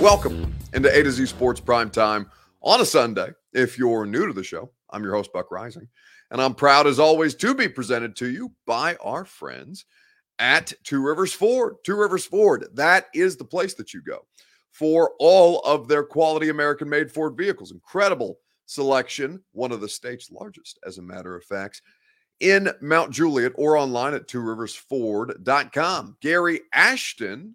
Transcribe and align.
Welcome 0.00 0.56
into 0.72 0.88
A 0.88 1.02
to 1.02 1.12
Z 1.12 1.26
Sports 1.26 1.60
Prime 1.60 1.90
Time 1.90 2.30
on 2.62 2.80
a 2.80 2.86
Sunday. 2.86 3.32
If 3.52 3.76
you're 3.76 4.06
new 4.06 4.26
to 4.26 4.32
the 4.32 4.42
show, 4.42 4.70
I'm 4.88 5.02
your 5.02 5.14
host, 5.14 5.30
Buck 5.30 5.50
Reising, 5.50 5.88
and 6.30 6.40
I'm 6.40 6.54
proud 6.54 6.86
as 6.86 6.98
always 6.98 7.34
to 7.34 7.54
be 7.54 7.68
presented 7.68 8.16
to 8.16 8.30
you 8.30 8.50
by 8.66 8.94
our 9.02 9.26
friends 9.26 9.84
at 10.38 10.72
Two 10.84 11.02
Rivers 11.02 11.34
Ford. 11.34 11.74
Two 11.84 11.96
Rivers 11.96 12.24
Ford, 12.24 12.66
that 12.72 13.08
is 13.12 13.36
the 13.36 13.44
place 13.44 13.74
that 13.74 13.92
you 13.92 14.00
go 14.00 14.20
for 14.70 15.12
all 15.18 15.60
of 15.60 15.86
their 15.86 16.02
quality 16.02 16.48
American 16.48 16.88
made 16.88 17.12
Ford 17.12 17.36
vehicles. 17.36 17.70
Incredible 17.70 18.38
selection, 18.64 19.42
one 19.52 19.70
of 19.70 19.82
the 19.82 19.88
state's 19.88 20.30
largest, 20.30 20.78
as 20.86 20.96
a 20.96 21.02
matter 21.02 21.36
of 21.36 21.44
fact, 21.44 21.82
in 22.40 22.70
Mount 22.80 23.10
Juliet 23.12 23.52
or 23.56 23.76
online 23.76 24.14
at 24.14 24.28
tworiversford.com. 24.28 26.16
Gary 26.22 26.60
Ashton 26.72 27.54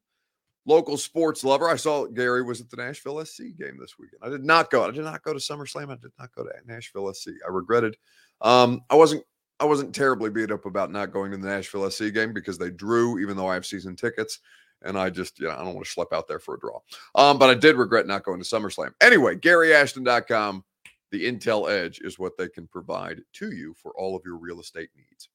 local 0.65 0.97
sports 0.97 1.43
lover. 1.43 1.69
I 1.69 1.75
saw 1.75 2.05
Gary 2.07 2.43
was 2.43 2.61
at 2.61 2.69
the 2.69 2.77
Nashville 2.77 3.23
SC 3.23 3.43
game 3.57 3.77
this 3.79 3.97
weekend. 3.99 4.21
I 4.21 4.29
did 4.29 4.43
not 4.43 4.69
go. 4.69 4.87
I 4.87 4.91
did 4.91 5.03
not 5.03 5.23
go 5.23 5.33
to 5.33 5.39
SummerSlam. 5.39 5.91
I 5.91 5.95
did 5.95 6.11
not 6.19 6.33
go 6.33 6.43
to 6.43 6.51
Nashville 6.65 7.13
SC. 7.13 7.29
I 7.45 7.51
regretted. 7.51 7.97
Um, 8.41 8.81
I 8.89 8.95
wasn't. 8.95 9.23
I 9.57 9.63
wasn't 9.63 9.95
terribly 9.95 10.29
beat 10.29 10.51
up 10.51 10.65
about 10.65 10.91
not 10.91 11.13
going 11.13 11.31
to 11.31 11.37
the 11.37 11.47
Nashville 11.47 11.89
SC 11.89 12.13
game 12.13 12.33
because 12.33 12.57
they 12.57 12.71
drew, 12.71 13.19
even 13.19 13.37
though 13.37 13.47
I 13.47 13.53
have 13.53 13.65
season 13.65 13.95
tickets, 13.95 14.39
and 14.81 14.99
I 14.99 15.09
just, 15.09 15.39
you 15.39 15.47
know, 15.47 15.53
I 15.53 15.63
don't 15.63 15.73
want 15.73 15.87
to 15.87 15.95
schlep 15.95 16.11
out 16.11 16.27
there 16.27 16.39
for 16.39 16.55
a 16.55 16.59
draw. 16.59 16.79
Um, 17.15 17.39
but 17.39 17.49
I 17.49 17.53
did 17.53 17.77
regret 17.77 18.05
not 18.05 18.25
going 18.25 18.41
to 18.41 18.45
SummerSlam. 18.45 18.91
Anyway, 18.99 19.37
GaryAshton.com. 19.37 20.65
The 21.11 21.31
Intel 21.31 21.71
Edge 21.71 22.01
is 22.01 22.19
what 22.19 22.35
they 22.37 22.49
can 22.49 22.67
provide 22.67 23.21
to 23.33 23.51
you 23.53 23.73
for 23.75 23.93
all 23.93 24.17
of 24.17 24.23
your 24.25 24.35
real 24.35 24.59
estate 24.59 24.89
needs. 24.97 25.29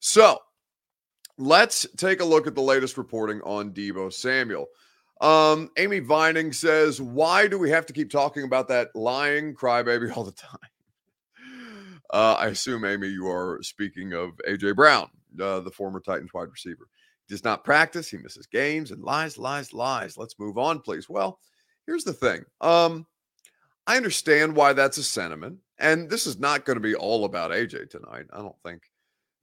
So 0.00 0.38
Let's 1.38 1.86
take 1.96 2.20
a 2.20 2.24
look 2.24 2.46
at 2.46 2.54
the 2.54 2.62
latest 2.62 2.98
reporting 2.98 3.40
on 3.42 3.72
Deebo 3.72 4.12
Samuel. 4.12 4.66
Um, 5.22 5.70
Amy 5.78 6.00
Vining 6.00 6.52
says, 6.52 7.00
Why 7.00 7.46
do 7.46 7.56
we 7.56 7.70
have 7.70 7.86
to 7.86 7.92
keep 7.92 8.10
talking 8.10 8.42
about 8.42 8.68
that 8.68 8.88
lying 8.94 9.54
crybaby 9.54 10.14
all 10.14 10.24
the 10.24 10.32
time? 10.32 10.58
Uh, 12.12 12.36
I 12.38 12.48
assume, 12.48 12.84
Amy, 12.84 13.08
you 13.08 13.28
are 13.28 13.60
speaking 13.62 14.12
of 14.12 14.32
AJ 14.46 14.76
Brown, 14.76 15.08
uh, 15.40 15.60
the 15.60 15.70
former 15.70 16.00
Titans 16.00 16.34
wide 16.34 16.50
receiver. 16.50 16.88
He 17.26 17.34
does 17.34 17.44
not 17.44 17.64
practice, 17.64 18.10
he 18.10 18.18
misses 18.18 18.46
games 18.46 18.90
and 18.90 19.02
lies, 19.02 19.38
lies, 19.38 19.72
lies. 19.72 20.18
Let's 20.18 20.38
move 20.38 20.58
on, 20.58 20.80
please. 20.80 21.08
Well, 21.08 21.38
here's 21.86 22.04
the 22.04 22.12
thing. 22.12 22.42
Um, 22.60 23.06
I 23.86 23.96
understand 23.96 24.54
why 24.54 24.72
that's 24.72 24.98
a 24.98 25.04
sentiment, 25.04 25.58
and 25.78 26.10
this 26.10 26.26
is 26.26 26.38
not 26.38 26.64
going 26.64 26.76
to 26.76 26.80
be 26.80 26.96
all 26.96 27.24
about 27.24 27.52
AJ 27.52 27.90
tonight. 27.90 28.26
I 28.32 28.38
don't 28.38 28.60
think 28.64 28.82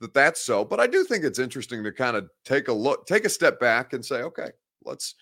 that 0.02 0.14
that's 0.14 0.42
so. 0.42 0.64
But 0.64 0.80
I 0.80 0.88
do 0.88 1.06
think 1.06 1.24
it's 1.24 1.40
interesting 1.40 1.84
to 1.86 1.92
kind 1.92 2.18
of 2.18 2.30
take 2.46 2.68
a 2.68 2.74
look, 2.74 3.08
take 3.08 3.26
a 3.26 3.30
step 3.30 3.60
back 3.60 3.94
and 3.94 4.06
say, 4.06 4.22
okay, 4.22 4.50
let's 4.84 5.16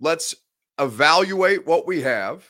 let's 0.00 0.34
evaluate 0.78 1.66
what 1.66 1.86
we 1.86 2.00
have 2.02 2.46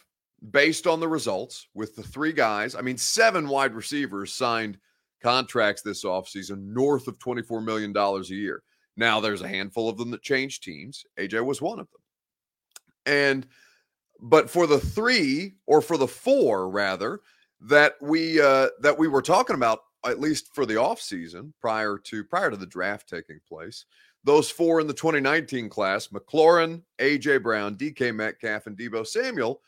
based 0.50 0.86
on 0.86 1.00
the 1.00 1.08
results 1.08 1.68
with 1.74 1.96
the 1.96 2.02
three 2.02 2.32
guys. 2.32 2.74
I 2.74 2.82
mean, 2.82 2.98
seven 2.98 3.48
wide 3.48 3.74
receivers 3.74 4.32
signed 4.32 4.78
contracts 5.22 5.82
this 5.82 6.04
offseason 6.04 6.72
north 6.72 7.08
of 7.08 7.18
$24 7.18 7.64
million 7.64 7.96
a 7.96 8.20
year. 8.26 8.62
Now 8.96 9.20
there's 9.20 9.42
a 9.42 9.48
handful 9.48 9.88
of 9.88 9.96
them 9.98 10.10
that 10.10 10.22
changed 10.22 10.62
teams. 10.62 11.04
AJ 11.18 11.44
was 11.44 11.60
one 11.60 11.78
of 11.78 11.88
them. 11.90 12.00
And 13.06 13.46
but 14.20 14.48
for 14.48 14.66
the 14.66 14.78
three 14.78 15.56
or 15.66 15.82
for 15.82 15.98
the 15.98 16.08
four 16.08 16.70
rather 16.70 17.20
that 17.60 17.94
we 18.00 18.40
uh 18.40 18.68
that 18.80 18.98
we 18.98 19.08
were 19.08 19.22
talking 19.22 19.56
about 19.56 19.80
at 20.06 20.20
least 20.20 20.54
for 20.54 20.64
the 20.64 20.74
offseason 20.74 21.52
prior 21.60 21.98
to 21.98 22.24
prior 22.24 22.50
to 22.50 22.56
the 22.56 22.66
draft 22.66 23.08
taking 23.08 23.38
place. 23.46 23.84
Those 24.26 24.50
four 24.50 24.80
in 24.80 24.88
the 24.88 24.92
2019 24.92 25.68
class, 25.68 26.08
McLaurin, 26.08 26.82
AJ 26.98 27.44
Brown, 27.44 27.76
DK 27.76 28.12
Metcalf, 28.12 28.66
and 28.66 28.76
Deebo 28.76 29.06
Samuel, 29.06 29.62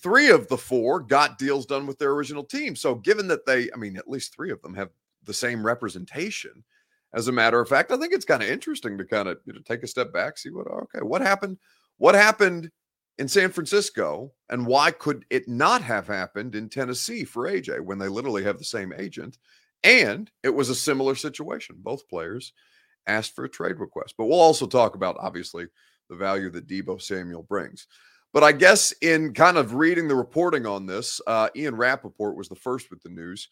three 0.00 0.30
of 0.30 0.46
the 0.46 0.56
four 0.56 1.00
got 1.00 1.36
deals 1.36 1.66
done 1.66 1.84
with 1.84 1.98
their 1.98 2.12
original 2.12 2.44
team. 2.44 2.76
So 2.76 2.94
given 2.94 3.26
that 3.26 3.44
they, 3.44 3.68
I 3.74 3.76
mean, 3.76 3.96
at 3.96 4.08
least 4.08 4.32
three 4.32 4.52
of 4.52 4.62
them 4.62 4.72
have 4.74 4.90
the 5.24 5.34
same 5.34 5.66
representation. 5.66 6.62
As 7.12 7.26
a 7.26 7.32
matter 7.32 7.60
of 7.60 7.68
fact, 7.68 7.90
I 7.90 7.96
think 7.96 8.12
it's 8.12 8.24
kind 8.24 8.40
of 8.40 8.50
interesting 8.50 8.96
to 8.98 9.04
kind 9.04 9.26
of 9.26 9.38
you 9.46 9.52
know, 9.52 9.60
take 9.64 9.82
a 9.82 9.88
step 9.88 10.12
back, 10.12 10.38
see 10.38 10.50
what 10.50 10.68
okay, 10.68 11.00
what 11.00 11.20
happened, 11.20 11.58
what 11.96 12.14
happened 12.14 12.70
in 13.18 13.26
San 13.26 13.50
Francisco, 13.50 14.32
and 14.48 14.64
why 14.64 14.92
could 14.92 15.24
it 15.28 15.48
not 15.48 15.82
have 15.82 16.06
happened 16.06 16.54
in 16.54 16.68
Tennessee 16.68 17.24
for 17.24 17.50
AJ 17.50 17.80
when 17.80 17.98
they 17.98 18.06
literally 18.06 18.44
have 18.44 18.58
the 18.58 18.64
same 18.64 18.92
agent? 18.96 19.38
And 19.82 20.30
it 20.44 20.54
was 20.54 20.68
a 20.68 20.74
similar 20.74 21.16
situation. 21.16 21.76
Both 21.80 22.08
players 22.08 22.52
asked 23.08 23.34
for 23.34 23.44
a 23.44 23.48
trade 23.48 23.80
request. 23.80 24.14
But 24.16 24.26
we'll 24.26 24.40
also 24.40 24.66
talk 24.66 24.94
about, 24.94 25.16
obviously, 25.18 25.66
the 26.08 26.16
value 26.16 26.50
that 26.50 26.68
Deebo 26.68 27.00
Samuel 27.02 27.42
brings. 27.42 27.86
But 28.32 28.44
I 28.44 28.52
guess 28.52 28.92
in 29.00 29.32
kind 29.32 29.56
of 29.56 29.74
reading 29.74 30.06
the 30.06 30.14
reporting 30.14 30.66
on 30.66 30.86
this, 30.86 31.20
uh, 31.26 31.48
Ian 31.56 31.76
Rapoport 31.76 32.36
was 32.36 32.48
the 32.48 32.54
first 32.54 32.90
with 32.90 33.02
the 33.02 33.08
news. 33.08 33.48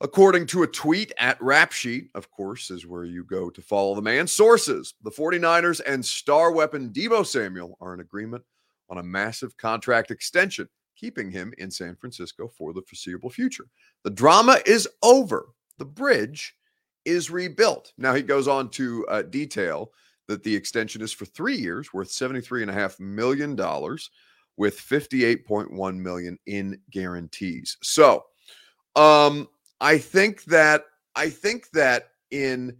According 0.00 0.46
to 0.48 0.62
a 0.62 0.66
tweet 0.66 1.12
at 1.18 1.40
Rap 1.40 1.72
Sheet, 1.72 2.10
of 2.14 2.30
course, 2.30 2.70
is 2.70 2.86
where 2.86 3.04
you 3.04 3.24
go 3.24 3.48
to 3.48 3.62
follow 3.62 3.94
the 3.94 4.02
man. 4.02 4.26
Sources 4.26 4.94
the 5.02 5.10
49ers 5.10 5.80
and 5.86 6.04
star 6.04 6.52
weapon 6.52 6.90
Deebo 6.90 7.24
Samuel 7.24 7.78
are 7.80 7.94
in 7.94 8.00
agreement 8.00 8.44
on 8.90 8.98
a 8.98 9.02
massive 9.02 9.56
contract 9.56 10.10
extension, 10.10 10.68
keeping 10.96 11.30
him 11.30 11.54
in 11.58 11.70
San 11.70 11.96
Francisco 11.96 12.48
for 12.58 12.74
the 12.74 12.82
foreseeable 12.82 13.30
future. 13.30 13.66
The 14.04 14.10
drama 14.10 14.58
is 14.66 14.86
over. 15.02 15.46
The 15.78 15.86
bridge 15.86 16.55
is 17.06 17.30
rebuilt. 17.30 17.92
Now 17.96 18.14
he 18.14 18.22
goes 18.22 18.48
on 18.48 18.68
to 18.70 19.06
uh, 19.06 19.22
detail 19.22 19.92
that 20.26 20.42
the 20.42 20.54
extension 20.54 21.00
is 21.02 21.12
for 21.12 21.24
three 21.24 21.56
years, 21.56 21.94
worth 21.94 22.08
$73.5 22.08 23.00
million, 23.00 23.56
with 24.56 24.78
58.1 24.78 25.96
million 25.96 26.38
in 26.46 26.78
guarantees. 26.90 27.76
So 27.82 28.24
um, 28.96 29.48
I 29.80 29.98
think 29.98 30.44
that 30.44 30.84
I 31.14 31.30
think 31.30 31.70
that 31.70 32.10
in 32.30 32.76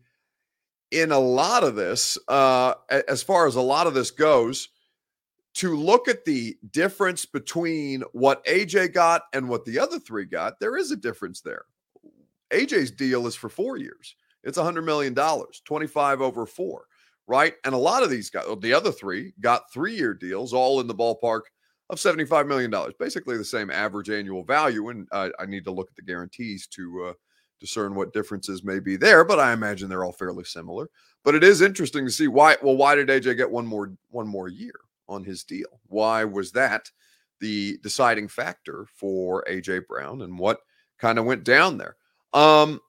in 0.91 1.12
a 1.12 1.19
lot 1.19 1.65
of 1.65 1.75
this, 1.75 2.16
uh, 2.28 2.75
as 3.09 3.22
far 3.22 3.47
as 3.47 3.56
a 3.56 3.60
lot 3.60 3.86
of 3.86 3.94
this 3.94 4.10
goes, 4.10 4.69
to 5.54 5.75
look 5.75 6.06
at 6.06 6.25
the 6.25 6.56
difference 6.70 7.26
between 7.26 8.03
what 8.12 8.44
AJ 8.47 8.92
got 8.92 9.22
and 9.32 9.48
what 9.48 9.65
the 9.65 9.78
other 9.78 9.98
three 9.98 10.25
got, 10.25 10.60
there 10.60 10.76
is 10.76 10.91
a 10.91 10.97
difference 10.97 11.41
there. 11.41 11.65
AJ's 12.53 12.91
deal 12.91 13.27
is 13.27 13.34
for 13.34 13.49
four 13.49 13.77
years. 13.77 14.17
It's 14.45 14.59
$100 14.59 14.84
million, 14.84 15.15
25 15.15 16.21
over 16.21 16.47
four, 16.47 16.84
right? 17.27 17.55
And 17.65 17.75
a 17.75 17.79
lot 17.79 18.03
of 18.03 18.11
these 18.11 18.31
guys, 18.31 18.45
the 18.61 18.73
other 18.73 18.93
three, 18.93 19.34
got 19.41 19.73
three 19.73 19.95
year 19.95 20.15
deals, 20.15 20.53
all 20.53 20.81
in 20.81 20.87
the 20.87 20.95
ballpark 20.95 21.43
of 21.91 21.99
$75 21.99 22.47
million, 22.47 22.73
basically 22.99 23.37
the 23.37 23.45
same 23.45 23.71
average 23.71 24.11
annual 24.11 24.45
value. 24.45 24.89
And 24.89 25.09
I 25.12 25.31
need 25.47 25.65
to 25.65 25.73
look 25.73 25.89
at 25.91 25.97
the 25.97 26.03
guarantees 26.03 26.67
to 26.69 27.07
uh, 27.07 27.12
discern 27.61 27.95
what 27.95 28.12
differences 28.12 28.63
may 28.63 28.78
be 28.78 28.97
there, 28.97 29.25
but 29.25 29.41
I 29.41 29.53
imagine 29.53 29.89
they're 29.89 30.05
all 30.05 30.13
fairly 30.13 30.45
similar. 30.45 30.89
But 31.25 31.34
it 31.34 31.43
is 31.43 31.61
interesting 31.61 32.05
to 32.05 32.13
see 32.13 32.28
why. 32.28 32.57
Well, 32.63 32.77
why 32.77 32.95
did 32.95 33.09
AJ 33.09 33.37
get 33.37 33.51
one 33.51 33.67
more 33.67 33.93
one 34.11 34.28
more 34.28 34.49
year? 34.49 34.75
on 35.09 35.25
his 35.25 35.45
deal. 35.45 35.81
Why 35.87 36.25
was 36.25 36.53
that 36.53 36.91
the 37.41 37.78
deciding 37.83 38.28
factor 38.28 38.87
for 38.95 39.45
AJ 39.49 39.87
Brown 39.87 40.23
and 40.23 40.39
what 40.39 40.61
kind 40.99 41.19
of 41.19 41.25
went 41.25 41.45
down 41.45 41.78
there? 41.78 41.97
Um, 42.32 42.81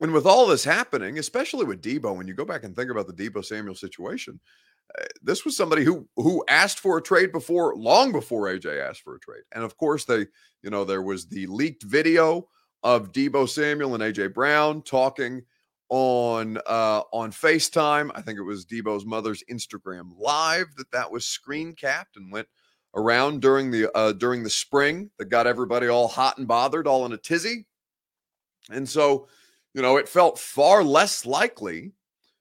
and 0.00 0.12
with 0.12 0.26
all 0.26 0.46
this 0.46 0.64
happening, 0.64 1.18
especially 1.18 1.64
with 1.64 1.82
Deebo, 1.82 2.16
when 2.16 2.26
you 2.26 2.34
go 2.34 2.44
back 2.44 2.64
and 2.64 2.74
think 2.74 2.90
about 2.90 3.06
the 3.06 3.12
Deebo 3.12 3.44
Samuel 3.44 3.74
situation, 3.74 4.40
uh, 4.98 5.04
this 5.22 5.44
was 5.44 5.56
somebody 5.56 5.84
who 5.84 6.08
who 6.16 6.44
asked 6.48 6.80
for 6.80 6.98
a 6.98 7.02
trade 7.02 7.32
before, 7.32 7.74
long 7.76 8.12
before 8.12 8.46
AJ 8.46 8.80
asked 8.86 9.02
for 9.02 9.14
a 9.14 9.20
trade. 9.20 9.42
And 9.54 9.64
of 9.64 9.76
course, 9.76 10.04
they, 10.04 10.26
you 10.62 10.70
know, 10.70 10.84
there 10.84 11.02
was 11.02 11.26
the 11.26 11.46
leaked 11.46 11.84
video 11.84 12.48
of 12.82 13.12
Deebo 13.12 13.48
Samuel 13.48 13.94
and 13.94 14.02
AJ 14.02 14.34
Brown 14.34 14.82
talking 14.82 15.42
on 15.88 16.58
uh, 16.66 17.02
on 17.12 17.30
FaceTime. 17.30 18.10
I 18.14 18.22
think 18.22 18.38
it 18.38 18.42
was 18.42 18.66
Deebo's 18.66 19.04
mother's 19.04 19.44
Instagram 19.50 20.10
live 20.18 20.66
that 20.78 20.90
that 20.90 21.10
was 21.10 21.26
screen 21.26 21.74
capped 21.74 22.16
and 22.16 22.32
went 22.32 22.48
around 22.94 23.40
during 23.40 23.70
the 23.70 23.94
uh, 23.96 24.12
during 24.12 24.42
the 24.42 24.50
spring 24.50 25.10
that 25.18 25.26
got 25.26 25.46
everybody 25.46 25.88
all 25.88 26.08
hot 26.08 26.38
and 26.38 26.48
bothered, 26.48 26.86
all 26.86 27.06
in 27.06 27.12
a 27.12 27.18
tizzy. 27.18 27.66
And 28.70 28.88
so, 28.88 29.28
you 29.74 29.82
know, 29.82 29.96
it 29.96 30.08
felt 30.08 30.38
far 30.38 30.84
less 30.84 31.26
likely 31.26 31.92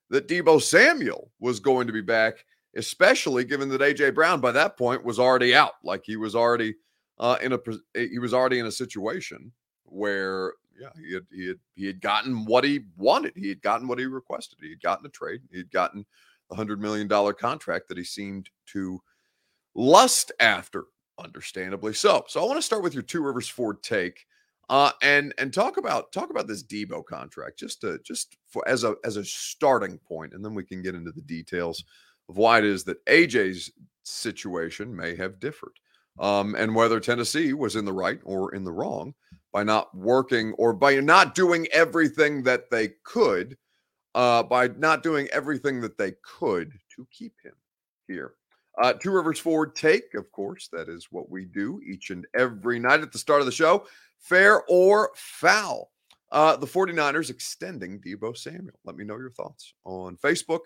that 0.10 0.28
Deebo 0.28 0.62
Samuel 0.62 1.32
was 1.40 1.60
going 1.60 1.88
to 1.88 1.94
be 1.94 2.02
back, 2.02 2.46
especially 2.76 3.44
given 3.44 3.70
that 3.70 3.82
AJ 3.82 4.14
Brown 4.14 4.42
by 4.42 4.52
that 4.52 4.78
point 4.78 5.04
was 5.04 5.20
already 5.20 5.56
out, 5.56 5.74
like 5.84 6.04
he 6.06 6.18
was 6.18 6.36
already 6.36 6.76
uh, 7.18 7.38
in 7.42 7.54
a 7.54 7.60
he 7.94 8.20
was 8.20 8.34
already 8.34 8.60
in 8.60 8.66
a 8.66 8.72
situation 8.72 9.52
where 9.86 10.54
yeah, 10.80 10.90
he 10.96 11.14
had 11.14 11.26
he 11.32 11.48
had 11.48 11.60
he 11.76 11.86
had 11.86 12.02
gotten 12.02 12.46
what 12.46 12.64
he 12.64 12.82
wanted. 12.98 13.34
He 13.36 13.50
had 13.50 13.62
gotten 13.62 13.88
what 13.88 14.00
he 14.00 14.06
requested. 14.06 14.60
He 14.62 14.70
had 14.70 14.82
gotten 14.82 15.06
a 15.06 15.10
trade. 15.10 15.42
He 15.52 15.58
had 15.58 15.72
gotten 15.72 16.06
a 16.50 16.56
hundred 16.56 16.82
million 16.82 17.08
dollar 17.08 17.34
contract 17.34 17.88
that 17.88 17.98
he 17.98 18.04
seemed 18.04 18.50
to 18.68 19.00
lust 19.76 20.32
after, 20.40 20.86
understandably 21.20 21.94
so. 21.94 22.26
So 22.28 22.42
I 22.42 22.46
want 22.46 22.58
to 22.58 22.64
start 22.64 22.84
with 22.84 22.94
your 22.94 23.04
Two 23.04 23.22
Rivers 23.22 23.48
Ford 23.48 23.82
take, 23.84 24.26
uh, 24.72 24.92
and 25.02 25.34
and 25.38 25.54
talk 25.54 25.76
about 25.76 26.14
talk 26.14 26.30
about 26.30 26.48
this 26.48 26.64
Deebo 26.64 27.06
contract 27.06 27.60
just 27.60 27.82
to 27.82 28.00
just 28.06 28.38
for 28.48 28.68
as 28.68 28.86
a 28.86 28.96
as 29.04 29.18
a 29.18 29.26
starting 29.26 29.98
point, 30.00 30.34
and 30.34 30.44
then 30.44 30.56
we 30.56 30.64
can 30.64 30.82
get 30.82 30.96
into 30.96 31.12
the 31.12 31.22
details 31.22 31.84
of 32.30 32.38
why 32.38 32.58
it 32.58 32.64
is 32.64 32.86
that 32.86 33.06
AJ's 33.06 33.70
situation 34.04 34.96
may 34.96 35.14
have 35.16 35.42
differed. 35.42 35.74
Um, 36.20 36.56
and 36.56 36.74
whether 36.74 37.00
Tennessee 37.00 37.54
was 37.54 37.76
in 37.76 37.86
the 37.86 37.94
right 37.94 38.20
or 38.24 38.54
in 38.56 38.64
the 38.64 38.72
wrong 38.72 39.14
by 39.54 39.64
not 39.64 39.94
working 39.96 40.54
or 40.54 40.74
by 40.74 41.00
not 41.00 41.36
doing 41.36 41.68
everything 41.72 42.44
that 42.44 42.70
they 42.70 42.90
could, 43.04 43.58
uh, 44.16 44.44
by 44.44 44.70
not 44.78 45.04
doing 45.04 45.28
everything 45.34 45.82
that 45.82 45.98
they 45.98 46.14
could 46.22 46.72
to 46.96 47.08
keep 47.12 47.34
him 47.44 47.54
here. 48.08 48.34
Uh, 48.82 48.94
Two 48.94 49.12
Rivers 49.12 49.40
Ford 49.40 49.76
take, 49.76 50.14
of 50.14 50.32
course, 50.32 50.70
that 50.72 50.88
is 50.90 51.08
what 51.12 51.30
we 51.30 51.46
do 51.46 51.82
each 51.86 52.10
and 52.10 52.26
every 52.36 52.80
night 52.80 53.02
at 53.02 53.12
the 53.12 53.18
start 53.18 53.42
of 53.42 53.46
the 53.46 53.52
show. 53.52 53.86
Fair 54.22 54.64
or 54.70 55.12
foul. 55.16 55.92
Uh, 56.32 56.56
the 56.56 56.68
49ers 56.68 57.30
extending 57.30 58.00
Deebo 58.00 58.38
Samuel. 58.38 58.80
Let 58.86 58.96
me 58.96 59.04
know 59.04 59.18
your 59.18 59.32
thoughts 59.32 59.74
on 59.84 60.16
Facebook, 60.16 60.62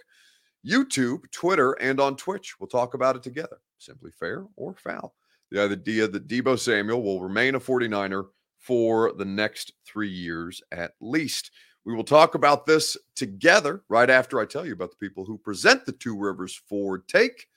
YouTube, 0.65 1.29
Twitter, 1.31 1.73
and 1.73 1.99
on 1.99 2.15
Twitch. 2.15 2.59
We'll 2.59 2.67
talk 2.67 2.93
about 2.93 3.15
it 3.15 3.23
together. 3.23 3.57
Simply 3.79 4.11
fair 4.11 4.45
or 4.55 4.75
foul. 4.75 5.15
The 5.49 5.63
idea 5.63 6.07
that 6.07 6.27
Deebo 6.27 6.59
Samuel 6.59 7.01
will 7.01 7.21
remain 7.21 7.55
a 7.55 7.59
49er 7.59 8.27
for 8.59 9.13
the 9.13 9.25
next 9.25 9.73
three 9.85 10.09
years 10.09 10.61
at 10.71 10.93
least. 11.01 11.51
We 11.85 11.93
will 11.93 12.03
talk 12.03 12.35
about 12.35 12.65
this 12.65 12.97
together 13.15 13.83
right 13.89 14.09
after 14.09 14.39
I 14.39 14.45
tell 14.45 14.65
you 14.65 14.73
about 14.73 14.89
the 14.91 14.97
people 14.97 15.23
who 15.23 15.37
present 15.37 15.85
the 15.85 15.91
Two 15.91 16.17
Rivers 16.17 16.59
Ford 16.67 17.07
take. 17.07 17.47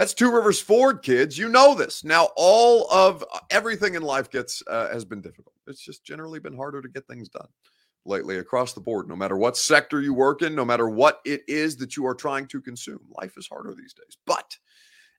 That's 0.00 0.14
Two 0.14 0.34
Rivers 0.34 0.58
Ford, 0.58 1.02
kids. 1.02 1.36
You 1.36 1.50
know 1.50 1.74
this. 1.74 2.04
Now, 2.04 2.30
all 2.34 2.90
of 2.90 3.22
uh, 3.34 3.40
everything 3.50 3.96
in 3.96 4.00
life 4.00 4.30
gets 4.30 4.62
uh, 4.66 4.88
has 4.90 5.04
been 5.04 5.20
difficult. 5.20 5.54
It's 5.66 5.82
just 5.82 6.06
generally 6.06 6.40
been 6.40 6.56
harder 6.56 6.80
to 6.80 6.88
get 6.88 7.06
things 7.06 7.28
done 7.28 7.48
lately 8.06 8.38
across 8.38 8.72
the 8.72 8.80
board. 8.80 9.10
No 9.10 9.14
matter 9.14 9.36
what 9.36 9.58
sector 9.58 10.00
you 10.00 10.14
work 10.14 10.40
in, 10.40 10.54
no 10.54 10.64
matter 10.64 10.88
what 10.88 11.20
it 11.26 11.42
is 11.46 11.76
that 11.76 11.98
you 11.98 12.06
are 12.06 12.14
trying 12.14 12.46
to 12.46 12.62
consume, 12.62 13.00
life 13.20 13.36
is 13.36 13.46
harder 13.46 13.74
these 13.74 13.92
days. 13.92 14.16
But 14.24 14.56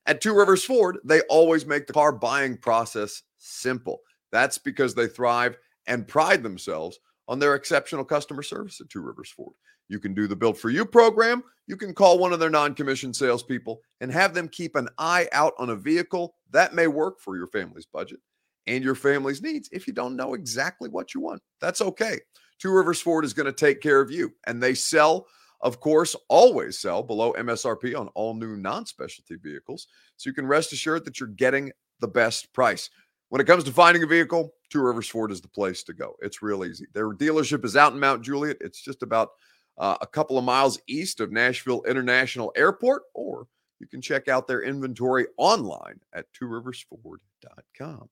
at 0.06 0.20
Two 0.20 0.34
Rivers 0.34 0.64
Ford, 0.64 0.98
they 1.04 1.20
always 1.28 1.64
make 1.64 1.86
the 1.86 1.92
car 1.92 2.10
buying 2.10 2.56
process 2.56 3.22
simple. 3.38 4.00
That's 4.32 4.58
because 4.58 4.96
they 4.96 5.06
thrive 5.06 5.58
and 5.86 6.08
pride 6.08 6.42
themselves 6.42 6.98
on 7.28 7.38
their 7.38 7.54
exceptional 7.54 8.04
customer 8.04 8.42
service 8.42 8.80
at 8.80 8.90
Two 8.90 9.02
Rivers 9.02 9.30
Ford. 9.30 9.54
You 9.92 10.00
can 10.00 10.14
do 10.14 10.26
the 10.26 10.34
Built 10.34 10.56
for 10.56 10.70
You 10.70 10.86
program. 10.86 11.44
You 11.66 11.76
can 11.76 11.92
call 11.92 12.18
one 12.18 12.32
of 12.32 12.40
their 12.40 12.48
non 12.48 12.74
commissioned 12.74 13.14
salespeople 13.14 13.82
and 14.00 14.10
have 14.10 14.32
them 14.32 14.48
keep 14.48 14.74
an 14.74 14.88
eye 14.96 15.28
out 15.32 15.52
on 15.58 15.68
a 15.68 15.76
vehicle 15.76 16.34
that 16.50 16.74
may 16.74 16.86
work 16.86 17.20
for 17.20 17.36
your 17.36 17.46
family's 17.48 17.84
budget 17.84 18.18
and 18.66 18.82
your 18.82 18.94
family's 18.94 19.42
needs 19.42 19.68
if 19.70 19.86
you 19.86 19.92
don't 19.92 20.16
know 20.16 20.32
exactly 20.32 20.88
what 20.88 21.12
you 21.12 21.20
want. 21.20 21.42
That's 21.60 21.82
okay. 21.82 22.18
Two 22.58 22.72
Rivers 22.72 23.02
Ford 23.02 23.26
is 23.26 23.34
going 23.34 23.46
to 23.46 23.52
take 23.52 23.82
care 23.82 24.00
of 24.00 24.10
you, 24.10 24.32
and 24.46 24.62
they 24.62 24.72
sell, 24.72 25.26
of 25.60 25.78
course, 25.78 26.16
always 26.30 26.78
sell 26.78 27.02
below 27.02 27.34
MSRP 27.34 27.94
on 27.98 28.08
all 28.14 28.32
new 28.32 28.56
non 28.56 28.86
specialty 28.86 29.36
vehicles. 29.36 29.88
So 30.16 30.30
you 30.30 30.34
can 30.34 30.46
rest 30.46 30.72
assured 30.72 31.04
that 31.04 31.20
you're 31.20 31.28
getting 31.28 31.70
the 32.00 32.08
best 32.08 32.50
price. 32.54 32.88
When 33.28 33.42
it 33.42 33.46
comes 33.46 33.64
to 33.64 33.72
finding 33.72 34.02
a 34.02 34.06
vehicle, 34.06 34.54
Two 34.70 34.80
Rivers 34.80 35.08
Ford 35.08 35.30
is 35.30 35.42
the 35.42 35.48
place 35.48 35.82
to 35.84 35.92
go. 35.92 36.14
It's 36.20 36.40
real 36.40 36.64
easy. 36.64 36.86
Their 36.94 37.10
dealership 37.10 37.62
is 37.62 37.76
out 37.76 37.92
in 37.92 38.00
Mount 38.00 38.22
Juliet. 38.22 38.56
It's 38.62 38.80
just 38.80 39.02
about 39.02 39.30
uh, 39.78 39.96
a 40.00 40.06
couple 40.06 40.38
of 40.38 40.44
miles 40.44 40.78
east 40.86 41.20
of 41.20 41.32
Nashville 41.32 41.82
International 41.84 42.52
Airport, 42.56 43.02
or 43.14 43.46
you 43.78 43.86
can 43.86 44.00
check 44.00 44.28
out 44.28 44.46
their 44.46 44.62
inventory 44.62 45.26
online 45.36 46.00
at 46.12 46.26
tworiversford.com. 46.32 48.08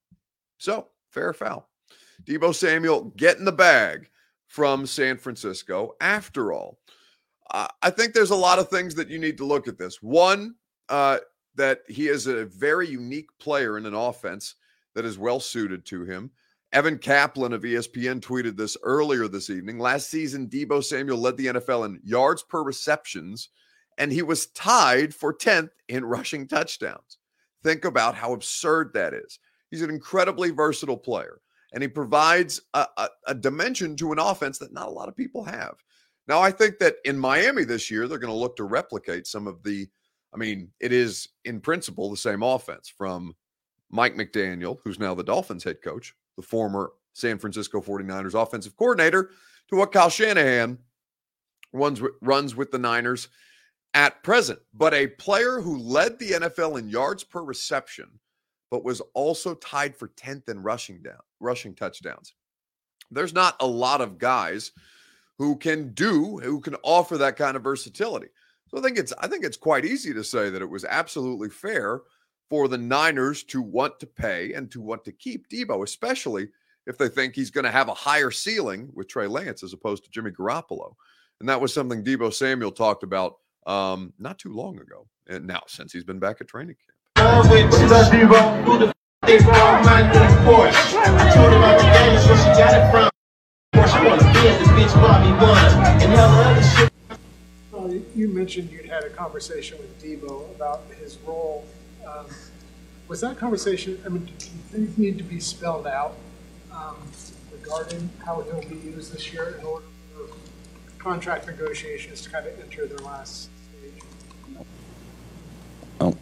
So, 0.58 0.88
fair 1.10 1.32
foul. 1.32 1.68
Deebo 2.24 2.54
Samuel 2.54 3.12
getting 3.16 3.44
the 3.44 3.52
bag 3.52 4.10
from 4.46 4.86
San 4.86 5.16
Francisco. 5.16 5.94
After 6.00 6.52
all, 6.52 6.78
uh, 7.52 7.68
I 7.82 7.90
think 7.90 8.14
there's 8.14 8.30
a 8.30 8.36
lot 8.36 8.58
of 8.58 8.68
things 8.68 8.94
that 8.96 9.08
you 9.08 9.18
need 9.18 9.38
to 9.38 9.46
look 9.46 9.68
at 9.68 9.78
this. 9.78 10.02
One, 10.02 10.54
uh, 10.88 11.18
that 11.56 11.82
he 11.88 12.08
is 12.08 12.26
a 12.26 12.46
very 12.46 12.88
unique 12.88 13.28
player 13.38 13.76
in 13.76 13.86
an 13.86 13.94
offense 13.94 14.54
that 14.94 15.04
is 15.04 15.18
well 15.18 15.40
suited 15.40 15.84
to 15.86 16.04
him. 16.04 16.30
Evan 16.72 16.98
Kaplan 16.98 17.52
of 17.52 17.62
ESPN 17.62 18.20
tweeted 18.20 18.56
this 18.56 18.76
earlier 18.82 19.26
this 19.26 19.50
evening. 19.50 19.78
Last 19.78 20.08
season, 20.08 20.48
Deebo 20.48 20.84
Samuel 20.84 21.18
led 21.18 21.36
the 21.36 21.46
NFL 21.46 21.86
in 21.86 22.00
yards 22.04 22.44
per 22.44 22.62
receptions, 22.62 23.48
and 23.98 24.12
he 24.12 24.22
was 24.22 24.46
tied 24.48 25.12
for 25.12 25.34
10th 25.34 25.70
in 25.88 26.04
rushing 26.04 26.46
touchdowns. 26.46 27.18
Think 27.64 27.84
about 27.84 28.14
how 28.14 28.32
absurd 28.32 28.92
that 28.94 29.14
is. 29.14 29.40
He's 29.70 29.82
an 29.82 29.90
incredibly 29.90 30.50
versatile 30.50 30.96
player, 30.96 31.40
and 31.72 31.82
he 31.82 31.88
provides 31.88 32.60
a, 32.74 32.86
a, 32.96 33.08
a 33.26 33.34
dimension 33.34 33.96
to 33.96 34.12
an 34.12 34.20
offense 34.20 34.58
that 34.58 34.72
not 34.72 34.88
a 34.88 34.92
lot 34.92 35.08
of 35.08 35.16
people 35.16 35.42
have. 35.44 35.74
Now, 36.28 36.40
I 36.40 36.52
think 36.52 36.78
that 36.78 36.96
in 37.04 37.18
Miami 37.18 37.64
this 37.64 37.90
year, 37.90 38.06
they're 38.06 38.18
going 38.18 38.32
to 38.32 38.38
look 38.38 38.56
to 38.56 38.64
replicate 38.64 39.26
some 39.26 39.48
of 39.48 39.64
the, 39.64 39.88
I 40.32 40.36
mean, 40.36 40.70
it 40.78 40.92
is 40.92 41.28
in 41.44 41.60
principle 41.60 42.08
the 42.08 42.16
same 42.16 42.44
offense 42.44 42.88
from 42.88 43.34
Mike 43.90 44.14
McDaniel, 44.14 44.78
who's 44.84 45.00
now 45.00 45.14
the 45.16 45.24
Dolphins 45.24 45.64
head 45.64 45.82
coach, 45.82 46.14
the 46.36 46.42
former 46.42 46.92
San 47.12 47.38
Francisco 47.38 47.80
49ers 47.80 48.40
offensive 48.40 48.76
coordinator, 48.76 49.30
to 49.68 49.76
what 49.76 49.92
Kyle 49.92 50.08
Shanahan 50.08 50.78
runs, 51.72 52.00
runs 52.20 52.56
with 52.56 52.70
the 52.70 52.78
Niners 52.78 53.28
at 53.94 54.22
present. 54.22 54.58
But 54.74 54.94
a 54.94 55.08
player 55.08 55.60
who 55.60 55.78
led 55.78 56.18
the 56.18 56.32
NFL 56.32 56.78
in 56.78 56.88
yards 56.88 57.24
per 57.24 57.42
reception, 57.42 58.06
but 58.70 58.84
was 58.84 59.00
also 59.14 59.54
tied 59.54 59.96
for 59.96 60.08
10th 60.08 60.48
in 60.48 60.62
rushing 60.62 61.02
down, 61.02 61.20
rushing 61.40 61.74
touchdowns. 61.74 62.34
There's 63.10 63.34
not 63.34 63.56
a 63.60 63.66
lot 63.66 64.00
of 64.00 64.18
guys 64.18 64.72
who 65.38 65.56
can 65.56 65.92
do, 65.94 66.38
who 66.38 66.60
can 66.60 66.76
offer 66.82 67.18
that 67.18 67.36
kind 67.36 67.56
of 67.56 67.64
versatility. 67.64 68.28
So 68.68 68.78
I 68.78 68.82
think 68.82 68.98
it's 68.98 69.12
I 69.18 69.26
think 69.26 69.44
it's 69.44 69.56
quite 69.56 69.84
easy 69.84 70.14
to 70.14 70.22
say 70.22 70.48
that 70.48 70.62
it 70.62 70.70
was 70.70 70.84
absolutely 70.84 71.48
fair 71.48 72.02
for 72.50 72.66
the 72.66 72.76
Niners 72.76 73.44
to 73.44 73.62
want 73.62 74.00
to 74.00 74.06
pay 74.06 74.52
and 74.52 74.70
to 74.72 74.80
want 74.80 75.04
to 75.04 75.12
keep 75.12 75.48
Deebo, 75.48 75.84
especially 75.84 76.48
if 76.86 76.98
they 76.98 77.08
think 77.08 77.34
he's 77.34 77.50
going 77.50 77.64
to 77.64 77.70
have 77.70 77.88
a 77.88 77.94
higher 77.94 78.32
ceiling 78.32 78.90
with 78.92 79.06
Trey 79.06 79.28
Lance 79.28 79.62
as 79.62 79.72
opposed 79.72 80.04
to 80.04 80.10
Jimmy 80.10 80.32
Garoppolo. 80.32 80.94
And 81.38 81.48
that 81.48 81.60
was 81.60 81.72
something 81.72 82.04
Deebo 82.04 82.34
Samuel 82.34 82.72
talked 82.72 83.04
about 83.04 83.36
um, 83.66 84.12
not 84.18 84.38
too 84.38 84.52
long 84.52 84.78
ago. 84.80 85.06
And 85.28 85.46
now, 85.46 85.62
since 85.68 85.92
he's 85.92 86.02
been 86.04 86.18
back 86.18 86.40
at 86.40 86.48
training 86.48 86.74
camp. 86.74 86.96
You 98.16 98.28
mentioned 98.28 98.70
you'd 98.70 98.86
had 98.86 99.04
a 99.04 99.10
conversation 99.10 99.78
with 99.78 100.02
Deebo 100.02 100.54
about 100.56 100.82
his 100.98 101.16
role 101.24 101.64
um, 102.10 102.26
was 103.08 103.20
that 103.20 103.38
conversation, 103.38 104.00
I 104.04 104.08
mean, 104.08 104.24
do 104.24 104.46
things 104.70 104.96
need 104.96 105.18
to 105.18 105.24
be 105.24 105.40
spelled 105.40 105.86
out 105.86 106.14
um, 106.72 106.96
regarding 107.52 108.08
how 108.24 108.40
he'll 108.42 108.62
be 108.62 108.76
used 108.76 109.12
this 109.12 109.32
year 109.32 109.56
in 109.58 109.64
order 109.64 109.86
for 110.14 110.28
contract 111.02 111.46
negotiations 111.46 112.22
to 112.22 112.30
kind 112.30 112.46
of 112.46 112.58
enter 112.60 112.86
their 112.86 112.98
last 112.98 113.50
stage? 113.78 114.02
Oh. 116.00 116.16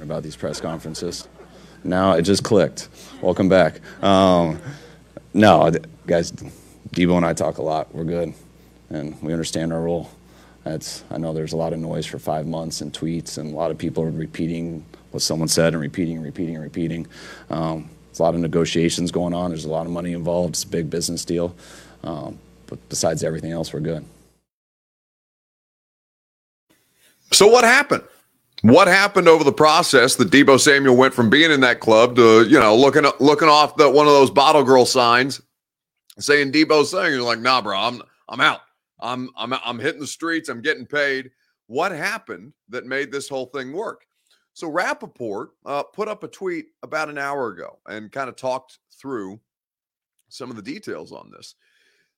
About 0.00 0.22
these 0.22 0.36
press 0.36 0.60
conferences. 0.60 1.28
Now 1.84 2.12
it 2.12 2.22
just 2.22 2.42
clicked. 2.42 2.88
Welcome 3.20 3.48
back. 3.48 3.80
Um, 4.02 4.60
no, 5.34 5.70
guys, 6.06 6.32
Deebo 6.90 7.16
and 7.16 7.26
I 7.26 7.32
talk 7.32 7.58
a 7.58 7.62
lot. 7.62 7.94
We're 7.94 8.04
good, 8.04 8.34
and 8.88 9.20
we 9.22 9.32
understand 9.32 9.72
our 9.72 9.80
role. 9.80 10.10
That's, 10.64 11.04
I 11.10 11.18
know 11.18 11.32
there's 11.32 11.52
a 11.52 11.56
lot 11.56 11.72
of 11.72 11.78
noise 11.78 12.06
for 12.06 12.18
five 12.18 12.46
months 12.46 12.80
and 12.80 12.92
tweets, 12.92 13.38
and 13.38 13.52
a 13.52 13.56
lot 13.56 13.70
of 13.70 13.78
people 13.78 14.02
are 14.04 14.10
repeating 14.10 14.84
what 15.10 15.22
someone 15.22 15.48
said 15.48 15.72
and 15.72 15.80
repeating 15.82 16.16
and 16.16 16.24
repeating 16.24 16.54
and 16.54 16.64
repeating. 16.64 17.06
Um, 17.48 17.88
there's 18.06 18.20
a 18.20 18.22
lot 18.22 18.34
of 18.34 18.40
negotiations 18.40 19.10
going 19.10 19.34
on. 19.34 19.50
There's 19.50 19.64
a 19.64 19.70
lot 19.70 19.86
of 19.86 19.92
money 19.92 20.12
involved. 20.12 20.50
It's 20.50 20.64
a 20.64 20.68
big 20.68 20.90
business 20.90 21.24
deal. 21.24 21.54
Um, 22.04 22.38
but 22.66 22.78
besides 22.88 23.24
everything 23.24 23.52
else, 23.52 23.72
we're 23.72 23.80
good. 23.80 24.04
So 27.32 27.46
what 27.46 27.64
happened? 27.64 28.02
What 28.62 28.88
happened 28.88 29.28
over 29.28 29.42
the 29.42 29.52
process 29.52 30.16
that 30.16 30.30
Deebo 30.30 30.60
Samuel 30.60 30.96
went 30.96 31.14
from 31.14 31.30
being 31.30 31.50
in 31.50 31.60
that 31.60 31.80
club 31.80 32.16
to 32.16 32.44
you 32.44 32.58
know 32.58 32.76
looking 32.76 33.04
looking 33.18 33.48
off 33.48 33.76
the 33.76 33.88
one 33.88 34.06
of 34.06 34.12
those 34.12 34.30
bottle 34.30 34.62
girl 34.64 34.84
signs, 34.84 35.40
saying 36.18 36.52
saying 36.52 37.12
you're 37.12 37.22
like, 37.22 37.38
nah, 37.38 37.62
bro, 37.62 37.78
I'm 37.78 38.02
I'm 38.28 38.40
out. 38.40 38.60
I'm 39.02 39.30
I'm 39.36 39.52
I'm 39.52 39.78
hitting 39.78 40.00
the 40.00 40.06
streets. 40.06 40.48
I'm 40.48 40.62
getting 40.62 40.86
paid. 40.86 41.30
What 41.66 41.92
happened 41.92 42.52
that 42.68 42.86
made 42.86 43.12
this 43.12 43.28
whole 43.28 43.46
thing 43.46 43.72
work? 43.72 44.06
So 44.52 44.68
Rapoport 44.68 45.50
uh, 45.64 45.84
put 45.84 46.08
up 46.08 46.24
a 46.24 46.28
tweet 46.28 46.66
about 46.82 47.08
an 47.08 47.18
hour 47.18 47.48
ago 47.48 47.78
and 47.86 48.10
kind 48.10 48.28
of 48.28 48.36
talked 48.36 48.78
through 48.92 49.40
some 50.28 50.50
of 50.50 50.56
the 50.56 50.62
details 50.62 51.12
on 51.12 51.30
this. 51.30 51.54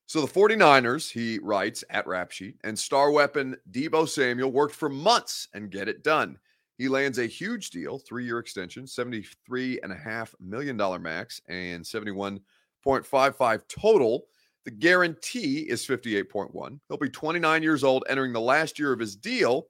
So 0.05 0.21
the 0.21 0.27
49ers, 0.27 1.11
he 1.11 1.39
writes 1.39 1.83
at 1.89 2.05
Rap 2.07 2.31
Sheet, 2.31 2.57
and 2.63 2.77
star 2.77 3.11
weapon 3.11 3.55
Deebo 3.71 4.07
Samuel 4.07 4.51
worked 4.51 4.75
for 4.75 4.89
months 4.89 5.47
and 5.53 5.71
get 5.71 5.87
it 5.87 6.03
done. 6.03 6.37
He 6.77 6.89
lands 6.89 7.19
a 7.19 7.25
huge 7.25 7.69
deal, 7.69 7.99
three-year 7.99 8.39
extension, 8.39 8.85
$73.5 8.85 10.33
million 10.39 11.01
max 11.01 11.41
and 11.47 11.83
71.55 11.83 13.61
total. 13.69 14.25
The 14.65 14.71
guarantee 14.71 15.59
is 15.59 15.85
58.1. 15.85 16.79
He'll 16.87 16.97
be 16.97 17.09
29 17.09 17.63
years 17.63 17.83
old 17.83 18.03
entering 18.09 18.33
the 18.33 18.41
last 18.41 18.79
year 18.79 18.93
of 18.93 18.99
his 18.99 19.15
deal, 19.15 19.67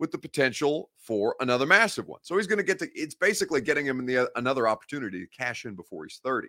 with 0.00 0.10
the 0.10 0.18
potential 0.18 0.90
for 0.96 1.36
another 1.40 1.66
massive 1.66 2.08
one. 2.08 2.20
So 2.22 2.36
he's 2.36 2.46
going 2.46 2.58
to 2.58 2.64
get 2.64 2.78
to 2.80 2.88
it's 2.94 3.14
basically 3.14 3.60
getting 3.60 3.86
him 3.86 4.00
in 4.00 4.06
the 4.06 4.30
another 4.34 4.66
opportunity 4.66 5.20
to 5.20 5.26
cash 5.28 5.66
in 5.66 5.76
before 5.76 6.04
he's 6.04 6.20
30. 6.24 6.48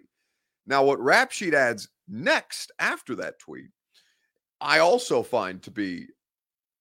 Now, 0.66 0.84
what 0.84 1.00
Rap 1.02 1.32
Sheet 1.32 1.54
adds 1.54 1.90
next 2.08 2.72
after 2.80 3.14
that 3.16 3.40
tweet, 3.40 3.70
I 4.62 4.80
also 4.80 5.22
find 5.22 5.62
to 5.64 5.72
be 5.72 6.08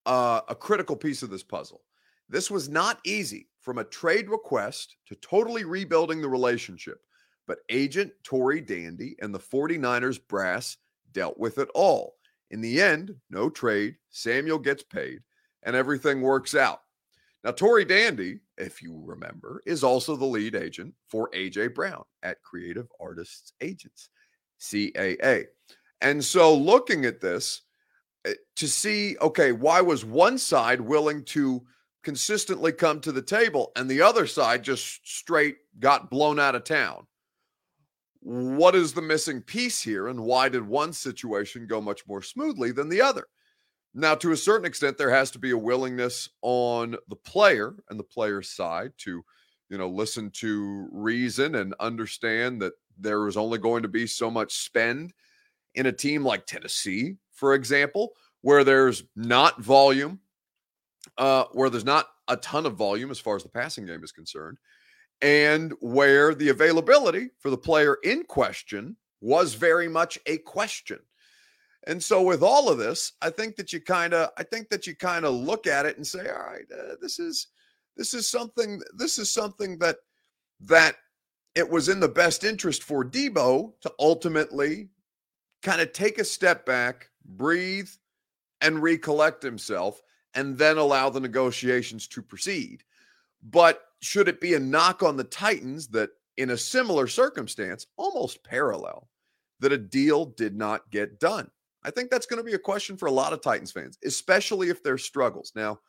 uh, 0.07 0.43
a 0.49 0.55
critical 0.55 0.97
piece 0.97 1.23
of 1.23 1.31
this 1.31 1.43
puzzle. 1.43 1.83
This 2.29 2.50
was 2.50 2.69
not 2.69 3.00
easy 3.05 3.49
from 3.61 3.79
a 3.79 3.85
trade 3.85 4.31
request 4.31 4.97
to 5.09 5.17
totally 5.17 5.64
rebuilding 5.64 6.23
the 6.23 6.29
relationship, 6.29 7.00
but 7.49 7.59
agent 7.69 8.12
Tory 8.23 8.61
Dandy 8.61 9.17
and 9.21 9.35
the 9.35 9.40
49ers 9.40 10.21
brass 10.29 10.76
dealt 11.12 11.38
with 11.38 11.59
it 11.59 11.69
all. 11.75 12.14
In 12.50 12.61
the 12.61 12.81
end, 12.81 13.14
no 13.31 13.49
trade, 13.49 13.97
Samuel 14.11 14.59
gets 14.59 14.83
paid, 14.83 15.21
and 15.62 15.76
everything 15.76 16.21
works 16.21 16.55
out. 16.55 16.81
Now, 17.45 17.52
Tory 17.52 17.85
Dandy, 17.85 18.40
if 18.59 18.83
you 18.83 19.00
remember, 19.05 19.62
is 19.64 19.83
also 19.83 20.14
the 20.14 20.26
lead 20.26 20.55
agent 20.55 20.95
for 21.09 21.31
AJ 21.31 21.75
Brown 21.75 22.02
at 22.23 22.43
Creative 22.43 22.87
Artists 23.00 23.52
Agents, 23.61 24.11
CAA. 24.61 25.47
And 26.02 26.23
so, 26.23 26.55
looking 26.55 27.07
at 27.07 27.21
this 27.21 27.62
eh, 28.26 28.35
to 28.57 28.69
see, 28.69 29.17
okay, 29.23 29.52
why 29.52 29.81
was 29.81 30.05
one 30.05 30.37
side 30.37 30.81
willing 30.81 31.25
to 31.26 31.62
consistently 32.02 32.73
come 32.73 33.00
to 33.00 33.12
the 33.12 33.23
table 33.23 33.73
and 33.76 33.88
the 33.88 34.02
other 34.02 34.26
side 34.26 34.62
just 34.62 35.00
straight 35.05 35.57
got 35.79 36.11
blown 36.11 36.38
out 36.38 36.55
of 36.55 36.64
town? 36.64 37.07
What 38.20 38.74
is 38.74 38.92
the 38.92 39.02
missing 39.02 39.40
piece 39.40 39.82
here, 39.82 40.08
and 40.08 40.20
why 40.20 40.48
did 40.48 40.66
one 40.66 40.92
situation 40.92 41.66
go 41.66 41.80
much 41.80 42.06
more 42.06 42.22
smoothly 42.22 42.70
than 42.70 42.88
the 42.88 43.00
other? 43.00 43.26
Now, 43.94 44.14
to 44.16 44.32
a 44.32 44.36
certain 44.36 44.66
extent, 44.66 44.98
there 44.98 45.10
has 45.10 45.30
to 45.32 45.38
be 45.38 45.50
a 45.50 45.58
willingness 45.58 46.28
on 46.42 46.96
the 47.08 47.16
player 47.16 47.74
and 47.88 47.98
the 47.98 48.04
player's 48.04 48.50
side 48.50 48.92
to, 48.98 49.24
you 49.68 49.78
know, 49.78 49.88
listen 49.88 50.30
to 50.32 50.88
reason 50.92 51.56
and 51.56 51.74
understand 51.80 52.62
that 52.62 52.74
there 52.98 53.26
is 53.26 53.36
only 53.36 53.58
going 53.58 53.82
to 53.82 53.88
be 53.88 54.06
so 54.06 54.30
much 54.30 54.52
spend 54.52 55.12
in 55.74 55.86
a 55.86 55.92
team 55.92 56.24
like 56.24 56.46
Tennessee, 56.46 57.16
for 57.32 57.54
example, 57.54 58.12
where 58.42 58.64
there's 58.64 59.04
not 59.16 59.60
volume, 59.62 60.20
uh, 61.18 61.44
where 61.52 61.70
there's 61.70 61.84
not 61.84 62.08
a 62.28 62.36
ton 62.36 62.66
of 62.66 62.74
volume 62.74 63.10
as 63.10 63.18
far 63.18 63.34
as 63.34 63.42
the 63.42 63.48
passing 63.48 63.86
game 63.86 64.04
is 64.04 64.12
concerned, 64.12 64.58
and 65.22 65.72
where 65.80 66.34
the 66.34 66.48
availability 66.48 67.30
for 67.38 67.50
the 67.50 67.58
player 67.58 67.98
in 68.02 68.24
question 68.24 68.96
was 69.20 69.54
very 69.54 69.88
much 69.88 70.18
a 70.26 70.38
question. 70.38 70.98
And 71.86 72.02
so 72.02 72.22
with 72.22 72.42
all 72.42 72.68
of 72.68 72.78
this, 72.78 73.12
I 73.22 73.30
think 73.30 73.56
that 73.56 73.72
you 73.72 73.80
kind 73.80 74.14
of 74.14 74.30
I 74.36 74.42
think 74.42 74.68
that 74.68 74.86
you 74.86 74.94
kind 74.94 75.24
of 75.24 75.34
look 75.34 75.66
at 75.66 75.86
it 75.86 75.96
and 75.96 76.06
say, 76.06 76.28
all 76.28 76.42
right, 76.42 76.66
uh, 76.72 76.96
this 77.00 77.18
is 77.18 77.48
this 77.96 78.14
is 78.14 78.26
something 78.26 78.80
this 78.94 79.18
is 79.18 79.30
something 79.30 79.78
that 79.78 79.96
that 80.60 80.96
it 81.54 81.68
was 81.68 81.88
in 81.88 82.00
the 82.00 82.08
best 82.08 82.44
interest 82.44 82.82
for 82.82 83.04
Deebo 83.04 83.72
to 83.80 83.92
ultimately 83.98 84.88
kind 85.62 85.80
of 85.80 85.92
take 85.92 86.18
a 86.18 86.24
step 86.24 86.64
back, 86.64 87.10
breathe 87.24 87.88
and 88.60 88.82
recollect 88.82 89.42
himself 89.42 90.00
and 90.34 90.56
then 90.56 90.78
allow 90.78 91.10
the 91.10 91.20
negotiations 91.20 92.06
to 92.08 92.22
proceed. 92.22 92.84
But 93.42 93.82
should 94.00 94.28
it 94.28 94.40
be 94.40 94.54
a 94.54 94.61
knock 94.61 95.02
on 95.02 95.16
the 95.16 95.25
Titans 95.25 95.88
that 95.88 96.11
in 96.37 96.50
a 96.50 96.57
similar 96.57 97.07
circumstance, 97.07 97.87
almost 97.97 98.42
parallel, 98.45 99.09
that 99.61 99.73
a 99.73 99.78
deal 99.78 100.26
did 100.26 100.57
not 100.57 100.90
get 100.90 101.21
done? 101.21 101.50
I 101.83 101.90
think 101.90 102.11
that's 102.11 102.26
going 102.26 102.38
to 102.38 102.49
be 102.49 102.54
a 102.54 102.59
question 102.59 102.97
for 102.97 103.07
a 103.07 103.12
lot 103.12 103.33
of 103.33 103.40
Titans 103.40 103.73
fans, 103.73 103.99
especially 104.04 104.69
if 104.69 104.83
there's 104.83 105.04
struggles. 105.04 105.52
Now, 105.54 105.80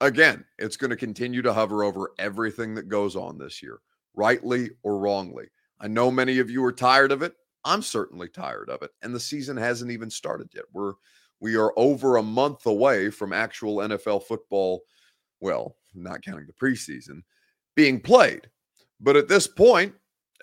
again, 0.00 0.44
it's 0.58 0.76
going 0.76 0.90
to 0.90 0.96
continue 0.96 1.42
to 1.42 1.52
hover 1.52 1.84
over 1.84 2.12
everything 2.18 2.74
that 2.74 2.88
goes 2.88 3.16
on 3.16 3.38
this 3.38 3.62
year, 3.62 3.80
rightly 4.14 4.70
or 4.82 4.98
wrongly. 4.98 5.46
I 5.80 5.88
know 5.88 6.10
many 6.10 6.38
of 6.38 6.50
you 6.50 6.64
are 6.64 6.72
tired 6.72 7.12
of 7.12 7.22
it. 7.22 7.34
I'm 7.64 7.82
certainly 7.82 8.28
tired 8.28 8.70
of 8.70 8.82
it. 8.82 8.90
And 9.02 9.14
the 9.14 9.20
season 9.20 9.56
hasn't 9.56 9.90
even 9.90 10.10
started 10.10 10.48
yet. 10.54 10.64
We're 10.72 10.94
we 11.40 11.56
are 11.56 11.72
over 11.76 12.16
a 12.16 12.22
month 12.22 12.66
away 12.66 13.10
from 13.10 13.32
actual 13.32 13.76
NFL 13.76 14.24
football, 14.24 14.82
well, 15.40 15.76
not 15.94 16.22
counting 16.22 16.46
the 16.46 16.52
preseason, 16.52 17.22
being 17.78 18.00
played. 18.00 18.48
But 19.00 19.16
at 19.16 19.28
this 19.28 19.46
point, 19.46 19.94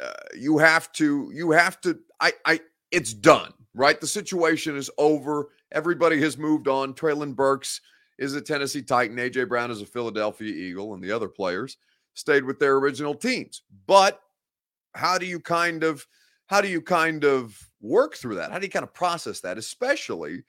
uh, 0.02 0.14
you 0.34 0.58
have 0.58 0.92
to 0.94 1.30
you 1.34 1.52
have 1.52 1.82
to 1.82 2.00
I 2.22 2.32
I 2.46 2.62
it's 2.92 3.14
done 3.14 3.54
right? 3.76 4.00
The 4.00 4.08
situation 4.08 4.78
is 4.78 4.90
over. 4.98 5.50
Everybody 5.72 6.20
has 6.22 6.38
moved 6.38 6.68
on. 6.68 6.94
Treylon 6.94 7.36
Burks 7.36 7.82
is 8.18 8.34
a 8.34 8.42
Tennessee 8.42 8.82
Titan. 8.82 9.18
AJ 9.18 9.50
Brown 9.50 9.70
is 9.70 9.82
a 9.82 9.86
Philadelphia 9.86 10.52
Eagle, 10.52 10.94
and 10.94 11.04
the 11.04 11.12
other 11.12 11.28
players 11.28 11.78
stayed 12.14 12.46
with 12.46 12.58
their 12.58 12.78
original 12.78 13.14
teams. 13.14 13.62
But 13.86 14.22
how 14.96 15.18
do 15.18 15.26
you 15.26 15.40
kind 15.40 15.84
of 15.84 16.08
how 16.48 16.62
do 16.62 16.70
you 16.70 16.82
kind 16.82 17.26
of 17.26 17.60
work 17.82 18.16
through 18.16 18.36
that? 18.36 18.52
How 18.52 18.60
do 18.60 18.66
you 18.66 18.72
kind 18.72 18.84
of 18.84 18.94
process 18.94 19.42
that, 19.42 19.58
especially 19.58 20.44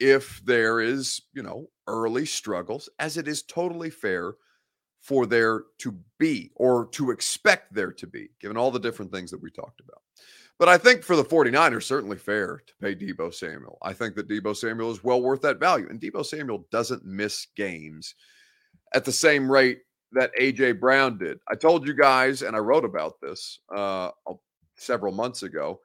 if 0.00 0.42
there 0.44 0.80
is, 0.80 1.22
you 1.32 1.42
know, 1.42 1.68
early 1.86 2.26
struggles, 2.26 2.88
as 2.98 3.16
it 3.16 3.26
is 3.26 3.42
totally 3.42 3.90
fair 3.90 4.34
for 5.08 5.24
there 5.24 5.62
to 5.78 5.98
be 6.18 6.50
or 6.56 6.84
to 6.88 7.10
expect 7.10 7.72
there 7.72 7.92
to 7.92 8.06
be, 8.06 8.28
given 8.42 8.58
all 8.58 8.70
the 8.70 8.78
different 8.78 9.10
things 9.10 9.30
that 9.30 9.40
we 9.40 9.50
talked 9.50 9.80
about. 9.80 10.02
But 10.58 10.68
I 10.68 10.76
think 10.76 11.02
for 11.02 11.16
the 11.16 11.24
49ers, 11.24 11.84
certainly 11.84 12.18
fair 12.18 12.62
to 12.66 12.74
pay 12.78 12.94
Deebo 12.94 13.32
Samuel. 13.32 13.78
I 13.80 13.94
think 13.94 14.14
that 14.16 14.28
Deebo 14.28 14.54
Samuel 14.54 14.90
is 14.90 15.02
well 15.02 15.22
worth 15.22 15.40
that 15.40 15.58
value. 15.58 15.86
And 15.88 15.98
Deebo 15.98 16.26
Samuel 16.26 16.66
doesn't 16.70 17.06
miss 17.06 17.46
games 17.56 18.16
at 18.92 19.06
the 19.06 19.12
same 19.12 19.50
rate 19.50 19.78
that 20.12 20.30
AJ 20.38 20.78
Brown 20.78 21.16
did. 21.16 21.38
I 21.48 21.54
told 21.54 21.86
you 21.86 21.94
guys, 21.94 22.42
and 22.42 22.54
I 22.54 22.58
wrote 22.58 22.84
about 22.84 23.18
this 23.22 23.60
uh, 23.74 24.10
several 24.76 25.14
months 25.14 25.42
ago, 25.42 25.80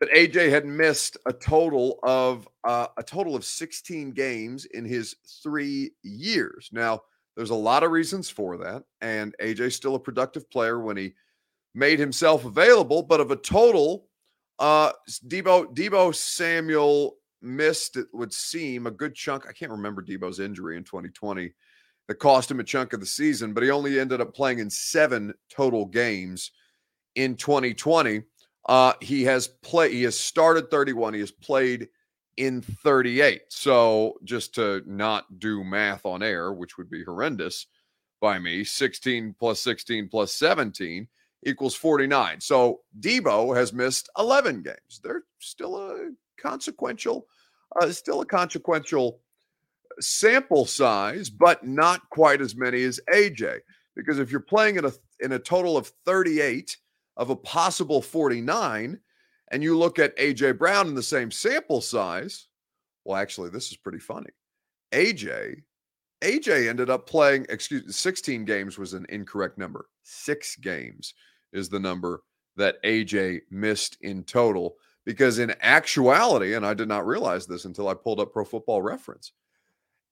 that 0.00 0.10
AJ 0.10 0.50
had 0.50 0.66
missed 0.66 1.16
a 1.24 1.32
total 1.32 1.98
of 2.02 2.46
uh, 2.64 2.88
a 2.98 3.02
total 3.02 3.34
of 3.34 3.44
16 3.46 4.10
games 4.10 4.66
in 4.66 4.84
his 4.84 5.16
three 5.42 5.92
years. 6.02 6.68
Now, 6.72 7.00
there's 7.36 7.50
a 7.50 7.54
lot 7.54 7.82
of 7.82 7.90
reasons 7.90 8.30
for 8.30 8.56
that, 8.58 8.84
and 9.00 9.34
AJ's 9.40 9.74
still 9.74 9.94
a 9.94 10.00
productive 10.00 10.48
player 10.50 10.80
when 10.80 10.96
he 10.96 11.14
made 11.74 11.98
himself 11.98 12.44
available, 12.44 13.02
but 13.02 13.20
of 13.20 13.30
a 13.30 13.36
total, 13.36 14.08
uh, 14.58 14.92
Deebo 15.26 15.74
Deebo 15.74 16.14
Samuel 16.14 17.16
missed. 17.42 17.96
It 17.96 18.06
would 18.12 18.32
seem 18.32 18.86
a 18.86 18.90
good 18.90 19.14
chunk. 19.14 19.46
I 19.48 19.52
can't 19.52 19.72
remember 19.72 20.02
Deebo's 20.02 20.40
injury 20.40 20.76
in 20.76 20.84
2020 20.84 21.52
that 22.06 22.14
cost 22.16 22.50
him 22.50 22.60
a 22.60 22.64
chunk 22.64 22.92
of 22.92 23.00
the 23.00 23.06
season, 23.06 23.52
but 23.52 23.62
he 23.62 23.70
only 23.70 23.98
ended 23.98 24.20
up 24.20 24.34
playing 24.34 24.58
in 24.58 24.70
seven 24.70 25.34
total 25.50 25.86
games 25.86 26.52
in 27.14 27.34
2020. 27.36 28.22
Uh, 28.68 28.92
he 29.00 29.24
has 29.24 29.48
played. 29.48 29.92
He 29.92 30.02
has 30.04 30.18
started 30.18 30.70
31. 30.70 31.14
He 31.14 31.20
has 31.20 31.32
played 31.32 31.88
in 32.36 32.62
38. 32.62 33.42
So 33.48 34.18
just 34.24 34.54
to 34.56 34.82
not 34.86 35.38
do 35.38 35.64
math 35.64 36.04
on 36.06 36.22
air, 36.22 36.52
which 36.52 36.76
would 36.78 36.90
be 36.90 37.04
horrendous 37.04 37.66
by 38.20 38.38
me, 38.38 38.64
16 38.64 39.34
plus 39.38 39.60
16 39.60 40.08
plus 40.08 40.32
17 40.32 41.08
equals 41.44 41.74
49. 41.74 42.40
So 42.40 42.80
Deebo 43.00 43.56
has 43.56 43.72
missed 43.72 44.08
11 44.18 44.62
games. 44.62 45.00
They're 45.02 45.24
still 45.38 45.76
a 45.76 46.10
consequential, 46.38 47.26
uh, 47.80 47.90
still 47.90 48.20
a 48.20 48.26
consequential 48.26 49.20
sample 50.00 50.64
size, 50.64 51.30
but 51.30 51.66
not 51.66 52.08
quite 52.10 52.40
as 52.40 52.56
many 52.56 52.82
as 52.84 53.00
AJ. 53.12 53.60
Because 53.94 54.18
if 54.18 54.30
you're 54.30 54.40
playing 54.40 54.76
in 54.76 54.84
a 54.84 54.92
in 55.20 55.32
a 55.32 55.38
total 55.38 55.76
of 55.76 55.92
38 56.04 56.76
of 57.16 57.30
a 57.30 57.36
possible 57.36 58.02
49, 58.02 58.98
and 59.50 59.62
you 59.62 59.76
look 59.76 59.98
at 59.98 60.16
AJ 60.16 60.58
Brown 60.58 60.88
in 60.88 60.94
the 60.94 61.02
same 61.02 61.30
sample 61.30 61.80
size, 61.80 62.48
well, 63.04 63.16
actually, 63.16 63.50
this 63.50 63.70
is 63.70 63.76
pretty 63.76 63.98
funny. 63.98 64.30
AJ 64.92 65.62
AJ 66.24 66.70
ended 66.70 66.88
up 66.88 67.06
playing, 67.06 67.44
excuse 67.50 67.84
me, 67.84 67.92
16 67.92 68.46
games 68.46 68.78
was 68.78 68.94
an 68.94 69.04
incorrect 69.10 69.58
number. 69.58 69.88
Six 70.02 70.56
games 70.56 71.12
is 71.52 71.68
the 71.68 71.78
number 71.78 72.22
that 72.56 72.82
AJ 72.82 73.40
missed 73.50 73.98
in 74.00 74.24
total. 74.24 74.76
Because 75.04 75.38
in 75.38 75.54
actuality, 75.60 76.54
and 76.54 76.64
I 76.64 76.72
did 76.72 76.88
not 76.88 77.06
realize 77.06 77.46
this 77.46 77.66
until 77.66 77.88
I 77.88 77.94
pulled 77.94 78.20
up 78.20 78.32
Pro 78.32 78.42
Football 78.42 78.80
Reference, 78.80 79.32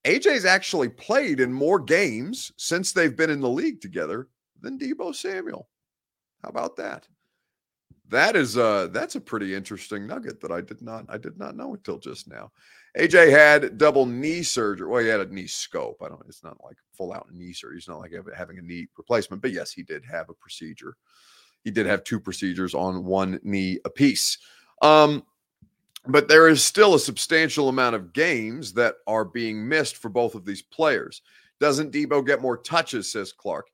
AJ's 0.04 0.44
actually 0.44 0.90
played 0.90 1.40
in 1.40 1.50
more 1.50 1.80
games 1.80 2.52
since 2.58 2.92
they've 2.92 3.16
been 3.16 3.30
in 3.30 3.40
the 3.40 3.48
league 3.48 3.80
together 3.80 4.28
than 4.60 4.78
Deebo 4.78 5.14
Samuel. 5.14 5.66
How 6.42 6.50
about 6.50 6.76
that? 6.76 7.08
That 8.12 8.36
is 8.36 8.56
uh 8.56 8.88
that's 8.92 9.16
a 9.16 9.20
pretty 9.20 9.54
interesting 9.54 10.06
nugget 10.06 10.40
that 10.40 10.52
I 10.52 10.60
did 10.60 10.82
not 10.82 11.06
I 11.08 11.18
did 11.18 11.38
not 11.38 11.56
know 11.56 11.74
until 11.74 11.98
just 11.98 12.28
now. 12.28 12.52
AJ 12.96 13.30
had 13.30 13.78
double 13.78 14.06
knee 14.06 14.42
surgery. 14.42 14.86
Well, 14.86 15.02
he 15.02 15.08
had 15.08 15.20
a 15.20 15.34
knee 15.34 15.46
scope. 15.46 16.02
I 16.04 16.08
don't. 16.08 16.22
It's 16.28 16.44
not 16.44 16.58
like 16.62 16.76
full 16.92 17.12
out 17.12 17.32
knee 17.32 17.52
surgery. 17.52 17.78
It's 17.78 17.88
not 17.88 18.00
like 18.00 18.12
having 18.36 18.58
a 18.58 18.62
knee 18.62 18.86
replacement. 18.96 19.42
But 19.42 19.52
yes, 19.52 19.72
he 19.72 19.82
did 19.82 20.04
have 20.04 20.28
a 20.28 20.34
procedure 20.34 20.96
he 21.64 21.70
did 21.70 21.86
have 21.86 22.04
two 22.04 22.20
procedures 22.20 22.74
on 22.74 23.04
one 23.04 23.38
knee 23.42 23.78
apiece. 23.84 24.38
Um, 24.80 25.24
but 26.06 26.28
there 26.28 26.48
is 26.48 26.64
still 26.64 26.94
a 26.94 27.00
substantial 27.00 27.68
amount 27.68 27.94
of 27.94 28.12
games 28.12 28.72
that 28.72 28.96
are 29.06 29.24
being 29.24 29.68
missed 29.68 29.96
for 29.96 30.08
both 30.08 30.34
of 30.34 30.44
these 30.44 30.62
players. 30.62 31.22
Doesn't 31.60 31.92
Deebo 31.92 32.26
get 32.26 32.42
more 32.42 32.56
touches, 32.56 33.10
says 33.10 33.32
Clark. 33.32 33.68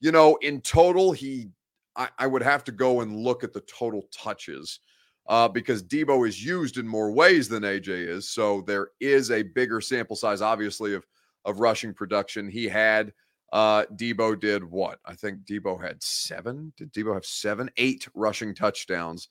You 0.00 0.12
know, 0.12 0.36
in 0.42 0.60
total, 0.60 1.10
he 1.10 1.50
I, 1.96 2.08
I 2.18 2.26
would 2.26 2.42
have 2.42 2.64
to 2.64 2.72
go 2.72 3.00
and 3.00 3.16
look 3.16 3.44
at 3.44 3.52
the 3.52 3.62
total 3.62 4.02
touches 4.12 4.80
uh, 5.28 5.48
because 5.48 5.82
Deebo 5.82 6.26
is 6.26 6.44
used 6.44 6.78
in 6.78 6.86
more 6.86 7.12
ways 7.12 7.48
than 7.48 7.62
AJ 7.62 7.88
is. 8.08 8.28
So 8.28 8.62
there 8.62 8.88
is 9.00 9.30
a 9.30 9.42
bigger 9.42 9.80
sample 9.80 10.16
size, 10.16 10.42
obviously, 10.42 10.94
of 10.94 11.06
of 11.44 11.60
rushing 11.60 11.92
production. 11.92 12.48
He 12.48 12.68
had 12.68 13.12
uh, 13.52 13.84
Deebo 13.94 14.38
did 14.38 14.64
what? 14.64 14.98
I 15.04 15.14
think 15.14 15.44
Deebo 15.44 15.82
had 15.82 16.02
seven. 16.02 16.72
Did 16.76 16.92
Deebo 16.92 17.14
have 17.14 17.26
seven, 17.26 17.70
eight 17.76 18.08
rushing 18.14 18.54
touchdowns 18.54 19.28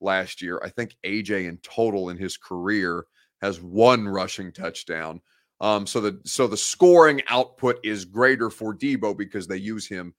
last 0.00 0.42
year? 0.42 0.60
I 0.64 0.70
think 0.70 0.96
AJ 1.04 1.48
in 1.48 1.58
total 1.58 2.10
in 2.10 2.16
his 2.16 2.36
career 2.36 3.04
has 3.40 3.60
one 3.60 4.08
rushing 4.08 4.52
touchdown. 4.52 5.20
Um, 5.60 5.86
so 5.86 6.00
the 6.00 6.20
so 6.24 6.46
the 6.46 6.56
scoring 6.56 7.22
output 7.28 7.78
is 7.84 8.04
greater 8.04 8.50
for 8.50 8.74
Deebo 8.74 9.16
because 9.16 9.46
they 9.46 9.58
use 9.58 9.86
him 9.86 10.14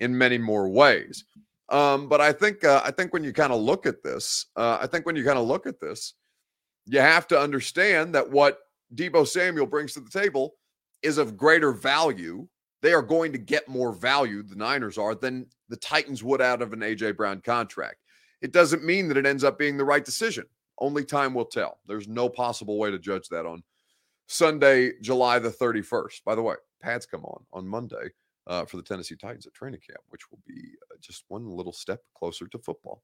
in 0.00 0.16
many 0.16 0.38
more 0.38 0.68
ways. 0.68 1.24
Um, 1.70 2.08
but 2.08 2.20
I 2.20 2.32
think 2.32 2.64
uh, 2.64 2.80
I 2.84 2.90
think 2.90 3.12
when 3.12 3.24
you 3.24 3.32
kind 3.32 3.52
of 3.52 3.60
look 3.60 3.86
at 3.86 4.02
this, 4.02 4.46
uh, 4.56 4.78
I 4.80 4.86
think 4.86 5.04
when 5.04 5.16
you 5.16 5.24
kind 5.24 5.38
of 5.38 5.46
look 5.46 5.66
at 5.66 5.80
this, 5.80 6.14
you 6.86 7.00
have 7.00 7.26
to 7.28 7.38
understand 7.38 8.14
that 8.14 8.30
what 8.30 8.60
Deebo 8.94 9.26
Samuel 9.26 9.66
brings 9.66 9.92
to 9.94 10.00
the 10.00 10.10
table 10.10 10.54
is 11.02 11.18
of 11.18 11.36
greater 11.36 11.72
value. 11.72 12.48
They 12.80 12.92
are 12.92 13.02
going 13.02 13.32
to 13.32 13.38
get 13.38 13.68
more 13.68 13.92
value, 13.92 14.42
the 14.42 14.54
Niners 14.54 14.98
are, 14.98 15.14
than 15.14 15.46
the 15.68 15.76
Titans 15.76 16.22
would 16.22 16.40
out 16.40 16.62
of 16.62 16.72
an 16.72 16.80
AJ 16.80 17.16
Brown 17.16 17.40
contract. 17.40 17.96
It 18.40 18.52
doesn't 18.52 18.84
mean 18.84 19.08
that 19.08 19.16
it 19.16 19.26
ends 19.26 19.44
up 19.44 19.58
being 19.58 19.76
the 19.76 19.84
right 19.84 20.04
decision. 20.04 20.44
Only 20.78 21.04
time 21.04 21.34
will 21.34 21.44
tell. 21.44 21.80
There's 21.86 22.06
no 22.06 22.28
possible 22.28 22.78
way 22.78 22.92
to 22.92 22.98
judge 22.98 23.28
that 23.28 23.46
on 23.46 23.64
Sunday, 24.28 24.92
July 25.02 25.40
the 25.40 25.50
31st. 25.50 26.22
By 26.24 26.36
the 26.36 26.42
way, 26.42 26.54
pads 26.80 27.04
come 27.04 27.24
on 27.24 27.44
on 27.52 27.66
Monday 27.66 28.12
uh, 28.48 28.64
for 28.64 28.78
the 28.78 28.82
Tennessee 28.82 29.14
Titans 29.14 29.46
at 29.46 29.54
training 29.54 29.80
camp, 29.86 30.00
which 30.08 30.30
will 30.30 30.40
be 30.46 30.72
uh, 30.90 30.96
just 31.00 31.24
one 31.28 31.46
little 31.46 31.72
step 31.72 32.00
closer 32.16 32.48
to 32.48 32.58
football. 32.58 33.02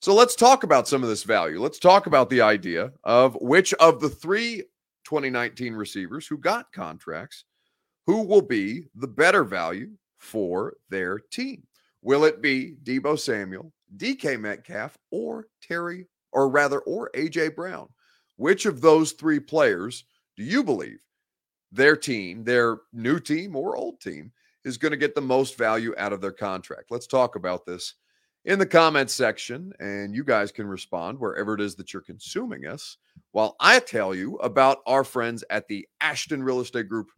So 0.00 0.14
let's 0.14 0.36
talk 0.36 0.62
about 0.62 0.88
some 0.88 1.02
of 1.02 1.08
this 1.08 1.24
value. 1.24 1.60
Let's 1.60 1.78
talk 1.78 2.06
about 2.06 2.30
the 2.30 2.40
idea 2.40 2.92
of 3.02 3.36
which 3.40 3.74
of 3.74 4.00
the 4.00 4.08
three 4.08 4.62
2019 5.04 5.74
receivers 5.74 6.26
who 6.26 6.38
got 6.38 6.72
contracts, 6.72 7.44
who 8.06 8.22
will 8.22 8.42
be 8.42 8.86
the 8.94 9.08
better 9.08 9.44
value 9.44 9.90
for 10.18 10.74
their 10.88 11.18
team. 11.18 11.64
Will 12.02 12.24
it 12.24 12.40
be 12.40 12.76
Deebo 12.84 13.18
Samuel, 13.18 13.72
DK 13.96 14.40
Metcalf, 14.40 14.96
or 15.10 15.48
Terry, 15.62 16.06
or 16.32 16.48
rather, 16.48 16.80
or 16.80 17.10
AJ 17.14 17.56
Brown? 17.56 17.88
Which 18.36 18.66
of 18.66 18.80
those 18.80 19.12
three 19.12 19.40
players 19.40 20.04
do 20.36 20.44
you 20.44 20.64
believe 20.64 21.00
their 21.72 21.96
team, 21.96 22.44
their 22.44 22.78
new 22.92 23.18
team 23.18 23.56
or 23.56 23.76
old 23.76 24.00
team, 24.00 24.32
is 24.64 24.78
going 24.78 24.92
to 24.92 24.96
get 24.96 25.14
the 25.14 25.20
most 25.20 25.58
value 25.58 25.94
out 25.98 26.12
of 26.12 26.20
their 26.20 26.32
contract. 26.32 26.90
Let's 26.90 27.06
talk 27.06 27.36
about 27.36 27.66
this 27.66 27.94
in 28.44 28.58
the 28.58 28.66
comments 28.66 29.14
section, 29.14 29.72
and 29.78 30.14
you 30.14 30.24
guys 30.24 30.52
can 30.52 30.66
respond 30.66 31.18
wherever 31.18 31.54
it 31.54 31.60
is 31.60 31.74
that 31.76 31.92
you're 31.92 32.02
consuming 32.02 32.66
us 32.66 32.98
while 33.32 33.56
I 33.60 33.80
tell 33.80 34.14
you 34.14 34.36
about 34.36 34.78
our 34.86 35.04
friends 35.04 35.42
at 35.50 35.66
the 35.68 35.86
Ashton 36.00 36.42
Real 36.42 36.60
Estate 36.60 36.88
Group 36.88 37.08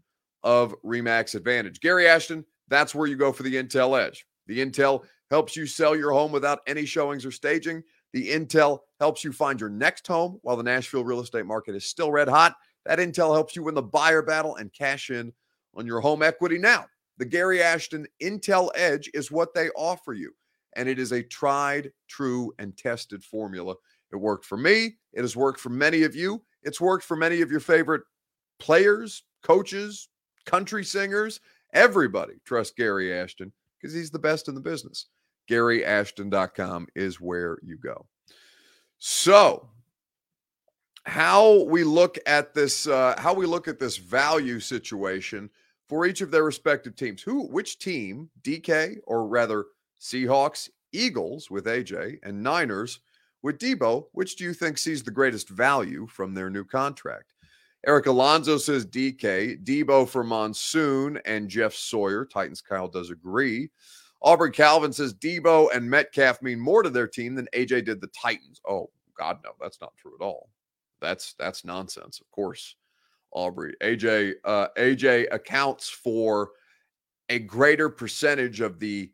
of 0.43 0.75
Remax 0.85 1.35
Advantage. 1.35 1.81
Gary 1.81 2.07
Ashton, 2.07 2.45
that's 2.69 2.95
where 2.95 3.09
you 3.09 3.17
go 3.17 3.33
for 3.33 3.43
the 3.43 3.55
Intel 3.55 4.01
Edge. 4.01 4.25
The 4.47 4.61
Intel 4.61 5.05
helps 5.31 5.57
you 5.57 5.67
sell 5.67 5.97
your 5.97 6.13
home 6.13 6.31
without 6.31 6.61
any 6.69 6.87
showings 6.87 7.27
or 7.27 7.33
staging. 7.33 7.83
The 8.13 8.31
Intel 8.31 8.79
helps 9.01 9.25
you 9.25 9.33
find 9.33 9.61
your 9.61 9.69
next 9.71 10.07
home 10.07 10.39
while 10.43 10.57
the 10.57 10.63
Nashville 10.63 11.05
real 11.05 11.21
estate 11.21 11.47
market 11.47 11.75
is 11.75 11.87
still 11.87 12.13
red 12.13 12.29
hot. 12.29 12.55
That 12.85 13.01
Intel 13.01 13.35
helps 13.35 13.57
you 13.57 13.65
win 13.65 13.75
the 13.75 13.83
buyer 13.83 14.23
battle 14.23 14.57
and 14.57 14.73
cash 14.73 15.11
in 15.11 15.33
on 15.75 15.87
your 15.87 16.01
home 16.01 16.23
equity 16.23 16.59
now. 16.59 16.87
The 17.19 17.25
Gary 17.25 17.63
Ashton 17.63 18.07
Intel 18.23 18.71
Edge 18.75 19.11
is 19.15 19.31
what 19.31 19.55
they 19.55 19.71
offer 19.71 20.13
you. 20.13 20.33
And 20.75 20.89
it 20.89 20.99
is 20.99 21.13
a 21.13 21.23
tried, 21.23 21.91
true, 22.09 22.53
and 22.59 22.77
tested 22.77 23.25
formula. 23.25 23.75
It 24.13 24.17
worked 24.17 24.45
for 24.45 24.59
me. 24.59 24.97
It 25.13 25.23
has 25.23 25.37
worked 25.37 25.61
for 25.61 25.71
many 25.71 26.03
of 26.03 26.15
you. 26.15 26.43
It's 26.63 26.81
worked 26.81 27.05
for 27.05 27.17
many 27.17 27.41
of 27.41 27.51
your 27.51 27.61
favorite 27.61 28.03
players, 28.59 29.23
coaches, 29.43 30.09
country 30.45 30.85
singers. 30.85 31.41
Everybody 31.73 32.35
trusts 32.45 32.75
Gary 32.77 33.13
Ashton 33.13 33.53
because 33.81 33.95
he's 33.95 34.11
the 34.11 34.19
best 34.19 34.49
in 34.49 34.55
the 34.55 34.61
business. 34.61 35.07
GaryAshton.com 35.51 36.89
is 36.95 37.21
where 37.21 37.59
you 37.63 37.79
go. 37.79 38.07
So, 38.99 39.69
how 41.05 41.63
we 41.65 41.85
look 41.85 42.19
at 42.27 42.53
this, 42.53 42.89
uh, 42.89 43.15
how 43.19 43.33
we 43.33 43.47
look 43.47 43.69
at 43.69 43.79
this 43.79 43.97
value 43.97 44.59
situation 44.59 45.51
for 45.89 46.07
each 46.07 46.21
of 46.21 46.31
their 46.31 46.45
respective 46.45 46.97
teams. 46.97 47.23
Who, 47.23 47.47
which 47.47 47.79
team, 47.79 48.31
DK, 48.43 48.99
or 49.07 49.27
rather 49.27 49.67
Seahawks, 50.01 50.71
Eagles 50.93 51.51
with 51.51 51.67
AJ, 51.67 52.19
and 52.23 52.43
Niners 52.43 53.01
with 53.43 53.59
Deebo, 53.59 54.07
which 54.13 54.37
do 54.37 54.45
you 54.45 54.55
think 54.55 54.79
sees 54.79 55.03
the 55.03 55.11
greatest 55.11 55.49
value 55.49 56.07
from 56.07 56.35
their 56.35 56.51
new 56.51 56.65
contract? 56.65 57.33
Eric 57.87 58.07
Alonso 58.07 58.59
says 58.59 58.85
DK, 58.85 59.63
Deebo 59.65 60.09
for 60.09 60.25
Monsoon 60.25 61.21
and 61.25 61.49
Jeff 61.49 61.73
Sawyer. 61.73 62.25
Titans 62.25 62.61
Kyle 62.61 62.89
does 62.89 63.11
agree. 63.11 63.71
Aubrey 64.21 64.51
Calvin 64.51 64.93
says 64.93 65.15
Deebo 65.15 65.69
and 65.73 65.89
Metcalf 65.89 66.43
mean 66.43 66.59
more 66.59 66.83
to 66.83 66.91
their 66.91 67.07
team 67.07 67.35
than 67.37 67.49
AJ 67.55 67.85
did 67.85 68.01
the 68.01 68.09
Titans. 68.09 68.61
Oh 68.69 68.91
God, 69.17 69.39
no, 69.45 69.51
that's 69.61 69.81
not 69.81 69.97
true 69.97 70.15
at 70.19 70.25
all. 70.25 70.49
That's 71.01 71.35
that's 71.35 71.65
nonsense. 71.65 72.21
Of 72.21 72.29
course, 72.33 72.75
Aubrey. 73.37 73.75
AJ 73.83 74.35
uh, 74.45 74.69
AJ 74.77 75.27
accounts 75.31 75.89
for 75.89 76.51
a 77.29 77.39
greater 77.39 77.89
percentage 77.89 78.61
of 78.61 78.81
the 78.81 79.13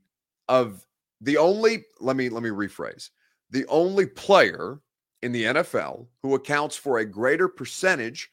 of 0.49 0.87
the 1.21 1.37
only 1.37 1.85
let 2.01 2.17
me 2.17 2.29
let 2.29 2.43
me 2.43 2.51
rephrase. 2.51 3.11
The 3.51 3.67
only 3.67 4.07
player 4.07 4.81
in 5.23 5.33
the 5.33 5.45
NFL 5.45 6.07
who 6.23 6.35
accounts 6.35 6.77
for 6.77 6.99
a 6.99 7.05
greater 7.05 7.49
percentage 7.49 8.31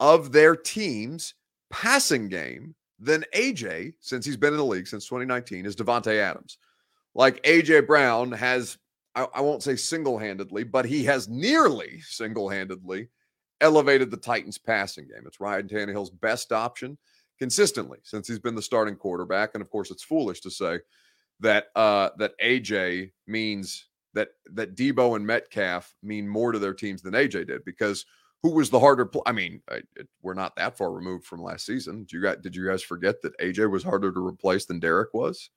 of 0.00 0.32
their 0.32 0.56
team's 0.56 1.34
passing 1.70 2.28
game 2.28 2.74
than 2.98 3.24
AJ 3.34 3.94
since 4.00 4.24
he's 4.24 4.36
been 4.36 4.52
in 4.52 4.58
the 4.58 4.64
league 4.64 4.86
since 4.86 5.04
2019 5.06 5.66
is 5.66 5.76
Davante 5.76 6.18
Adams. 6.18 6.58
Like 7.14 7.42
AJ 7.42 7.86
Brown 7.86 8.32
has 8.32 8.78
I, 9.16 9.26
I 9.34 9.40
won't 9.40 9.62
say 9.62 9.76
single-handedly, 9.76 10.64
but 10.64 10.84
he 10.84 11.02
has 11.04 11.28
nearly 11.28 12.00
single-handedly 12.02 13.08
elevated 13.60 14.10
the 14.10 14.16
Titans' 14.16 14.58
passing 14.58 15.06
game. 15.06 15.24
It's 15.26 15.40
Ryan 15.40 15.68
Tannehill's 15.68 16.10
best 16.10 16.52
option 16.52 16.98
consistently 17.38 17.98
since 18.02 18.28
he's 18.28 18.38
been 18.38 18.54
the 18.54 18.62
starting 18.62 18.96
quarterback. 18.96 19.50
And 19.54 19.62
of 19.62 19.70
course, 19.70 19.90
it's 19.90 20.02
foolish 20.02 20.40
to 20.40 20.50
say 20.50 20.80
that 21.40 21.66
uh, 21.76 22.10
that 22.18 22.38
AJ 22.42 23.12
means 23.26 23.86
that 24.14 24.28
that 24.52 24.76
Deebo 24.76 25.16
and 25.16 25.26
Metcalf 25.26 25.94
mean 26.02 26.28
more 26.28 26.52
to 26.52 26.58
their 26.58 26.74
teams 26.74 27.02
than 27.02 27.14
AJ 27.14 27.48
did 27.48 27.64
because 27.64 28.06
who 28.42 28.50
was 28.50 28.70
the 28.70 28.80
harder? 28.80 29.06
Pl- 29.06 29.22
I 29.26 29.32
mean, 29.32 29.60
I, 29.70 29.82
it, 29.96 30.08
we're 30.22 30.34
not 30.34 30.56
that 30.56 30.76
far 30.76 30.92
removed 30.92 31.24
from 31.24 31.42
last 31.42 31.66
season. 31.66 32.00
Did 32.00 32.12
you 32.12 32.22
guys 32.22 32.36
did 32.42 32.56
you 32.56 32.66
guys 32.66 32.82
forget 32.82 33.20
that 33.22 33.38
AJ 33.38 33.70
was 33.70 33.82
harder 33.82 34.12
to 34.12 34.26
replace 34.26 34.66
than 34.66 34.80
Derrick 34.80 35.12
was? 35.12 35.50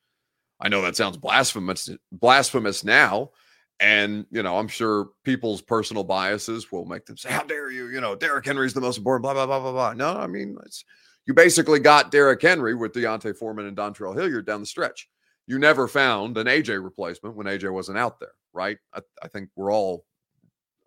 I 0.59 0.67
know 0.67 0.81
that 0.81 0.97
sounds 0.97 1.17
blasphemous 1.17 1.89
blasphemous 2.12 2.83
now, 2.83 3.31
and, 3.79 4.25
you 4.31 4.43
know, 4.43 4.57
I'm 4.57 4.67
sure 4.67 5.09
people's 5.23 5.61
personal 5.61 6.03
biases 6.03 6.71
will 6.71 6.85
make 6.85 7.05
them 7.05 7.17
say, 7.17 7.31
How 7.31 7.43
dare 7.43 7.71
you? 7.71 7.87
You 7.87 8.01
know, 8.01 8.15
Derrick 8.15 8.45
Henry's 8.45 8.73
the 8.73 8.81
most 8.81 8.97
important, 8.97 9.23
blah, 9.23 9.33
blah, 9.33 9.45
blah, 9.45 9.59
blah, 9.59 9.71
blah. 9.71 9.93
No, 9.93 10.19
I 10.19 10.27
mean, 10.27 10.57
it's 10.65 10.83
you 11.25 11.33
basically 11.33 11.79
got 11.79 12.11
Derrick 12.11 12.41
Henry 12.41 12.75
with 12.75 12.93
D'Onta 12.93 13.35
Foreman 13.35 13.65
and 13.65 13.77
Dontrell 13.77 14.15
Hilliard 14.15 14.45
down 14.45 14.61
the 14.61 14.65
stretch. 14.65 15.07
You 15.47 15.59
never 15.59 15.87
found 15.87 16.37
an 16.37 16.47
AJ 16.47 16.83
replacement 16.83 17.35
when 17.35 17.47
AJ 17.47 17.71
wasn't 17.71 17.97
out 17.97 18.19
there, 18.19 18.33
right? 18.53 18.77
I, 18.93 19.01
I 19.23 19.27
think 19.27 19.49
we're 19.55 19.71
all 19.71 20.05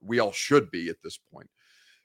we 0.00 0.18
all 0.18 0.33
should 0.33 0.70
be 0.70 0.88
at 0.88 0.96
this 1.02 1.18
point 1.33 1.48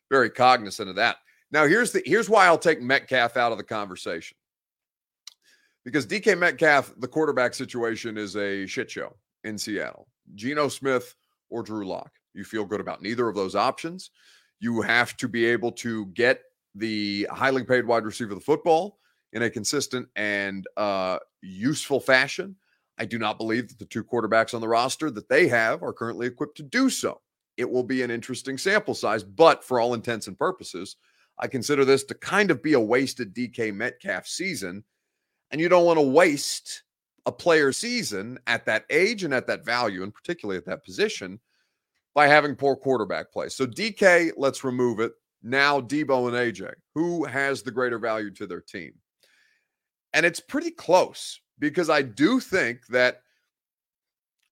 very 0.09 0.29
cognizant 0.29 0.89
of 0.89 0.95
that. 0.95 1.17
Now, 1.51 1.65
here's 1.65 1.91
the 1.91 2.01
here's 2.05 2.29
why 2.29 2.45
I'll 2.45 2.57
take 2.57 2.81
Metcalf 2.81 3.37
out 3.37 3.51
of 3.51 3.57
the 3.57 3.63
conversation. 3.63 4.37
Because 5.85 6.05
DK 6.05 6.37
Metcalf, 6.37 6.93
the 6.97 7.07
quarterback 7.07 7.53
situation 7.53 8.17
is 8.17 8.35
a 8.35 8.65
shit 8.65 8.91
show 8.91 9.15
in 9.45 9.57
Seattle. 9.57 10.07
Geno 10.35 10.67
Smith 10.67 11.15
or 11.49 11.63
Drew 11.63 11.87
Lock. 11.87 12.11
You 12.33 12.43
feel 12.43 12.65
good 12.65 12.81
about 12.81 13.01
neither 13.01 13.27
of 13.27 13.35
those 13.35 13.55
options. 13.55 14.11
You 14.59 14.81
have 14.81 15.17
to 15.17 15.27
be 15.27 15.45
able 15.45 15.71
to 15.73 16.07
get 16.07 16.41
the 16.75 17.27
highly 17.31 17.63
paid 17.63 17.85
wide 17.85 18.05
receiver 18.05 18.35
the 18.35 18.41
football 18.41 18.99
in 19.33 19.43
a 19.43 19.49
consistent 19.49 20.07
and 20.15 20.65
uh, 20.77 21.19
useful 21.41 21.99
fashion. 21.99 22.55
I 22.97 23.05
do 23.05 23.19
not 23.19 23.37
believe 23.37 23.69
that 23.69 23.79
the 23.79 23.85
two 23.85 24.03
quarterbacks 24.03 24.53
on 24.53 24.61
the 24.61 24.67
roster 24.67 25.11
that 25.11 25.29
they 25.29 25.47
have 25.47 25.83
are 25.83 25.93
currently 25.93 26.27
equipped 26.27 26.57
to 26.57 26.63
do 26.63 26.89
so. 26.89 27.21
It 27.57 27.69
will 27.69 27.83
be 27.83 28.03
an 28.03 28.11
interesting 28.11 28.57
sample 28.57 28.93
size, 28.93 29.23
but 29.23 29.63
for 29.63 29.79
all 29.79 29.93
intents 29.93 30.27
and 30.27 30.37
purposes, 30.37 30.95
I 31.39 31.47
consider 31.47 31.85
this 31.85 32.03
to 32.05 32.15
kind 32.15 32.49
of 32.51 32.63
be 32.63 32.73
a 32.73 32.79
wasted 32.79 33.35
DK 33.35 33.73
Metcalf 33.73 34.27
season. 34.27 34.83
And 35.51 35.61
you 35.61 35.69
don't 35.69 35.85
want 35.85 35.97
to 35.97 36.05
waste 36.05 36.83
a 37.27 37.31
player 37.31 37.73
season 37.73 38.39
at 38.47 38.65
that 38.65 38.85
age 38.89 39.25
and 39.25 39.33
at 39.33 39.45
that 39.45 39.65
value, 39.65 40.01
and 40.01 40.13
particularly 40.13 40.57
at 40.57 40.65
that 40.65 40.83
position, 40.83 41.39
by 42.15 42.25
having 42.25 42.55
poor 42.55 42.75
quarterback 42.75 43.31
play. 43.31 43.49
So 43.49 43.67
DK, 43.67 44.31
let's 44.37 44.63
remove 44.63 45.01
it. 45.01 45.11
Now 45.43 45.79
Deebo 45.79 46.27
and 46.29 46.35
AJ, 46.35 46.73
who 46.95 47.25
has 47.25 47.61
the 47.61 47.69
greater 47.69 47.99
value 47.99 48.31
to 48.31 48.47
their 48.47 48.61
team? 48.61 48.93
And 50.13 50.25
it's 50.25 50.39
pretty 50.39 50.71
close 50.71 51.39
because 51.59 51.89
I 51.89 52.01
do 52.01 52.39
think 52.39 52.87
that, 52.87 53.21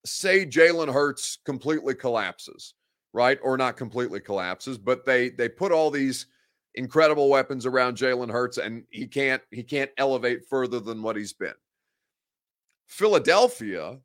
say, 0.05 0.45
Jalen 0.45 0.93
Hurts 0.93 1.39
completely 1.45 1.95
collapses, 1.95 2.73
right? 3.13 3.39
Or 3.41 3.57
not 3.57 3.77
completely 3.77 4.19
collapses, 4.19 4.77
but 4.77 5.05
they 5.05 5.29
they 5.29 5.47
put 5.47 5.71
all 5.71 5.89
these 5.89 6.27
incredible 6.75 7.29
weapons 7.29 7.65
around 7.65 7.97
Jalen 7.97 8.31
Hurts, 8.31 8.57
and 8.57 8.83
he 8.89 9.07
can't 9.07 9.41
he 9.49 9.63
can't 9.63 9.91
elevate 9.97 10.45
further 10.47 10.81
than 10.81 11.01
what 11.01 11.15
he's 11.15 11.33
been. 11.33 11.53
Philadelphia 12.87 13.99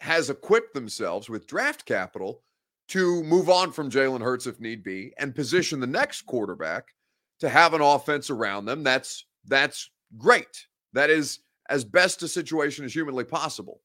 has 0.00 0.30
equipped 0.30 0.74
themselves 0.74 1.28
with 1.28 1.46
draft 1.46 1.84
capital 1.84 2.42
to 2.88 3.22
move 3.22 3.50
on 3.50 3.70
from 3.70 3.90
Jalen 3.90 4.22
Hurts 4.22 4.46
if 4.46 4.60
need 4.60 4.82
be 4.82 5.12
and 5.18 5.34
position 5.34 5.80
the 5.80 5.86
next 5.86 6.22
quarterback 6.22 6.94
to 7.40 7.48
have 7.48 7.74
an 7.74 7.80
offense 7.80 8.30
around 8.30 8.64
them. 8.64 8.82
That's 8.82 9.26
that's 9.46 9.90
great. 10.16 10.66
That 10.92 11.10
is 11.10 11.40
as 11.68 11.84
best 11.84 12.22
a 12.22 12.28
situation 12.28 12.84
as 12.84 12.94
humanly 12.94 13.24
possible. 13.24 13.82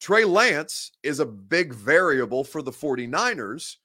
Trey 0.00 0.24
Lance 0.24 0.92
is 1.02 1.20
a 1.20 1.26
big 1.26 1.72
variable 1.72 2.44
for 2.44 2.60
the 2.60 2.72
49ers. 2.72 3.76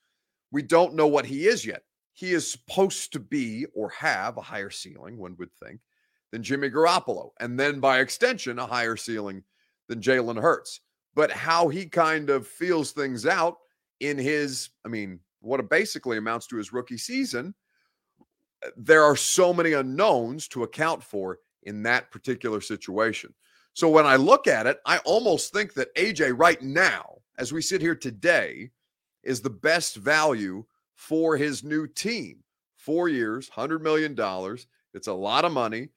We 0.52 0.64
don't 0.64 0.96
know 0.96 1.08
what 1.08 1.26
he 1.26 1.48
is 1.48 1.66
yet. 1.66 1.84
He 2.14 2.34
is 2.34 2.52
supposed 2.52 3.14
to 3.14 3.20
be 3.20 3.66
or 3.74 3.90
have 3.92 4.38
a 4.38 4.42
higher 4.42 4.72
ceiling, 4.72 5.18
one 5.18 5.36
would 5.38 5.54
think, 5.54 5.80
than 6.32 6.44
Jimmy 6.44 6.70
Garoppolo, 6.70 7.30
and 7.40 7.58
then 7.58 7.80
by 7.80 8.00
extension, 8.00 8.60
a 8.60 8.66
higher 8.66 8.98
ceiling 8.98 9.44
than 9.90 10.00
Jalen 10.00 10.42
Hurts. 10.42 10.80
But 11.16 11.32
how 11.32 11.68
he 11.68 11.86
kind 11.86 12.30
of 12.30 12.48
feels 12.48 12.92
things 12.92 13.26
out 13.26 13.58
in 14.00 14.18
his, 14.18 14.70
I 14.86 14.88
mean, 14.88 15.20
what 15.42 15.60
it 15.60 15.70
basically 15.70 16.18
amounts 16.18 16.48
to 16.48 16.56
his 16.56 16.72
rookie 16.72 16.98
season, 16.98 17.54
there 18.78 19.04
are 19.04 19.16
so 19.16 19.54
many 19.54 19.74
unknowns 19.74 20.48
to 20.50 20.64
account 20.64 21.04
for 21.04 21.40
in 21.64 21.84
that 21.84 22.12
particular 22.12 22.62
situation. 22.62 23.34
So 23.74 23.90
when 23.90 24.06
I 24.06 24.16
look 24.16 24.48
at 24.48 24.68
it, 24.68 24.80
I 24.86 25.00
almost 25.00 25.52
think 25.52 25.74
that 25.74 25.94
AJ 25.96 26.38
right 26.38 26.62
now, 26.62 27.18
as 27.38 27.52
we 27.52 27.62
sit 27.62 27.82
here 27.82 27.96
today, 27.96 28.72
is 29.24 29.42
the 29.42 29.50
best 29.50 29.96
value 29.96 30.64
for 30.96 31.38
his 31.38 31.64
new 31.64 31.88
team. 31.88 32.44
Four 32.78 33.10
years, 33.10 33.50
$100 33.50 33.82
million. 33.82 34.16
It's 34.94 35.08
a 35.08 35.14
lot 35.14 35.46
of 35.46 35.52
money 35.52 35.90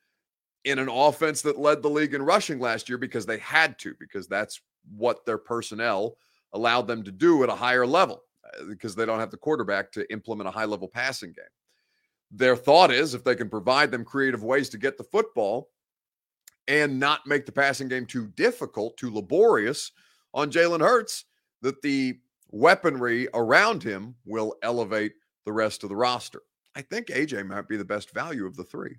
in 0.64 0.79
an 0.79 0.88
offense 0.88 1.42
that 1.42 1.59
led 1.59 1.83
the 1.83 1.90
league 1.90 2.14
in 2.14 2.22
rushing 2.22 2.59
last 2.61 2.88
year 2.88 2.98
because 2.98 3.27
they 3.27 3.38
had 3.38 3.79
to, 3.81 3.94
because 3.98 4.29
that's 4.29 4.61
what 4.96 5.25
their 5.27 5.38
personnel 5.38 6.16
allowed 6.53 6.87
them 6.87 7.03
to 7.03 7.11
do 7.11 7.42
at 7.42 7.48
a 7.48 7.55
higher 7.55 7.87
level 7.87 8.22
uh, 8.44 8.64
because 8.64 8.94
they 8.94 9.07
don't 9.07 9.20
have 9.20 9.31
the 9.31 9.37
quarterback 9.37 9.90
to 9.92 10.11
implement 10.12 10.48
a 10.48 10.53
high 10.53 10.64
level 10.64 10.88
passing 10.88 11.33
game. 11.33 11.44
Their 12.31 12.57
thought 12.57 12.90
is 12.90 13.14
if 13.14 13.25
they 13.25 13.35
can 13.35 13.48
provide 13.48 13.90
them 13.90 14.05
creative 14.05 14.42
ways 14.42 14.68
to 14.70 14.79
get 14.79 14.96
the 14.96 15.05
football 15.05 15.68
and 16.68 16.98
not 16.98 17.27
make 17.27 17.44
the 17.44 17.53
passing 17.53 17.88
game 17.88 18.07
too 18.07 18.29
difficult, 18.29 18.96
too 18.96 19.12
laborious 19.12 19.92
on 20.33 20.51
Jalen 20.51 20.81
Hurts, 20.81 21.25
that 21.61 21.83
the 21.83 22.18
weaponry 22.51 23.29
around 23.35 23.83
him 23.83 24.14
will 24.25 24.55
elevate 24.62 25.12
the 25.44 25.53
rest 25.53 25.83
of 25.83 25.88
the 25.88 25.96
roster. 25.96 26.42
I 26.75 26.83
think 26.83 27.09
AJ 27.09 27.46
might 27.46 27.68
be 27.68 27.77
the 27.77 27.85
best 27.85 28.14
value 28.14 28.46
of 28.46 28.57
the 28.57 28.64
three. 28.64 28.96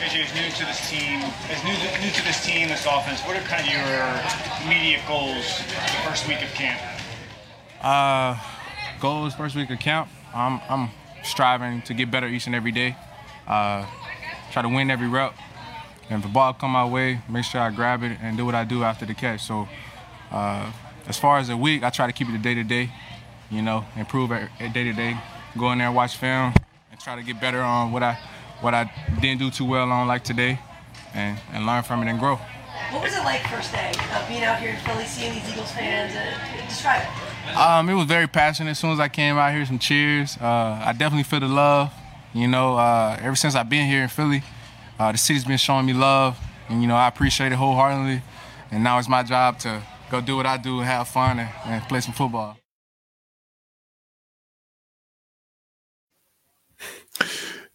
AJ 0.00 0.24
is 0.24 0.34
new 0.34 0.50
to 0.50 0.64
this 0.64 0.88
team. 0.88 1.20
As 1.50 1.62
new, 1.62 1.72
new 2.00 2.10
to 2.10 2.24
this 2.24 2.42
team, 2.42 2.68
this 2.68 2.86
offense, 2.86 3.20
what 3.20 3.36
are 3.36 3.40
kind 3.40 3.60
of 3.60 3.70
your 3.70 4.64
immediate 4.64 5.02
goals 5.06 5.58
the 5.58 6.08
first 6.08 6.26
week 6.26 6.40
of 6.42 6.48
camp? 6.54 6.80
Uh, 7.82 8.38
goals 8.98 9.34
first 9.34 9.54
week 9.54 9.68
of 9.68 9.78
camp. 9.78 10.08
I'm 10.34 10.58
I'm 10.70 10.88
striving 11.22 11.82
to 11.82 11.92
get 11.92 12.10
better 12.10 12.26
each 12.26 12.46
and 12.46 12.54
every 12.54 12.72
day. 12.72 12.96
Uh, 13.46 13.84
try 14.52 14.62
to 14.62 14.70
win 14.70 14.90
every 14.90 15.06
rep. 15.06 15.34
And 16.08 16.20
if 16.20 16.22
the 16.22 16.32
ball 16.32 16.54
come 16.54 16.70
my 16.70 16.86
way, 16.86 17.20
make 17.28 17.44
sure 17.44 17.60
I 17.60 17.68
grab 17.68 18.02
it 18.02 18.16
and 18.22 18.38
do 18.38 18.46
what 18.46 18.54
I 18.54 18.64
do 18.64 18.82
after 18.82 19.04
the 19.04 19.12
catch. 19.12 19.42
So, 19.42 19.68
uh, 20.30 20.72
as 21.08 21.18
far 21.18 21.38
as 21.38 21.50
a 21.50 21.56
week, 21.58 21.82
I 21.82 21.90
try 21.90 22.06
to 22.06 22.12
keep 22.14 22.30
it 22.30 22.40
day 22.40 22.54
to 22.54 22.64
day. 22.64 22.90
You 23.50 23.60
know, 23.60 23.84
improve 23.96 24.32
it 24.32 24.48
day 24.72 24.84
to 24.84 24.94
day. 24.94 25.20
Go 25.58 25.72
in 25.72 25.78
there, 25.78 25.92
watch 25.92 26.16
film, 26.16 26.54
and 26.90 26.98
try 26.98 27.16
to 27.16 27.22
get 27.22 27.38
better 27.38 27.60
on 27.60 27.92
what 27.92 28.02
I 28.02 28.18
what 28.60 28.74
I 28.74 28.90
didn't 29.20 29.40
do 29.40 29.50
too 29.50 29.64
well 29.64 29.90
on 29.90 30.08
like 30.08 30.24
today, 30.24 30.58
and 31.14 31.38
and 31.52 31.66
learn 31.66 31.82
from 31.82 32.02
it 32.02 32.10
and 32.10 32.18
grow. 32.18 32.38
What 32.90 33.02
was 33.02 33.14
it 33.14 33.22
like 33.24 33.46
first 33.46 33.72
day 33.72 33.92
of 34.14 34.28
being 34.28 34.42
out 34.42 34.58
here 34.58 34.70
in 34.70 34.76
Philly, 34.78 35.04
seeing 35.04 35.34
these 35.34 35.48
Eagles 35.48 35.70
fans? 35.72 36.14
Uh, 36.14 36.66
describe 36.68 37.02
it. 37.02 37.56
Um, 37.56 37.88
it 37.88 37.94
was 37.94 38.06
very 38.06 38.26
passionate. 38.26 38.70
As 38.70 38.78
soon 38.78 38.90
as 38.90 39.00
I 39.00 39.08
came 39.08 39.36
out 39.36 39.52
here, 39.52 39.64
some 39.64 39.78
cheers. 39.78 40.36
Uh, 40.40 40.82
I 40.84 40.92
definitely 40.92 41.24
feel 41.24 41.40
the 41.40 41.48
love. 41.48 41.92
You 42.32 42.48
know, 42.48 42.76
uh, 42.76 43.18
ever 43.20 43.36
since 43.36 43.54
I've 43.54 43.68
been 43.68 43.88
here 43.88 44.02
in 44.02 44.08
Philly, 44.08 44.42
uh, 44.98 45.12
the 45.12 45.18
city's 45.18 45.44
been 45.44 45.58
showing 45.58 45.86
me 45.86 45.92
love, 45.92 46.38
and 46.68 46.80
you 46.82 46.88
know 46.88 46.96
I 46.96 47.08
appreciate 47.08 47.52
it 47.52 47.56
wholeheartedly. 47.56 48.22
And 48.70 48.84
now 48.84 48.98
it's 48.98 49.08
my 49.08 49.22
job 49.22 49.58
to 49.60 49.82
go 50.10 50.20
do 50.20 50.36
what 50.36 50.46
I 50.46 50.56
do 50.56 50.78
and 50.78 50.86
have 50.86 51.08
fun 51.08 51.38
and, 51.38 51.48
and 51.64 51.82
play 51.84 52.00
some 52.00 52.14
football. 52.14 52.56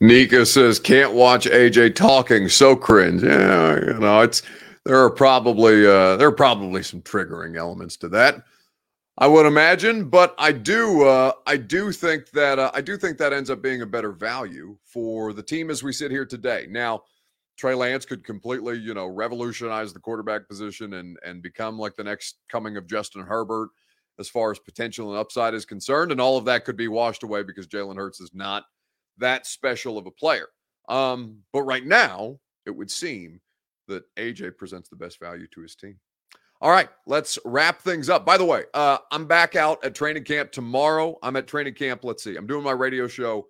Nika 0.01 0.45
says, 0.45 0.79
"Can't 0.79 1.13
watch 1.13 1.45
AJ 1.45 1.95
talking, 1.95 2.49
so 2.49 2.75
cringe." 2.75 3.23
Yeah, 3.23 3.75
you 3.75 3.99
know, 3.99 4.21
it's 4.21 4.41
there 4.83 5.03
are 5.03 5.09
probably 5.09 5.85
uh, 5.85 6.17
there 6.17 6.27
are 6.27 6.35
probably 6.35 6.83
some 6.83 7.01
triggering 7.01 7.57
elements 7.57 7.97
to 7.97 8.09
that. 8.09 8.43
I 9.17 9.27
would 9.27 9.45
imagine, 9.45 10.09
but 10.09 10.35
I 10.37 10.51
do 10.51 11.03
uh, 11.03 11.31
I 11.47 11.55
do 11.57 11.91
think 11.93 12.29
that 12.31 12.59
uh, 12.59 12.71
I 12.73 12.81
do 12.81 12.97
think 12.97 13.17
that 13.17 13.31
ends 13.31 13.49
up 13.49 13.61
being 13.61 13.81
a 13.81 13.85
better 13.85 14.11
value 14.11 14.77
for 14.83 15.31
the 15.31 15.43
team 15.43 15.69
as 15.69 15.81
we 15.81 15.93
sit 15.93 16.11
here 16.11 16.25
today. 16.25 16.67
Now, 16.69 17.03
Trey 17.57 17.73
Lance 17.75 18.05
could 18.05 18.25
completely, 18.25 18.77
you 18.77 18.93
know, 18.93 19.07
revolutionize 19.07 19.93
the 19.93 19.99
quarterback 19.99 20.49
position 20.49 20.95
and 20.95 21.17
and 21.25 21.41
become 21.41 21.79
like 21.79 21.95
the 21.95 22.03
next 22.03 22.39
coming 22.49 22.75
of 22.75 22.87
Justin 22.87 23.21
Herbert 23.21 23.69
as 24.19 24.27
far 24.29 24.51
as 24.51 24.59
potential 24.59 25.11
and 25.11 25.19
upside 25.19 25.53
is 25.53 25.65
concerned, 25.65 26.11
and 26.11 26.19
all 26.19 26.37
of 26.37 26.45
that 26.45 26.65
could 26.65 26.77
be 26.77 26.89
washed 26.89 27.23
away 27.23 27.43
because 27.43 27.67
Jalen 27.67 27.95
Hurts 27.95 28.19
is 28.19 28.31
not 28.33 28.65
that 29.17 29.45
special 29.45 29.97
of 29.97 30.05
a 30.05 30.11
player. 30.11 30.47
Um, 30.89 31.39
but 31.53 31.63
right 31.63 31.85
now, 31.85 32.39
it 32.65 32.71
would 32.71 32.91
seem 32.91 33.41
that 33.87 34.03
AJ 34.15 34.57
presents 34.57 34.89
the 34.89 34.95
best 34.95 35.19
value 35.19 35.47
to 35.53 35.61
his 35.61 35.75
team. 35.75 35.99
All 36.61 36.71
right, 36.71 36.89
let's 37.05 37.37
wrap 37.45 37.81
things 37.81 38.09
up. 38.09 38.25
By 38.25 38.37
the 38.37 38.45
way, 38.45 38.63
uh, 38.73 38.99
I'm 39.11 39.25
back 39.25 39.55
out 39.55 39.83
at 39.83 39.93
training 39.93 40.23
camp 40.23 40.51
tomorrow. 40.51 41.17
I'm 41.21 41.35
at 41.35 41.47
training 41.47 41.73
camp. 41.73 42.03
Let's 42.03 42.23
see, 42.23 42.35
I'm 42.35 42.47
doing 42.47 42.63
my 42.63 42.71
radio 42.71 43.07
show 43.07 43.47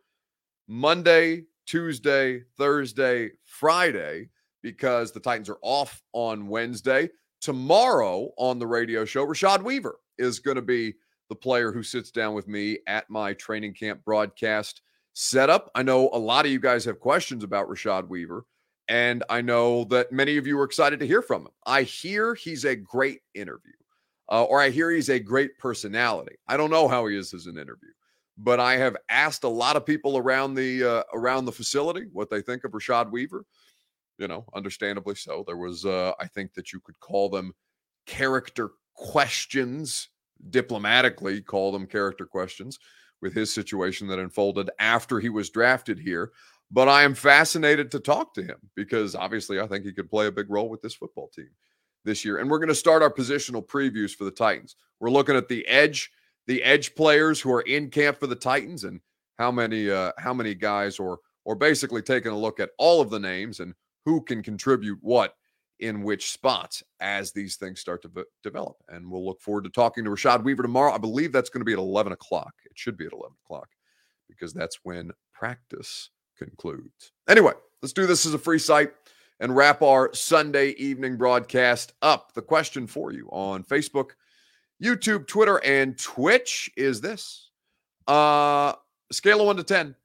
Monday, 0.68 1.44
Tuesday, 1.66 2.42
Thursday, 2.58 3.32
Friday 3.44 4.30
because 4.64 5.12
the 5.12 5.20
Titans 5.20 5.50
are 5.50 5.60
off 5.62 6.02
on 6.14 6.48
Wednesday. 6.48 7.10
Tomorrow 7.42 8.32
on 8.38 8.58
the 8.58 8.66
radio 8.66 9.06
show, 9.06 9.26
Rashad 9.26 9.62
Weaver 9.62 10.00
is 10.18 10.40
going 10.40 10.56
to 10.56 10.64
be 10.64 10.96
the 11.30 11.36
player 11.36 11.72
who 11.72 11.84
sits 11.84 12.10
down 12.10 12.34
with 12.34 12.48
me 12.48 12.80
at 12.88 13.08
my 13.10 13.34
training 13.34 13.76
camp 13.76 14.04
broadcast 14.04 14.82
setup. 15.16 15.72
I 15.74 15.82
know 15.82 16.10
a 16.12 16.20
lot 16.20 16.46
of 16.46 16.52
you 16.52 16.60
guys 16.60 16.86
have 16.86 17.00
questions 17.00 17.44
about 17.44 17.70
Rashad 17.70 18.08
Weaver, 18.08 18.46
and 18.88 19.24
I 19.30 19.42
know 19.42 19.86
that 19.86 20.12
many 20.12 20.38
of 20.38 20.46
you 20.46 20.60
are 20.60 20.66
excited 20.66 21.00
to 21.00 21.08
hear 21.08 21.22
from 21.22 21.44
him. 21.44 21.54
I 21.66 21.84
hear 21.84 22.36
he's 22.36 22.66
a 22.66 22.76
great 22.76 23.22
interview, 23.34 23.74
uh, 24.30 24.44
or 24.44 24.62
I 24.62 24.70
hear 24.70 24.92
he's 24.92 25.10
a 25.10 25.20
great 25.20 25.58
personality. 25.58 26.36
I 26.48 26.58
don't 26.58 26.70
know 26.70 26.88
how 26.88 27.08
he 27.08 27.18
is 27.18 27.34
as 27.34 27.48
an 27.48 27.58
interview, 27.58 27.90
but 28.38 28.60
I 28.60 28.76
have 28.78 28.98
asked 29.10 29.46
a 29.46 29.50
lot 29.50 29.78
of 29.78 29.86
people 29.86 30.18
around 30.18 30.54
the 30.54 30.84
uh, 30.84 31.04
around 31.14 31.46
the 31.46 31.52
facility 31.52 32.08
what 32.12 32.30
they 32.30 32.42
think 32.42 32.66
of 32.66 32.72
Rashad 32.72 33.10
Weaver. 33.10 33.46
You 34.18 34.28
know, 34.28 34.46
understandably 34.54 35.16
so. 35.16 35.44
There 35.46 35.58
was, 35.58 35.86
uh, 35.86 36.14
I 36.20 36.28
think 36.28 36.54
that 36.54 36.72
you 36.72 36.80
could 36.80 36.98
call 37.02 37.30
them 37.30 37.54
character 38.06 38.70
questions 38.96 40.10
diplomatically 40.50 41.42
call 41.42 41.72
them 41.72 41.88
character 41.88 42.26
questions 42.26 42.78
with 43.22 43.34
his 43.34 43.54
situation 43.54 44.08
that 44.08 44.20
unfolded 44.20 44.70
after 44.80 45.20
he 45.20 45.30
was 45.30 45.50
drafted 45.50 46.00
here. 46.00 46.32
But 46.72 46.90
I 46.90 47.04
am 47.04 47.14
fascinated 47.14 47.92
to 47.92 48.00
talk 48.00 48.34
to 48.34 48.44
him 48.44 48.58
because 48.76 49.16
obviously 49.16 49.60
I 49.60 49.68
think 49.68 49.86
he 49.86 49.94
could 49.94 50.10
play 50.10 50.28
a 50.28 50.32
big 50.32 50.50
role 50.50 50.70
with 50.70 50.82
this 50.82 50.96
football 50.96 51.30
team 51.30 51.50
this 52.04 52.26
year. 52.26 52.38
And 52.38 52.50
we're 52.50 52.60
going 52.60 52.70
to 52.70 52.76
start 52.76 53.02
our 53.02 53.12
positional 53.12 53.66
previews 53.66 54.16
for 54.16 54.26
the 54.26 54.32
Titans. 54.32 54.76
We're 55.00 55.12
looking 55.12 55.36
at 55.36 55.48
the 55.48 55.66
edge, 55.68 56.12
the 56.48 56.64
edge 56.64 56.96
players 56.96 57.40
who 57.40 57.52
are 57.52 57.62
in 57.62 57.90
camp 57.90 58.20
for 58.20 58.28
the 58.28 58.36
Titans 58.36 58.84
and 58.84 59.00
how 59.38 59.52
many 59.52 59.90
uh 59.92 60.12
how 60.18 60.34
many 60.34 60.56
guys 60.56 60.98
or 60.98 61.20
or 61.44 61.56
basically 61.56 62.02
taking 62.02 62.32
a 62.32 62.38
look 62.38 62.60
at 62.60 62.72
all 62.78 63.02
of 63.02 63.10
the 63.10 63.20
names 63.20 63.60
and 63.60 63.74
who 64.06 64.22
can 64.22 64.42
contribute 64.42 64.98
what 65.02 65.36
in 65.80 66.04
which 66.04 66.32
spots 66.32 66.84
as 67.00 67.32
these 67.32 67.58
things 67.58 67.80
start 67.80 68.02
to 68.02 68.26
develop. 68.44 68.78
And 68.90 69.10
we'll 69.10 69.26
look 69.26 69.42
forward 69.42 69.66
to 69.66 69.70
talking 69.70 70.04
to 70.04 70.10
Rashad 70.10 70.44
Weaver 70.44 70.64
tomorrow. 70.64 70.94
I 70.94 70.98
believe 70.98 71.32
that's 71.32 71.50
going 71.50 71.62
to 71.62 71.66
be 71.66 71.74
at 71.74 71.80
11 71.80 72.14
o'clock. 72.14 72.54
It 72.66 72.72
should 72.76 72.98
be 72.98 73.06
at 73.06 73.14
11 73.14 73.36
o'clock 73.46 73.70
because 74.30 74.54
that's 74.54 74.80
when 74.84 75.12
practice 75.34 76.10
concludes. 76.38 77.12
Anyway, 77.28 77.54
let's 77.82 77.94
do 77.94 78.08
this 78.08 78.26
as 78.26 78.34
a 78.34 78.40
free 78.40 78.60
site 78.60 78.94
and 79.40 79.56
wrap 79.56 79.82
our 79.82 80.14
Sunday 80.14 80.70
evening 80.72 81.18
broadcast 81.18 81.94
up. 82.02 82.34
The 82.34 82.42
question 82.42 82.88
for 82.88 83.12
you 83.12 83.28
on 83.32 83.64
Facebook, 83.64 84.12
YouTube, 84.82 85.28
Twitter, 85.28 85.62
and 85.64 85.98
Twitch 85.98 86.70
is 86.78 87.02
this. 87.02 87.50
Uh 88.08 88.74
scale 89.12 89.42
of 89.42 89.48
one 89.48 89.58
to 89.58 89.64
10. 89.64 89.96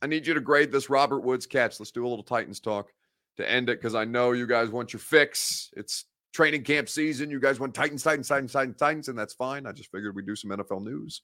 I 0.00 0.06
need 0.06 0.26
you 0.26 0.34
to 0.34 0.40
grade 0.40 0.70
this 0.70 0.90
Robert 0.90 1.20
Woods 1.20 1.46
catch. 1.46 1.78
Let's 1.80 1.90
do 1.90 2.06
a 2.06 2.08
little 2.08 2.24
Titans 2.24 2.60
talk 2.60 2.92
to 3.38 3.50
end 3.50 3.70
it 3.70 3.80
because 3.80 3.94
I 3.94 4.04
know 4.04 4.32
you 4.32 4.46
guys 4.46 4.68
want 4.68 4.92
your 4.92 5.00
fix. 5.00 5.70
It's 5.76 6.04
training 6.34 6.64
camp 6.64 6.88
season. 6.88 7.30
You 7.30 7.40
guys 7.40 7.58
want 7.58 7.72
Titans, 7.72 8.02
Titans, 8.02 8.28
Titans, 8.28 8.52
Titans, 8.52 8.76
Titans, 8.76 9.08
and 9.08 9.18
that's 9.18 9.34
fine. 9.34 9.66
I 9.66 9.72
just 9.72 9.90
figured 9.90 10.14
we'd 10.14 10.26
do 10.26 10.36
some 10.36 10.50
NFL 10.50 10.82
news 10.82 11.22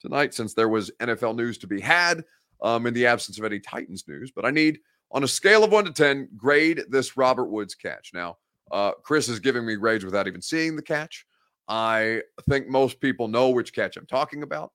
tonight 0.00 0.34
since 0.34 0.54
there 0.54 0.68
was 0.68 0.90
NFL 1.00 1.36
news 1.36 1.58
to 1.58 1.66
be 1.66 1.80
had 1.80 2.24
um, 2.62 2.86
in 2.86 2.94
the 2.94 3.06
absence 3.06 3.38
of 3.38 3.44
any 3.44 3.60
Titans 3.60 4.04
news. 4.08 4.32
But 4.34 4.46
I 4.46 4.50
need, 4.50 4.80
on 5.12 5.22
a 5.22 5.28
scale 5.28 5.62
of 5.62 5.70
one 5.70 5.84
to 5.84 5.92
10, 5.92 6.30
grade 6.36 6.82
this 6.88 7.16
Robert 7.16 7.50
Woods 7.50 7.74
catch. 7.74 8.10
Now, 8.14 8.38
uh, 8.72 8.92
Chris 9.02 9.28
is 9.28 9.38
giving 9.38 9.66
me 9.66 9.76
grades 9.76 10.04
without 10.04 10.26
even 10.26 10.42
seeing 10.42 10.76
the 10.76 10.82
catch. 10.82 11.26
I 11.68 12.22
think 12.48 12.68
most 12.68 13.00
people 13.00 13.28
know 13.28 13.50
which 13.50 13.74
catch 13.74 13.96
I'm 13.96 14.06
talking 14.06 14.42
about, 14.42 14.72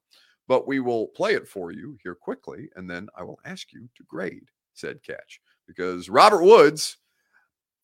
but 0.48 0.67
we 0.67 0.80
will 0.80 1.08
play 1.08 1.34
it 1.34 1.48
for 1.48 1.71
you 1.71 1.98
here 2.04 2.15
quickly, 2.15 2.69
and 2.76 2.88
then 2.89 3.08
I 3.17 3.24
will 3.24 3.39
ask 3.43 3.74
you 3.74 3.89
to 3.98 4.04
grade 4.08 4.45
said 4.76 5.02
catch 5.04 5.39
because 5.67 6.10
Robert 6.10 6.43
Woods, 6.43 6.97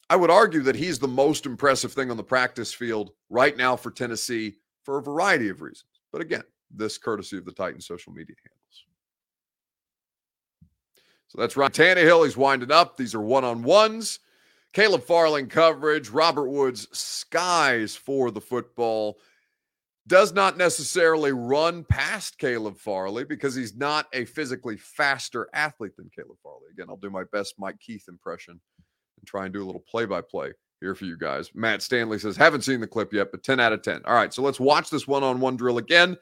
I 0.10 0.16
would 0.16 0.30
argue 0.30 0.62
that 0.62 0.76
he's 0.76 1.00
the 1.00 1.08
most 1.08 1.46
impressive 1.46 1.94
thing 1.94 2.12
on 2.12 2.18
the 2.18 2.24
practice 2.24 2.74
field 2.74 3.12
right 3.30 3.56
now 3.56 3.76
for 3.76 3.92
Tennessee 3.92 4.58
for 4.84 4.98
a 4.98 5.02
variety 5.02 5.50
of 5.50 5.62
reasons. 5.62 5.86
But 6.12 6.22
again, 6.22 6.44
this 6.70 6.98
courtesy 6.98 7.38
of 7.38 7.46
the 7.46 7.52
Titan 7.52 7.82
social 7.82 8.12
media 8.14 8.36
handles. 8.44 8.86
So 11.28 11.40
that's 11.40 11.56
Ryan 11.56 11.72
Tannehill. 11.72 12.26
He's 12.26 12.36
winding 12.36 12.72
up. 12.72 12.98
These 12.98 13.16
are 13.16 13.22
one 13.22 13.46
on 13.46 13.64
ones. 13.64 14.20
Caleb 14.74 15.04
Farley 15.04 15.46
coverage. 15.46 16.10
Robert 16.10 16.50
Woods 16.50 16.88
skies 16.92 17.96
for 17.96 18.32
the 18.32 18.42
football. 18.42 19.18
Does 20.08 20.34
not 20.34 20.58
necessarily 20.58 21.32
run 21.32 21.84
past 21.84 22.38
Caleb 22.38 22.78
Farley 22.78 23.24
because 23.24 23.54
he's 23.56 23.76
not 23.76 24.08
a 24.14 24.26
physically 24.26 24.78
faster 24.78 25.48
athlete 25.54 25.96
than 25.96 26.10
Caleb 26.16 26.38
Farley. 26.42 26.68
Again, 26.74 26.88
I'll 26.90 26.98
do 26.98 27.12
my 27.12 27.24
best 27.32 27.56
Mike 27.60 27.80
Keith 27.80 28.06
impression 28.08 28.60
and 28.80 29.28
try 29.28 29.46
and 29.46 29.54
do 29.54 29.64
a 29.64 29.66
little 29.66 29.84
play 29.90 30.06
by 30.06 30.22
play 30.22 30.54
here 30.80 30.96
for 30.96 31.06
you 31.06 31.18
guys. 31.18 31.52
Matt 31.54 31.84
Stanley 31.84 32.18
says, 32.18 32.36
haven't 32.36 32.64
seen 32.64 32.82
the 32.82 32.88
clip 32.88 33.14
yet, 33.14 33.30
but 33.32 33.44
10 33.44 33.60
out 33.60 33.74
of 33.74 33.84
10. 33.84 34.02
All 34.06 34.16
right, 34.16 34.34
so 34.34 34.42
let's 34.42 34.60
watch 34.60 34.90
this 34.90 35.08
one 35.08 35.24
on 35.24 35.40
one 35.40 35.56
drill 35.56 35.78
again 35.78 36.18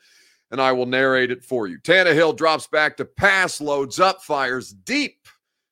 and 0.51 0.61
I 0.61 0.71
will 0.71 0.85
narrate 0.85 1.31
it 1.31 1.43
for 1.43 1.67
you. 1.67 1.79
Tannehill 1.79 2.35
drops 2.35 2.67
back 2.67 2.97
to 2.97 3.05
pass, 3.05 3.61
loads 3.61 3.99
up, 3.99 4.21
fires 4.21 4.73
deep 4.73 5.27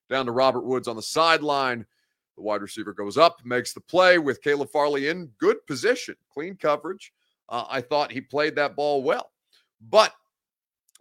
down 0.09 0.25
to 0.27 0.31
Robert 0.31 0.65
Woods 0.65 0.87
on 0.87 0.95
the 0.95 1.01
sideline. 1.01 1.85
The 2.35 2.43
wide 2.43 2.61
receiver 2.61 2.93
goes 2.93 3.17
up, 3.17 3.37
makes 3.43 3.73
the 3.73 3.81
play 3.81 4.19
with 4.19 4.41
Caleb 4.41 4.69
Farley 4.69 5.07
in 5.07 5.31
good 5.39 5.57
position, 5.65 6.15
clean 6.31 6.55
coverage. 6.55 7.11
Uh, 7.49 7.65
I 7.69 7.81
thought 7.81 8.11
he 8.11 8.21
played 8.21 8.55
that 8.55 8.75
ball 8.75 9.03
well, 9.03 9.31
but 9.81 10.13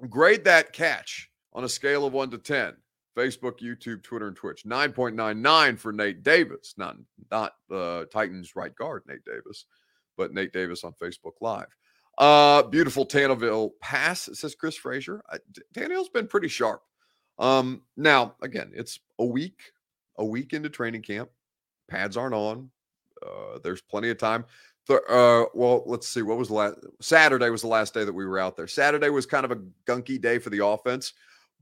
grade 0.09 0.45
that 0.45 0.73
catch 0.73 1.31
on 1.53 1.65
a 1.65 1.69
scale 1.69 2.07
of 2.07 2.13
one 2.13 2.31
to 2.31 2.39
10. 2.39 2.75
Facebook, 3.17 3.61
YouTube, 3.61 4.03
Twitter, 4.03 4.29
and 4.29 4.37
Twitch. 4.37 4.65
9.99 4.67 5.79
for 5.79 5.91
Nate 5.91 6.23
Davis, 6.23 6.75
not 6.77 6.97
not 7.31 7.55
uh, 7.73 8.05
Titans 8.13 8.55
right 8.55 8.75
guard 8.75 9.05
Nate 9.09 9.25
Davis, 9.25 9.65
but 10.19 10.35
Nate 10.35 10.53
Davis 10.53 10.85
on 10.85 10.93
Facebook 11.03 11.33
Live. 11.41 11.69
Uh, 12.19 12.63
beautiful 12.63 13.07
Tannehill 13.07 13.71
pass, 13.81 14.29
says 14.35 14.55
Chris 14.55 14.77
Frazier. 14.77 15.23
Uh, 15.31 15.39
Tannehill's 15.75 16.09
been 16.09 16.27
pretty 16.27 16.49
sharp. 16.49 16.83
Um, 17.39 17.83
now, 17.97 18.35
again, 18.43 18.73
it's 18.75 19.01
a 19.19 19.25
week, 19.25 19.61
a 20.19 20.25
week 20.25 20.53
into 20.53 20.69
training 20.69 21.03
camp. 21.03 21.31
Pads 21.89 22.17
aren't 22.17 22.35
on. 22.35 22.71
Uh, 23.23 23.59
there's 23.63 23.83
plenty 23.83 24.11
of 24.11 24.19
time. 24.19 24.45
Th- 24.87 25.01
uh, 25.09 25.47
well, 25.53 25.83
let's 25.87 26.09
see. 26.09 26.23
What 26.23 26.39
was 26.39 26.49
the 26.49 26.55
last 26.55 26.77
Saturday 27.01 27.51
was 27.51 27.63
the 27.63 27.69
last 27.69 27.93
day 27.95 28.05
that 28.05 28.13
we 28.13 28.25
were 28.25 28.39
out 28.39 28.57
there. 28.57 28.69
Saturday 28.69 29.11
was 29.11 29.27
kind 29.27 29.45
of 29.45 29.51
a 29.51 29.61
gunky 29.87 30.21
day 30.21 30.39
for 30.39 30.51
the 30.51 30.65
offense, 30.65 31.13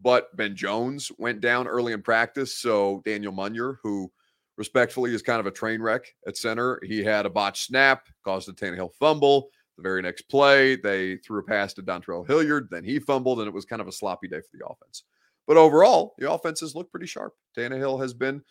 but 0.02 0.34
Ben 0.36 0.54
Jones 0.54 1.10
went 1.18 1.40
down 1.40 1.66
early 1.66 1.92
in 1.92 2.02
practice. 2.02 2.56
So 2.56 3.02
Daniel 3.04 3.32
Munyer, 3.32 3.76
who 3.82 4.12
respectfully 4.56 5.14
is 5.14 5.22
kind 5.22 5.40
of 5.40 5.46
a 5.46 5.50
train 5.50 5.80
wreck 5.80 6.14
at 6.26 6.36
center, 6.36 6.78
he 6.84 7.02
had 7.02 7.24
a 7.24 7.30
botched 7.30 7.66
snap, 7.66 8.08
caused 8.24 8.48
a 8.48 8.52
Tannehill 8.52 8.94
fumble. 9.00 9.48
The 9.76 9.82
very 9.82 10.02
next 10.02 10.22
play, 10.22 10.76
they 10.76 11.16
threw 11.16 11.40
a 11.40 11.42
pass 11.42 11.72
to 11.74 11.82
Dontrell 11.82 12.26
Hilliard. 12.26 12.68
Then 12.70 12.84
he 12.84 13.00
fumbled, 13.00 13.40
and 13.40 13.48
it 13.48 13.54
was 13.54 13.64
kind 13.64 13.82
of 13.82 13.88
a 13.88 13.92
sloppy 13.92 14.28
day 14.28 14.40
for 14.40 14.56
the 14.56 14.64
offense. 14.66 15.04
But 15.46 15.56
overall, 15.56 16.14
the 16.18 16.30
offenses 16.30 16.74
look 16.74 16.90
pretty 16.90 17.06
sharp. 17.06 17.34
Tannehill 17.56 18.00
has 18.00 18.14
been 18.14 18.42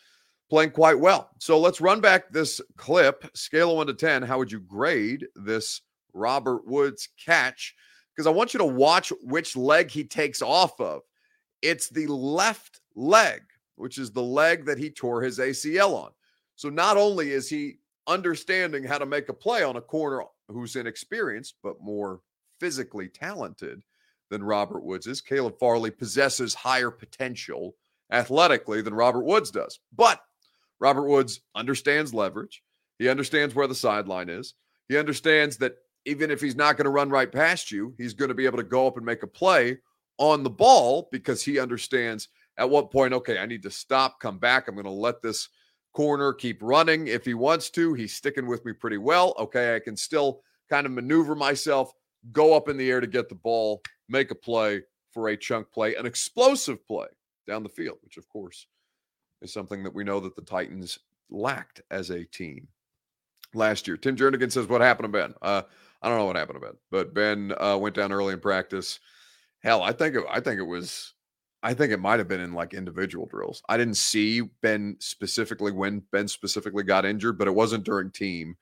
playing 0.50 0.72
quite 0.72 1.00
well. 1.00 1.30
So 1.40 1.60
let's 1.60 1.82
run 1.82 2.02
back 2.02 2.32
this 2.32 2.62
clip. 2.78 3.26
Scale 3.36 3.72
of 3.72 3.78
one 3.78 3.88
to 3.88 3.94
10. 3.94 4.24
How 4.24 4.38
would 4.38 4.52
you 4.52 4.60
grade 4.60 5.26
this 5.36 5.82
Robert 6.14 6.68
Woods 6.68 7.10
catch? 7.24 7.76
Because 8.16 8.28
I 8.28 8.32
want 8.32 8.54
you 8.54 8.60
to 8.60 8.66
watch 8.66 9.12
which 9.24 9.56
leg 9.56 9.90
he 9.90 10.04
takes 10.04 10.42
off 10.42 10.80
of. 10.80 11.02
It's 11.62 11.90
the 11.90 12.08
left 12.08 12.82
leg, 12.96 13.42
which 13.76 13.98
is 13.98 14.12
the 14.12 14.22
leg 14.22 14.66
that 14.66 14.78
he 14.78 14.90
tore 14.90 15.22
his 15.22 15.40
ACL 15.40 15.96
on. 15.96 16.12
So 16.56 16.70
not 16.70 16.98
only 16.98 17.32
is 17.32 17.50
he 17.50 17.80
understanding 18.08 18.84
how 18.84 18.98
to 18.98 19.06
make 19.06 19.30
a 19.30 19.34
play 19.34 19.64
on 19.64 19.78
a 19.78 19.82
corner 19.82 20.24
who's 20.50 20.76
inexperienced 20.76 21.56
but 21.64 21.82
more 21.82 22.20
physically 22.60 23.08
talented 23.08 23.82
than 24.30 24.44
Robert 24.44 24.84
Woods 24.84 25.08
is. 25.08 25.22
Caleb 25.22 25.58
Farley 25.60 25.92
possesses 25.92 26.54
higher 26.54 26.92
potential 26.92 27.76
athletically 28.12 28.82
than 28.82 28.94
Robert 28.94 29.26
Woods 29.26 29.52
does. 29.52 29.80
But 29.96 30.22
Robert 30.84 31.08
Woods 31.08 31.40
understands 31.56 32.14
leverage. 32.14 32.62
He 33.00 33.08
understands 33.08 33.56
where 33.56 33.68
the 33.68 33.74
sideline 33.74 34.28
is. 34.28 34.54
He 34.90 34.98
understands 34.98 35.56
that 35.60 35.78
even 36.04 36.30
if 36.30 36.42
he's 36.42 36.58
not 36.58 36.76
going 36.76 36.84
to 36.84 36.92
run 36.92 37.10
right 37.10 37.32
past 37.32 37.72
you, 37.72 37.96
he's 37.98 38.14
going 38.14 38.28
to 38.28 38.36
be 38.36 38.46
able 38.46 38.58
to 38.58 38.64
go 38.64 38.86
up 38.86 38.98
and 38.98 39.06
make 39.06 39.24
a 39.24 39.28
play 39.28 39.78
on 40.18 40.44
the 40.44 40.50
ball 40.50 41.08
because 41.10 41.42
he 41.42 41.58
understands 41.58 42.28
at 42.58 42.70
what 42.70 42.92
point, 42.92 43.14
okay, 43.14 43.38
I 43.38 43.46
need 43.46 43.64
to 43.64 43.72
stop, 43.72 44.20
come 44.20 44.40
back. 44.40 44.68
I'm 44.68 44.76
going 44.76 44.84
to 44.84 44.92
let 44.92 45.22
this 45.22 45.48
corner, 45.94 46.34
keep 46.34 46.62
running 46.62 47.08
if 47.08 47.24
he 47.24 47.34
wants 47.34 47.70
to. 47.70 47.94
He's 47.94 48.14
sticking 48.14 48.46
with 48.46 48.66
me 48.66 48.74
pretty 48.74 48.98
well. 48.98 49.36
Okay, 49.40 49.78
I 49.78 49.80
can 49.80 49.96
still 49.96 50.42
kind 50.70 50.86
of 50.86 50.92
maneuver 50.92 51.34
myself, 51.34 51.94
go 52.34 52.54
up 52.58 52.68
in 52.68 52.76
the 52.76 52.92
air 52.92 53.00
to 53.00 53.08
get 53.08 53.30
the 53.30 53.36
ball, 53.36 53.82
make 54.10 54.32
a 54.32 54.36
play 54.36 54.82
for 55.12 55.30
a 55.30 55.38
chunk 55.38 55.72
play, 55.72 55.96
an 55.96 56.06
explosive 56.06 56.86
play 56.86 57.08
down 57.48 57.64
the 57.64 57.70
field, 57.70 58.00
which 58.04 58.18
of 58.18 58.28
course 58.28 58.68
is 59.44 59.54
something 59.54 59.84
that 59.84 59.94
we 59.94 60.04
know 60.04 60.20
that 60.20 60.36
the 60.36 60.42
Titans 60.42 61.00
lacked 61.30 61.82
as 61.92 62.10
a 62.10 62.26
team 62.26 62.68
last 63.54 63.88
year. 63.88 63.98
Tim 63.98 64.16
Jernigan 64.16 64.52
says, 64.52 64.68
What 64.68 64.82
happened 64.82 65.14
to 65.14 65.20
Ben? 65.20 65.34
Uh, 65.42 65.64
I 66.02 66.10
don't 66.10 66.18
know 66.18 66.26
what 66.26 66.36
happened 66.36 66.62
to 66.62 66.68
Ben, 66.68 66.78
but 66.92 67.14
Ben 67.14 67.54
uh, 67.60 67.78
went 67.78 67.96
down 67.96 68.12
early 68.12 68.34
in 68.34 68.40
practice. 68.40 69.00
Hell, 69.62 69.84
I 69.84 69.94
think 69.94 70.16
it, 70.16 70.24
I 70.30 70.40
think 70.40 70.60
it 70.60 70.64
was 70.64 71.14
I 71.64 71.74
think 71.74 71.94
it 71.94 72.02
might 72.02 72.20
have 72.20 72.28
been 72.28 72.42
in 72.42 72.54
like 72.54 72.74
individual 72.74 73.26
drills. 73.26 73.64
I 73.70 73.78
didn't 73.78 73.96
see 73.96 74.42
Ben 74.62 74.98
specifically 75.00 75.72
when 75.72 76.04
Ben 76.12 76.28
specifically 76.28 76.84
got 76.84 77.06
injured, 77.06 77.38
but 77.38 77.48
it 77.48 77.56
wasn't 77.56 77.86
during 77.86 78.12
team. 78.12 78.58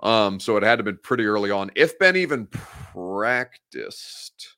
Um, 0.00 0.38
so 0.38 0.56
it 0.56 0.62
had 0.62 0.76
to 0.76 0.78
have 0.78 0.84
been 0.84 1.00
pretty 1.02 1.24
early 1.24 1.50
on. 1.50 1.72
If 1.74 1.98
Ben 1.98 2.14
even 2.14 2.46
practiced, 2.46 4.55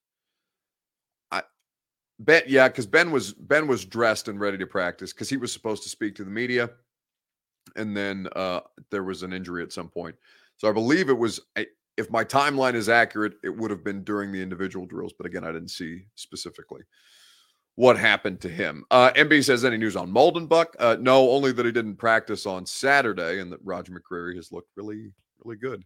bet 2.19 2.49
yeah, 2.49 2.69
because 2.69 2.87
Ben 2.87 3.11
was 3.11 3.33
Ben 3.33 3.67
was 3.67 3.85
dressed 3.85 4.29
and 4.29 4.41
ready 4.41 4.59
to 4.59 4.67
practice 4.67 5.13
because 5.13 5.29
he 5.29 5.37
was 5.37 5.53
supposed 5.53 5.83
to 5.83 5.89
speak 5.89 6.15
to 6.17 6.25
the 6.25 6.31
media, 6.31 6.71
and 7.77 7.97
then 7.97 8.29
uh, 8.37 8.61
there 8.91 9.05
was 9.05 9.23
an 9.23 9.33
injury 9.33 9.63
at 9.63 9.73
some 9.73 9.89
point. 9.89 10.17
So 10.57 10.69
I 10.69 10.73
believe 10.73 11.09
it 11.09 11.19
was. 11.19 11.41
If 11.97 12.13
my 12.13 12.23
timeline 12.23 12.75
is 12.75 12.89
accurate, 12.89 13.35
it 13.43 13.49
would 13.49 13.73
have 13.73 13.83
been 13.83 14.05
during 14.05 14.31
the 14.31 14.41
individual 14.41 14.87
drills, 14.87 15.13
but 15.13 15.27
again, 15.27 15.43
I 15.43 15.51
didn't 15.51 15.71
see 15.71 16.05
specifically 16.15 16.83
what 17.79 17.97
happened 17.97 18.41
to 18.41 18.49
him. 18.49 18.85
Uh, 18.91 19.13
MB 19.13 19.45
says 19.45 19.65
any 19.65 19.77
news 19.77 19.95
on 19.95 20.11
Moldenbuck? 20.11 20.67
Uh, 20.81 20.97
no, 21.01 21.31
only 21.31 21.53
that 21.53 21.65
he 21.65 21.71
didn't 21.71 21.95
practice 21.95 22.45
on 22.45 22.67
Saturday 22.67 23.41
and 23.41 23.53
that 23.53 23.61
Roger 23.63 23.93
McCreary 23.93 24.35
has 24.35 24.51
looked 24.51 24.71
really, 24.77 25.13
really 25.45 25.57
good 25.57 25.85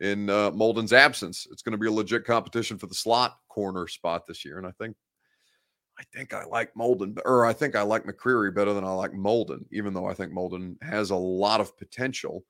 in 0.00 0.30
uh, 0.30 0.50
Molden's 0.52 0.94
absence. 0.94 1.46
It's 1.50 1.60
going 1.60 1.72
to 1.72 1.78
be 1.78 1.86
a 1.86 1.92
legit 1.92 2.24
competition 2.24 2.78
for 2.78 2.86
the 2.86 2.94
slot 2.94 3.36
corner 3.48 3.86
spot 3.88 4.26
this 4.26 4.42
year, 4.42 4.56
and 4.56 4.66
I 4.66 4.72
think, 4.78 4.96
I 5.98 6.04
think 6.14 6.32
I 6.32 6.44
like 6.44 6.72
Molden, 6.74 7.18
or 7.24 7.44
I 7.44 7.52
think 7.52 7.74
I 7.74 7.82
like 7.82 8.04
McCreary 8.04 8.54
better 8.54 8.72
than 8.72 8.84
I 8.84 8.92
like 8.92 9.12
Molden, 9.12 9.64
even 9.72 9.92
though 9.92 10.06
I 10.06 10.14
think 10.14 10.32
Molden 10.32 10.76
has 10.82 11.10
a 11.10 11.16
lot 11.16 11.60
of 11.60 11.76
potential, 11.76 12.44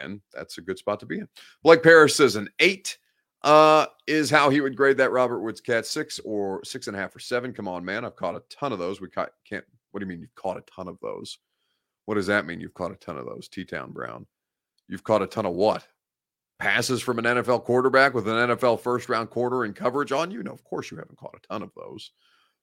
and 0.00 0.20
that's 0.34 0.58
a 0.58 0.62
good 0.62 0.78
spot 0.78 1.00
to 1.00 1.06
be 1.06 1.18
in. 1.18 1.28
Blake 1.62 1.82
Parrish 1.82 2.14
says 2.14 2.36
an 2.36 2.50
eight 2.58 2.98
uh, 3.42 3.86
is 4.06 4.28
how 4.28 4.50
he 4.50 4.60
would 4.60 4.76
grade 4.76 4.98
that 4.98 5.12
Robert 5.12 5.40
Woods 5.40 5.62
cat 5.62 5.86
six 5.86 6.20
or 6.24 6.62
six 6.62 6.88
and 6.88 6.96
a 6.96 7.00
half 7.00 7.16
or 7.16 7.20
seven. 7.20 7.54
Come 7.54 7.68
on, 7.68 7.84
man. 7.84 8.04
I've 8.04 8.16
caught 8.16 8.36
a 8.36 8.42
ton 8.50 8.72
of 8.72 8.78
those. 8.78 9.00
We 9.00 9.08
caught, 9.08 9.30
can't, 9.48 9.64
what 9.90 10.00
do 10.00 10.04
you 10.04 10.08
mean 10.08 10.20
you've 10.20 10.34
caught 10.34 10.58
a 10.58 10.64
ton 10.70 10.88
of 10.88 10.98
those? 11.00 11.38
What 12.04 12.16
does 12.16 12.26
that 12.26 12.46
mean? 12.46 12.60
You've 12.60 12.74
caught 12.74 12.92
a 12.92 12.96
ton 12.96 13.16
of 13.16 13.24
those, 13.24 13.48
T 13.48 13.64
Town 13.64 13.92
Brown. 13.92 14.26
You've 14.88 15.04
caught 15.04 15.22
a 15.22 15.26
ton 15.26 15.46
of 15.46 15.54
what? 15.54 15.86
Passes 16.58 17.00
from 17.00 17.18
an 17.18 17.24
NFL 17.24 17.64
quarterback 17.64 18.12
with 18.12 18.28
an 18.28 18.50
NFL 18.50 18.80
first 18.80 19.08
round 19.08 19.30
quarter 19.30 19.64
in 19.64 19.72
coverage 19.72 20.12
on 20.12 20.30
you? 20.30 20.42
No, 20.42 20.50
of 20.50 20.62
course 20.64 20.90
you 20.90 20.98
haven't 20.98 21.16
caught 21.16 21.36
a 21.36 21.48
ton 21.48 21.62
of 21.62 21.70
those. 21.74 22.10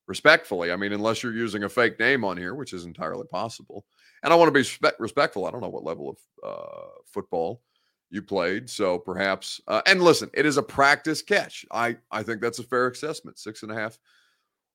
Respectfully, 0.07 0.71
I 0.71 0.77
mean, 0.77 0.93
unless 0.93 1.21
you're 1.21 1.33
using 1.33 1.63
a 1.63 1.69
fake 1.69 1.99
name 1.99 2.23
on 2.23 2.37
here, 2.37 2.55
which 2.55 2.73
is 2.73 2.85
entirely 2.85 3.27
possible. 3.27 3.85
And 4.23 4.31
I 4.31 4.35
want 4.35 4.47
to 4.47 4.53
be 4.53 4.61
respect- 4.61 4.99
respectful. 4.99 5.45
I 5.45 5.51
don't 5.51 5.61
know 5.61 5.69
what 5.69 5.83
level 5.83 6.09
of 6.09 6.17
uh, 6.43 6.89
football 7.05 7.61
you 8.09 8.21
played. 8.21 8.69
So 8.69 8.97
perhaps, 8.97 9.59
uh, 9.67 9.81
and 9.85 10.01
listen, 10.01 10.29
it 10.33 10.45
is 10.45 10.57
a 10.57 10.63
practice 10.63 11.21
catch. 11.21 11.65
I 11.71 11.97
I 12.09 12.23
think 12.23 12.41
that's 12.41 12.59
a 12.59 12.63
fair 12.63 12.87
assessment, 12.87 13.37
six 13.37 13.63
and 13.63 13.71
a 13.71 13.75
half 13.75 13.99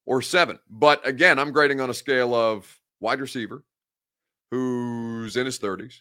or 0.06 0.20
seven. 0.22 0.58
But 0.68 1.06
again, 1.06 1.38
I'm 1.38 1.52
grading 1.52 1.80
on 1.80 1.90
a 1.90 1.94
scale 1.94 2.34
of 2.34 2.78
wide 3.00 3.20
receiver, 3.20 3.64
who's 4.50 5.36
in 5.36 5.46
his 5.46 5.58
30s, 5.58 6.00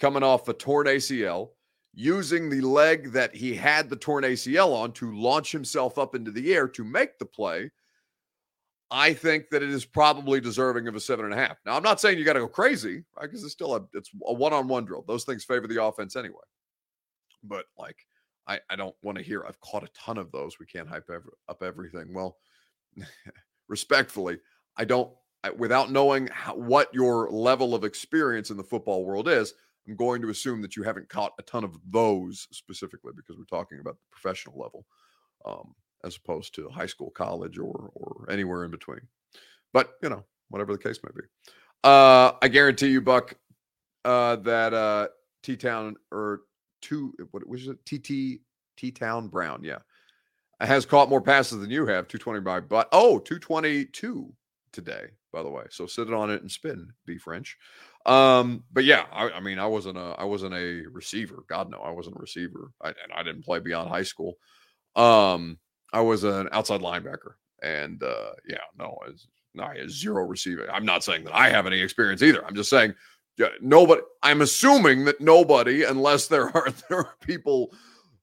coming 0.00 0.22
off 0.22 0.48
a 0.48 0.52
torn 0.52 0.86
ACL, 0.86 1.50
using 1.94 2.50
the 2.50 2.60
leg 2.60 3.12
that 3.12 3.34
he 3.34 3.54
had 3.54 3.88
the 3.88 3.96
torn 3.96 4.24
ACL 4.24 4.74
on 4.74 4.92
to 4.92 5.16
launch 5.16 5.52
himself 5.52 5.98
up 5.98 6.14
into 6.14 6.30
the 6.30 6.54
air 6.54 6.68
to 6.68 6.84
make 6.84 7.18
the 7.18 7.24
play. 7.24 7.70
I 8.90 9.12
think 9.12 9.50
that 9.50 9.62
it 9.62 9.70
is 9.70 9.84
probably 9.84 10.40
deserving 10.40 10.86
of 10.86 10.94
a 10.94 11.00
seven 11.00 11.24
and 11.24 11.34
a 11.34 11.36
half. 11.36 11.56
Now, 11.66 11.76
I'm 11.76 11.82
not 11.82 12.00
saying 12.00 12.18
you 12.18 12.24
got 12.24 12.34
to 12.34 12.40
go 12.40 12.48
crazy, 12.48 13.04
right? 13.16 13.22
Because 13.22 13.42
it's 13.42 13.52
still 13.52 13.74
a 13.74 13.84
it's 13.94 14.10
a 14.26 14.32
one-on-one 14.32 14.84
drill. 14.84 15.04
Those 15.06 15.24
things 15.24 15.44
favor 15.44 15.66
the 15.66 15.82
offense 15.82 16.14
anyway. 16.14 16.36
But 17.42 17.66
like, 17.76 17.96
I 18.46 18.60
I 18.70 18.76
don't 18.76 18.94
want 19.02 19.18
to 19.18 19.24
hear 19.24 19.44
I've 19.46 19.60
caught 19.60 19.82
a 19.82 19.88
ton 19.88 20.18
of 20.18 20.30
those. 20.30 20.58
We 20.60 20.66
can't 20.66 20.88
hype 20.88 21.10
ever, 21.10 21.34
up 21.48 21.62
everything. 21.62 22.14
Well, 22.14 22.36
respectfully, 23.68 24.38
I 24.76 24.84
don't. 24.84 25.12
I, 25.42 25.50
without 25.50 25.90
knowing 25.90 26.28
how, 26.28 26.54
what 26.54 26.92
your 26.94 27.30
level 27.30 27.74
of 27.74 27.84
experience 27.84 28.50
in 28.50 28.56
the 28.56 28.64
football 28.64 29.04
world 29.04 29.28
is, 29.28 29.52
I'm 29.86 29.96
going 29.96 30.22
to 30.22 30.30
assume 30.30 30.62
that 30.62 30.76
you 30.76 30.82
haven't 30.82 31.08
caught 31.08 31.32
a 31.38 31.42
ton 31.42 31.64
of 31.64 31.76
those 31.90 32.48
specifically 32.52 33.12
because 33.14 33.36
we're 33.36 33.44
talking 33.44 33.80
about 33.80 33.94
the 33.96 34.04
professional 34.10 34.58
level. 34.58 34.86
Um, 35.44 35.74
as 36.06 36.16
opposed 36.16 36.54
to 36.54 36.68
high 36.68 36.86
school, 36.86 37.10
college, 37.10 37.58
or 37.58 37.90
or 37.94 38.26
anywhere 38.30 38.64
in 38.64 38.70
between. 38.70 39.00
But 39.72 39.90
you 40.02 40.08
know, 40.08 40.24
whatever 40.48 40.72
the 40.72 40.78
case 40.78 41.00
may 41.02 41.10
be. 41.14 41.26
Uh, 41.84 42.32
I 42.40 42.48
guarantee 42.48 42.88
you, 42.88 43.00
Buck, 43.00 43.34
uh, 44.04 44.36
that 44.36 44.72
uh, 44.72 45.08
T 45.42 45.56
Town 45.56 45.96
or 46.12 46.42
two 46.80 47.12
what 47.30 47.46
was 47.46 47.68
it? 47.68 47.78
TT 47.84 48.40
T 48.76 48.90
Town 48.92 49.28
Brown, 49.28 49.62
yeah, 49.62 49.78
has 50.60 50.86
caught 50.86 51.10
more 51.10 51.20
passes 51.20 51.60
than 51.60 51.70
you 51.70 51.86
have. 51.86 52.08
220 52.08 52.40
by 52.40 52.60
but 52.60 52.88
oh, 52.92 53.18
222 53.18 54.32
today, 54.72 55.06
by 55.32 55.42
the 55.42 55.50
way. 55.50 55.64
So 55.70 55.86
sit 55.86 56.12
on 56.12 56.30
it 56.30 56.42
and 56.42 56.50
spin, 56.50 56.88
be 57.06 57.18
French. 57.18 57.56
Um, 58.04 58.62
but 58.72 58.84
yeah, 58.84 59.04
I, 59.12 59.30
I, 59.30 59.40
mean, 59.40 59.58
I 59.58 59.66
wasn't 59.66 59.98
a 59.98 60.14
I 60.18 60.24
wasn't 60.24 60.54
a 60.54 60.82
receiver. 60.90 61.44
God 61.48 61.70
no, 61.70 61.78
I 61.78 61.90
wasn't 61.90 62.16
a 62.16 62.20
receiver. 62.20 62.70
I, 62.82 62.88
and 62.88 63.12
I 63.14 63.22
didn't 63.22 63.44
play 63.44 63.58
beyond 63.58 63.88
high 63.88 64.04
school. 64.04 64.34
Um, 64.94 65.58
I 65.96 66.00
was 66.00 66.24
an 66.24 66.50
outside 66.52 66.82
linebacker, 66.82 67.36
and 67.62 68.02
uh, 68.02 68.32
yeah, 68.46 68.58
no, 68.78 68.98
it's 69.08 69.28
no, 69.54 69.66
zero 69.88 70.24
receiving. 70.24 70.66
I'm 70.70 70.84
not 70.84 71.02
saying 71.02 71.24
that 71.24 71.34
I 71.34 71.48
have 71.48 71.66
any 71.66 71.80
experience 71.80 72.22
either. 72.22 72.44
I'm 72.46 72.54
just 72.54 72.68
saying 72.68 72.94
nobody. 73.62 74.02
I'm 74.22 74.42
assuming 74.42 75.06
that 75.06 75.22
nobody, 75.22 75.84
unless 75.84 76.26
there 76.26 76.48
are 76.54 76.68
there 76.90 76.98
are 76.98 77.14
people 77.22 77.74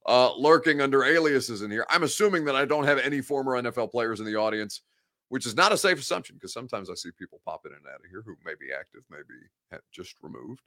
uh, 0.05 0.36
lurking 0.36 0.81
under 0.81 1.03
aliases 1.03 1.63
in 1.63 1.71
here. 1.71 1.83
I'm 1.89 2.03
assuming 2.03 2.45
that 2.45 2.55
I 2.55 2.65
don't 2.65 2.83
have 2.83 2.99
any 2.99 3.21
former 3.21 3.59
NFL 3.59 3.89
players 3.89 4.19
in 4.19 4.27
the 4.27 4.36
audience, 4.36 4.81
which 5.29 5.47
is 5.47 5.55
not 5.55 5.71
a 5.71 5.77
safe 5.77 5.97
assumption 5.97 6.36
because 6.36 6.53
sometimes 6.53 6.91
I 6.91 6.93
see 6.93 7.09
people 7.17 7.41
pop 7.43 7.65
in 7.65 7.71
and 7.71 7.88
out 7.91 8.01
of 8.01 8.12
here 8.12 8.21
who 8.23 8.36
may 8.45 8.53
be 8.59 8.71
active, 8.71 9.01
maybe 9.09 9.79
just 9.91 10.13
removed 10.21 10.62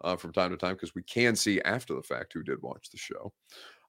uh, 0.00 0.16
from 0.16 0.32
time 0.32 0.50
to 0.50 0.56
time 0.56 0.74
because 0.74 0.96
we 0.96 1.04
can 1.04 1.36
see 1.36 1.60
after 1.60 1.94
the 1.94 2.02
fact 2.02 2.32
who 2.32 2.42
did 2.42 2.60
watch 2.62 2.90
the 2.90 2.98
show. 2.98 3.32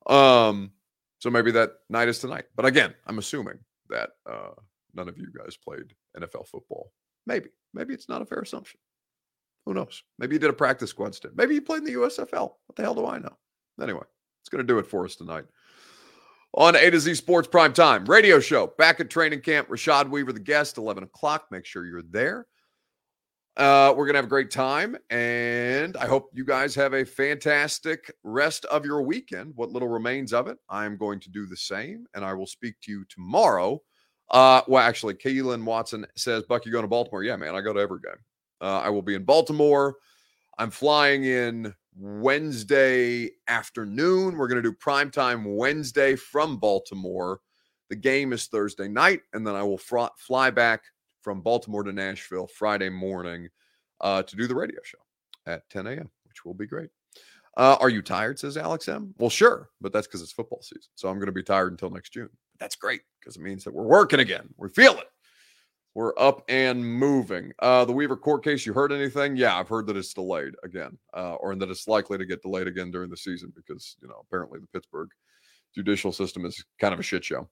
Um, 0.05 0.71
so 1.19 1.29
maybe 1.29 1.51
that 1.51 1.73
night 1.89 2.08
is 2.08 2.19
tonight. 2.19 2.45
But 2.55 2.65
again, 2.65 2.95
I'm 3.05 3.19
assuming 3.19 3.60
that 3.89 4.12
uh, 4.29 4.51
none 4.93 5.10
of 5.10 5.17
you 5.17 5.27
guys 5.38 5.58
played 5.58 5.93
NFL 6.17 6.47
football. 6.47 6.91
Maybe. 7.27 7.49
Maybe 7.73 7.93
it's 7.93 8.10
not 8.10 8.21
a 8.21 8.25
fair 8.25 8.39
assumption. 8.39 8.79
Who 9.65 9.73
knows? 9.73 10.01
Maybe 10.17 10.36
you 10.36 10.39
did 10.39 10.49
a 10.49 10.53
practice 10.53 10.89
squad 10.89 11.13
stint. 11.13 11.36
Maybe 11.36 11.53
you 11.53 11.62
played 11.62 11.79
in 11.79 11.86
the 11.86 11.93
USFL. 11.93 12.53
What 12.65 12.75
the 12.75 12.82
hell 12.82 12.95
do 12.95 13.05
I 13.05 13.19
know? 13.19 13.38
Anyway, 13.82 14.03
it's 14.41 14.49
going 14.49 14.65
to 14.65 14.67
do 14.67 14.79
it 14.79 14.88
for 14.88 15.05
us 15.05 15.15
tonight. 15.15 15.45
On 16.55 16.75
A 16.75 16.89
to 16.89 16.99
Z 16.99 17.13
Sports 17.15 17.47
Prime 17.47 17.73
Time 17.73 18.05
radio 18.05 18.39
show, 18.39 18.73
back 18.77 18.99
at 18.99 19.10
training 19.10 19.41
camp. 19.41 19.67
Rashad 19.69 20.10
Weaver, 20.10 20.34
the 20.34 20.39
guest, 20.39 20.77
11 20.77 21.03
o'clock. 21.03 21.45
Make 21.51 21.65
sure 21.65 21.86
you're 21.86 22.01
there. 22.01 22.47
Uh, 23.60 23.93
we're 23.93 24.06
going 24.06 24.13
to 24.13 24.19
have 24.19 24.26
a 24.26 24.30
great 24.30 24.50
time. 24.50 24.95
And 25.10 25.98
I 25.98 26.08
hope 26.08 26.30
you 26.34 26.45
guys 26.45 26.74
have 26.76 26.93
a 26.93 27.04
fantastic 27.04 28.10
rest 28.24 28.63
of 28.65 28.86
your 28.86 29.02
weekend, 29.02 29.52
what 29.56 29.69
little 29.69 29.89
remains 29.89 30.32
of 30.32 30.48
it. 30.48 30.58
I'm 30.69 30.95
going 30.95 31.19
to 31.19 31.30
do 31.30 31.45
the 31.45 31.58
same. 31.58 32.06
And 32.13 32.24
I 32.24 32.34
will 32.34 32.48
speak 32.48 32.76
to 32.84 32.91
you 32.91 33.04
tomorrow. 33.10 33.82
Uh, 34.32 34.62
well, 34.69 34.82
actually, 34.82 35.15
Kaylin 35.15 35.65
Watson 35.65 36.08
says, 36.15 36.43
Buck, 36.43 36.65
you 36.65 36.72
going 36.72 36.86
to 36.86 36.88
Baltimore? 36.88 37.22
Yeah, 37.24 37.36
man, 37.36 37.54
I 37.54 37.60
go 37.60 37.74
to 37.74 37.82
every 37.82 38.00
game. 38.00 38.13
Uh, 38.62 38.80
I 38.80 38.89
will 38.89 39.02
be 39.02 39.15
in 39.15 39.26
Baltimore. 39.26 39.98
I'm 40.58 40.72
flying 40.72 41.26
in 41.26 41.74
Wednesday 41.98 43.30
afternoon. 43.50 44.38
We're 44.38 44.48
going 44.48 44.63
to 44.63 44.69
do 44.69 44.74
prime 44.74 45.12
time 45.12 45.43
Wednesday 45.43 46.15
from 46.15 46.60
Baltimore. 46.60 47.41
The 47.89 47.98
game 47.98 48.32
is 48.32 48.48
Thursday 48.48 48.88
night, 48.88 49.22
and 49.34 49.45
then 49.45 49.56
I 49.56 49.63
will 49.63 49.78
fr- 49.78 50.15
fly 50.17 50.50
back 50.50 50.84
from 51.21 51.41
Baltimore 51.41 51.84
to 51.84 51.91
Nashville 51.91 52.47
Friday 52.47 52.89
morning 52.89 53.49
uh, 54.01 54.23
to 54.23 54.36
do 54.36 54.47
the 54.47 54.55
radio 54.55 54.79
show 54.84 54.99
at 55.45 55.69
10 55.69 55.88
a.m., 55.88 56.10
which 56.25 56.45
will 56.45 56.53
be 56.53 56.67
great. 56.67 56.89
Uh, 57.58 57.77
are 57.79 57.89
you 57.89 58.01
tired? 58.01 58.39
Says 58.39 58.58
Alex 58.58 58.88
M. 58.88 59.13
Well, 59.17 59.29
sure, 59.29 59.69
but 59.82 59.91
that's 59.91 60.08
because 60.08 60.21
it's 60.21 60.32
football 60.32 60.62
season. 60.62 60.89
So 60.95 61.10
I'm 61.10 61.15
going 61.15 61.25
to 61.25 61.32
be 61.32 61.43
tired 61.43 61.73
until 61.73 61.89
next 61.89 62.13
June. 62.13 62.29
That's 62.60 62.75
great 62.75 63.01
because 63.19 63.36
it 63.36 63.41
means 63.41 63.63
that 63.63 63.73
we're 63.73 63.84
working 63.84 64.19
again. 64.19 64.49
We 64.58 64.69
feel 64.69 64.93
it. 64.93 65.08
We're 65.95 66.13
up 66.17 66.43
and 66.47 66.86
moving. 66.86 67.51
Uh, 67.60 67.84
the 67.84 67.91
Weaver 67.91 68.15
court 68.15 68.43
case, 68.43 68.65
you 68.65 68.73
heard 68.73 68.91
anything? 68.91 69.36
Yeah, 69.36 69.58
I've 69.58 69.67
heard 69.67 69.88
that 69.88 69.97
it's 69.97 70.13
delayed 70.13 70.53
again, 70.63 70.97
uh, 71.13 71.34
or 71.36 71.55
that 71.55 71.69
it's 71.69 71.88
likely 71.88 72.17
to 72.17 72.25
get 72.25 72.41
delayed 72.41 72.67
again 72.67 72.91
during 72.91 73.10
the 73.10 73.17
season 73.17 73.51
because, 73.55 73.97
you 74.01 74.08
know, 74.08 74.21
apparently 74.21 74.60
the 74.60 74.67
Pittsburgh 74.67 75.10
judicial 75.73 76.12
system 76.12 76.45
is 76.45 76.63
kind 76.79 76.93
of 76.93 76.99
a 76.99 77.03
shit 77.03 77.25
show. 77.25 77.49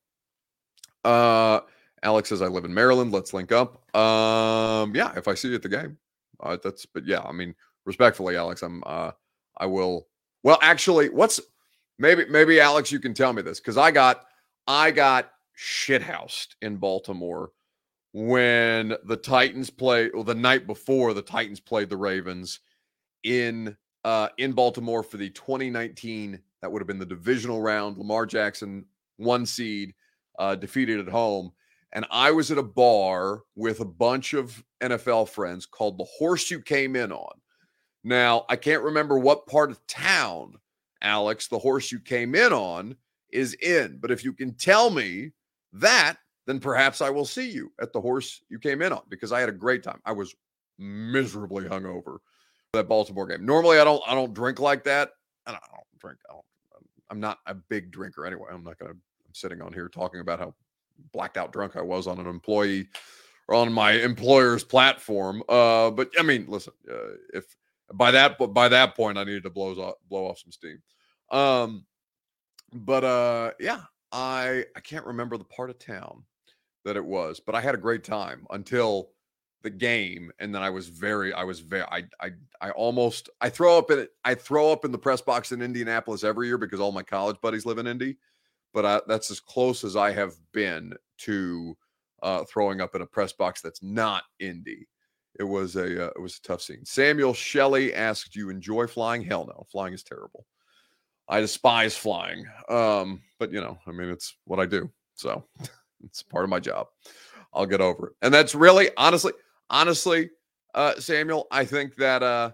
Uh, 1.04 1.62
Alex 2.04 2.30
says, 2.30 2.42
I 2.42 2.48
live 2.48 2.66
in 2.66 2.74
Maryland. 2.74 3.12
Let's 3.12 3.34
link 3.34 3.52
up. 3.52 3.96
Um, 3.96 4.96
yeah, 4.96 5.14
if 5.16 5.28
I 5.28 5.34
see 5.34 5.50
you 5.50 5.56
at 5.56 5.62
the 5.62 5.70
game. 5.70 5.98
Uh, 6.40 6.58
that's 6.64 6.86
but 6.86 7.06
yeah, 7.06 7.22
I 7.22 7.32
mean, 7.32 7.56
respectfully, 7.86 8.38
Alex, 8.38 8.62
I'm 8.62 8.84
uh 8.86 9.12
I 9.58 9.66
will 9.66 10.08
well 10.44 10.60
actually 10.62 11.10
what's 11.10 11.40
maybe 11.98 12.26
maybe 12.30 12.60
Alex, 12.60 12.92
you 12.92 13.00
can 13.00 13.14
tell 13.14 13.34
me 13.34 13.42
this 13.42 13.60
because 13.60 13.78
I 13.78 13.92
got 13.92 14.26
I 14.68 14.92
got 14.92 15.32
shithoused 15.58 16.50
in 16.62 16.78
Baltimore 16.78 17.52
when 18.14 18.96
the 19.06 19.18
Titans 19.18 19.70
played 19.70 20.12
well, 20.14 20.24
the 20.24 20.36
night 20.36 20.68
before 20.68 21.14
the 21.14 21.22
Titans 21.22 21.60
played 21.60 21.90
the 21.90 21.98
Ravens 21.98 22.60
in 23.24 23.76
uh 24.04 24.30
in 24.38 24.52
Baltimore 24.52 25.02
for 25.02 25.18
the 25.18 25.30
2019 25.32 26.40
that 26.62 26.72
would 26.72 26.82
have 26.82 26.88
been 26.88 27.00
the 27.00 27.06
divisional 27.06 27.62
round. 27.62 27.98
Lamar 27.98 28.26
Jackson, 28.26 28.86
one 29.18 29.46
seed, 29.46 29.94
uh, 30.40 30.56
defeated 30.56 31.00
at 31.00 31.08
home 31.08 31.52
and 31.98 32.06
I 32.12 32.30
was 32.30 32.52
at 32.52 32.60
a 32.60 32.64
bar 32.64 33.42
with 33.56 33.80
a 33.80 33.86
bunch 33.86 34.34
of 34.34 34.64
NFL 34.82 35.30
friends 35.30 35.66
called 35.66 35.98
the 35.98 36.04
Horse 36.04 36.52
You 36.52 36.62
Came 36.62 36.96
In 36.96 37.12
On. 37.12 37.42
Now, 38.04 38.46
I 38.50 38.56
can't 38.56 38.84
remember 38.84 39.18
what 39.18 39.48
part 39.48 39.72
of 39.72 39.86
town, 39.88 40.54
Alex, 41.02 41.48
the 41.48 41.58
horse 41.58 41.92
you 41.92 42.00
came 42.00 42.36
in 42.36 42.54
on 42.54 42.96
is 43.34 43.56
in, 43.56 43.98
but 44.00 44.12
if 44.12 44.24
you 44.24 44.32
can 44.32 44.54
tell 44.54 44.92
me 44.92 45.32
that, 45.74 46.18
then 46.46 46.60
perhaps 46.60 47.02
I 47.02 47.10
will 47.10 47.26
see 47.26 47.50
you 47.50 47.74
at 47.82 47.94
the 47.94 48.00
horse 48.00 48.44
you 48.48 48.60
came 48.60 48.84
in 48.84 48.94
on 48.94 49.02
because 49.10 49.32
I 49.32 49.40
had 49.40 49.50
a 49.50 49.54
great 49.54 49.82
time. 49.82 50.00
I 50.06 50.12
was 50.12 50.36
miserably 50.78 51.64
hungover 51.66 52.20
that 52.74 52.88
Baltimore 52.88 53.26
game. 53.26 53.44
Normally, 53.44 53.80
I 53.80 53.84
don't 53.84 54.04
I 54.06 54.14
don't 54.14 54.36
drink 54.36 54.60
like 54.60 54.84
that, 54.84 55.10
and 55.48 55.56
I 55.56 55.60
don't 55.72 56.00
drink. 56.00 56.20
I 56.30 56.34
don't, 56.34 56.46
I'm 57.10 57.20
not 57.20 57.40
a 57.48 57.56
big 57.56 57.90
drinker 57.90 58.28
anyway. 58.28 58.50
I'm 58.54 58.64
not 58.64 58.78
gonna. 58.78 58.92
I'm 58.92 59.34
sitting 59.34 59.64
on 59.64 59.74
here 59.74 59.90
talking 59.90 60.20
about 60.20 60.38
how 60.38 60.54
blacked 61.12 61.38
out 61.38 61.54
drunk 61.54 61.76
I 61.76 61.82
was 61.82 62.08
on 62.08 62.20
an 62.20 62.28
employee 62.28 62.88
or 63.48 63.56
on 63.56 63.72
my 63.72 63.94
employer's 63.94 64.64
platform. 64.64 65.42
Uh, 65.48 65.92
but 65.92 66.10
I 66.20 66.24
mean, 66.24 66.46
listen, 66.48 66.74
uh, 66.90 67.16
if 67.34 67.56
by 67.94 68.12
that 68.12 68.38
by 68.54 68.68
that 68.70 68.96
point 68.96 69.18
I 69.18 69.24
needed 69.24 69.44
to 69.44 69.50
blow 69.50 69.72
off 69.74 69.96
blow 70.10 70.28
off 70.28 70.40
some 70.40 70.52
steam. 70.52 70.82
Um, 71.32 71.86
but 72.74 73.04
uh, 73.04 73.52
yeah, 73.60 73.82
I 74.12 74.66
I 74.76 74.80
can't 74.82 75.06
remember 75.06 75.38
the 75.38 75.46
part 75.46 75.70
of 75.70 75.80
town 75.80 76.24
that 76.86 76.98
it 76.98 77.06
was, 77.06 77.40
but 77.40 77.56
I 77.56 77.62
had 77.62 77.76
a 77.76 77.80
great 77.80 78.04
time 78.04 78.46
until 78.52 79.10
the 79.64 79.70
game, 79.70 80.32
and 80.40 80.54
then 80.54 80.62
I 80.62 80.70
was 80.70 80.90
very 80.90 81.34
I 81.34 81.44
was 81.44 81.60
very 81.60 81.84
I 81.84 82.04
I 82.22 82.32
I 82.62 82.72
almost 82.72 83.30
I 83.42 83.50
throw 83.50 83.78
up 83.78 83.92
in 83.92 84.08
I 84.24 84.36
throw 84.36 84.72
up 84.72 84.86
in 84.86 84.92
the 84.92 84.98
press 84.98 85.22
box 85.22 85.52
in 85.52 85.62
Indianapolis 85.62 86.24
every 86.24 86.48
year 86.48 86.58
because 86.58 86.80
all 86.80 86.92
my 86.92 87.04
college 87.04 87.38
buddies 87.42 87.66
live 87.66 87.78
in 87.78 87.88
Indy 87.88 88.18
but 88.78 88.86
I, 88.86 89.02
that's 89.08 89.32
as 89.32 89.40
close 89.40 89.84
as 89.84 89.96
I 89.96 90.12
have 90.12 90.36
been 90.54 90.94
to 91.22 91.76
uh, 92.22 92.44
throwing 92.44 92.80
up 92.80 92.94
in 92.94 93.02
a 93.02 93.08
press 93.08 93.34
box 93.34 93.60
that's 93.60 93.82
not 93.82 94.22
Indy. 94.40 94.88
It 95.40 95.46
was 95.46 95.76
a 95.76 96.06
uh, 96.06 96.10
it 96.16 96.22
was 96.22 96.38
a 96.38 96.48
tough 96.48 96.62
scene. 96.62 96.86
Samuel 96.86 97.34
Shelley 97.34 97.96
asked, 97.96 98.34
"Do 98.34 98.40
you 98.40 98.52
enjoy 98.52 98.86
flying?" 98.86 99.24
Hell 99.24 99.48
no, 99.48 99.66
flying 99.72 99.96
is 99.96 100.04
terrible. 100.04 100.46
I 101.28 101.40
despise 101.40 101.98
flying. 101.98 102.46
Um, 102.70 103.24
but 103.40 103.52
you 103.52 103.62
know, 103.62 103.80
I 103.88 103.92
mean, 103.92 104.10
it's 104.10 104.38
what 104.44 104.60
I 104.60 104.68
do, 104.68 104.92
so 105.16 105.44
it's 106.04 106.22
part 106.22 106.44
of 106.44 106.52
my 106.52 106.60
job. 106.60 106.86
I'll 107.56 107.66
get 107.66 107.82
over 107.82 108.10
it. 108.10 108.14
And 108.22 108.32
that's 108.32 108.54
really, 108.54 108.92
honestly, 108.96 109.34
honestly, 109.72 110.30
uh, 110.76 111.00
Samuel, 111.00 111.48
I 111.50 111.66
think 111.66 111.96
that 111.96 112.22
uh, 112.22 112.52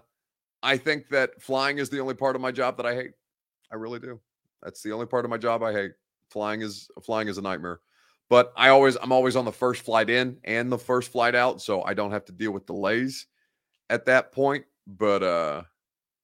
I 0.62 0.78
think 0.78 1.10
that 1.10 1.42
flying 1.42 1.76
is 1.76 1.90
the 1.90 2.00
only 2.00 2.14
part 2.14 2.34
of 2.34 2.40
my 2.40 2.50
job 2.50 2.78
that 2.78 2.86
I 2.86 2.94
hate. 2.94 3.12
I 3.70 3.74
really 3.74 3.98
do. 3.98 4.18
That's 4.62 4.80
the 4.80 4.92
only 4.92 5.04
part 5.04 5.26
of 5.26 5.30
my 5.30 5.36
job 5.36 5.62
I 5.62 5.74
hate. 5.74 5.92
Flying 6.34 6.62
is 6.62 6.90
flying 7.04 7.28
is 7.28 7.38
a 7.38 7.42
nightmare. 7.42 7.80
But 8.28 8.52
I 8.56 8.70
always 8.70 8.96
I'm 9.00 9.12
always 9.12 9.36
on 9.36 9.44
the 9.44 9.52
first 9.52 9.82
flight 9.84 10.10
in 10.10 10.36
and 10.44 10.70
the 10.70 10.78
first 10.78 11.12
flight 11.12 11.36
out, 11.36 11.62
so 11.62 11.82
I 11.84 11.94
don't 11.94 12.10
have 12.10 12.24
to 12.26 12.32
deal 12.32 12.50
with 12.52 12.66
delays. 12.66 13.26
at 13.88 14.04
that 14.06 14.32
point, 14.32 14.64
but 14.86 15.22
uh 15.22 15.62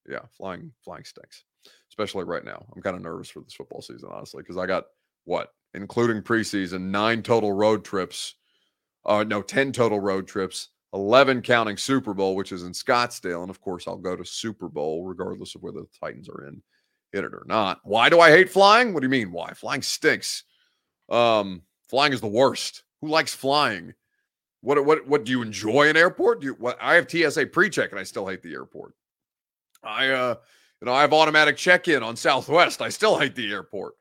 yeah, 0.08 0.22
flying 0.36 0.72
flying 0.84 1.04
stinks. 1.04 1.44
Especially 1.90 2.24
right 2.24 2.44
now. 2.44 2.66
I'm 2.74 2.82
kind 2.82 2.96
of 2.96 3.02
nervous 3.02 3.30
for 3.30 3.40
this 3.42 3.54
football 3.54 3.82
season, 3.82 4.08
honestly, 4.12 4.42
because 4.42 4.56
I 4.56 4.66
got 4.66 4.86
what, 5.26 5.52
including 5.74 6.22
preseason, 6.22 6.90
nine 6.90 7.22
total 7.22 7.52
road 7.52 7.84
trips. 7.84 8.34
Uh 9.04 9.24
no, 9.24 9.42
10 9.42 9.72
total 9.72 10.00
road 10.00 10.26
trips, 10.26 10.70
11 10.92 11.42
counting 11.42 11.76
Super 11.76 12.14
Bowl, 12.14 12.34
which 12.34 12.50
is 12.52 12.64
in 12.64 12.72
Scottsdale. 12.72 13.42
And 13.42 13.50
of 13.50 13.60
course, 13.60 13.86
I'll 13.86 13.96
go 13.96 14.16
to 14.16 14.24
Super 14.24 14.68
Bowl 14.68 15.04
regardless 15.06 15.54
of 15.54 15.62
whether 15.62 15.80
the 15.82 15.88
Titans 16.00 16.28
are 16.28 16.48
in 16.48 16.62
hit 17.12 17.24
it 17.24 17.34
or 17.34 17.44
not. 17.46 17.80
Why 17.84 18.08
do 18.08 18.20
I 18.20 18.30
hate 18.30 18.50
flying? 18.50 18.92
What 18.92 19.00
do 19.00 19.06
you 19.06 19.10
mean? 19.10 19.32
Why? 19.32 19.52
Flying 19.52 19.82
stinks. 19.82 20.44
Um, 21.08 21.62
flying 21.88 22.12
is 22.12 22.20
the 22.20 22.26
worst. 22.26 22.84
Who 23.00 23.08
likes 23.08 23.34
flying? 23.34 23.94
What 24.62 24.84
what 24.84 25.06
what 25.06 25.24
do 25.24 25.30
you 25.30 25.42
enjoy 25.42 25.88
an 25.88 25.96
airport? 25.96 26.40
Do 26.40 26.48
you 26.48 26.52
what 26.54 26.76
I 26.80 26.94
have 26.94 27.10
TSA 27.10 27.46
pre-check 27.46 27.90
and 27.90 27.98
I 27.98 28.02
still 28.02 28.26
hate 28.26 28.42
the 28.42 28.52
airport. 28.52 28.94
I 29.82 30.08
uh 30.08 30.34
you 30.80 30.86
know 30.86 30.92
I 30.92 31.00
have 31.00 31.14
automatic 31.14 31.56
check-in 31.56 32.02
on 32.02 32.14
Southwest. 32.14 32.82
I 32.82 32.90
still 32.90 33.18
hate 33.18 33.34
the 33.34 33.50
airport. 33.50 33.94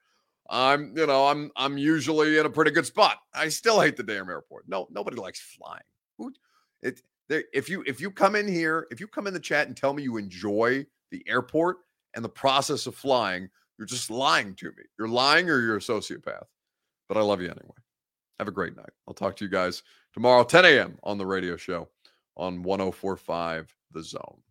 I'm 0.49 0.97
you 0.97 1.07
know 1.07 1.27
I'm 1.27 1.49
I'm 1.55 1.77
usually 1.77 2.37
in 2.37 2.45
a 2.45 2.49
pretty 2.49 2.71
good 2.71 2.85
spot. 2.85 3.19
I 3.33 3.47
still 3.47 3.79
hate 3.79 3.95
the 3.95 4.03
damn 4.03 4.29
airport. 4.29 4.67
No, 4.67 4.87
nobody 4.91 5.15
likes 5.15 5.39
flying. 5.39 5.83
Who 6.17 6.33
it 6.81 7.01
if 7.29 7.69
you 7.69 7.83
if 7.87 8.01
you 8.01 8.11
come 8.11 8.35
in 8.35 8.47
here, 8.47 8.87
if 8.91 8.99
you 8.99 9.07
come 9.07 9.27
in 9.27 9.33
the 9.33 9.39
chat 9.39 9.67
and 9.67 9.77
tell 9.77 9.93
me 9.93 10.03
you 10.03 10.17
enjoy 10.17 10.85
the 11.11 11.23
airport 11.27 11.77
and 12.15 12.23
the 12.23 12.29
process 12.29 12.87
of 12.87 12.95
flying, 12.95 13.49
you're 13.77 13.85
just 13.85 14.09
lying 14.09 14.55
to 14.55 14.67
me. 14.67 14.83
You're 14.97 15.07
lying 15.07 15.49
or 15.49 15.61
you're 15.61 15.77
a 15.77 15.81
sociopath. 15.81 16.45
But 17.07 17.17
I 17.17 17.21
love 17.21 17.41
you 17.41 17.47
anyway. 17.47 17.77
Have 18.39 18.47
a 18.47 18.51
great 18.51 18.75
night. 18.75 18.91
I'll 19.07 19.13
talk 19.13 19.35
to 19.37 19.45
you 19.45 19.51
guys 19.51 19.83
tomorrow, 20.13 20.43
10 20.43 20.65
a.m. 20.65 20.97
on 21.03 21.17
the 21.17 21.25
radio 21.25 21.57
show 21.57 21.89
on 22.37 22.63
1045 22.63 23.75
The 23.91 24.03
Zone. 24.03 24.41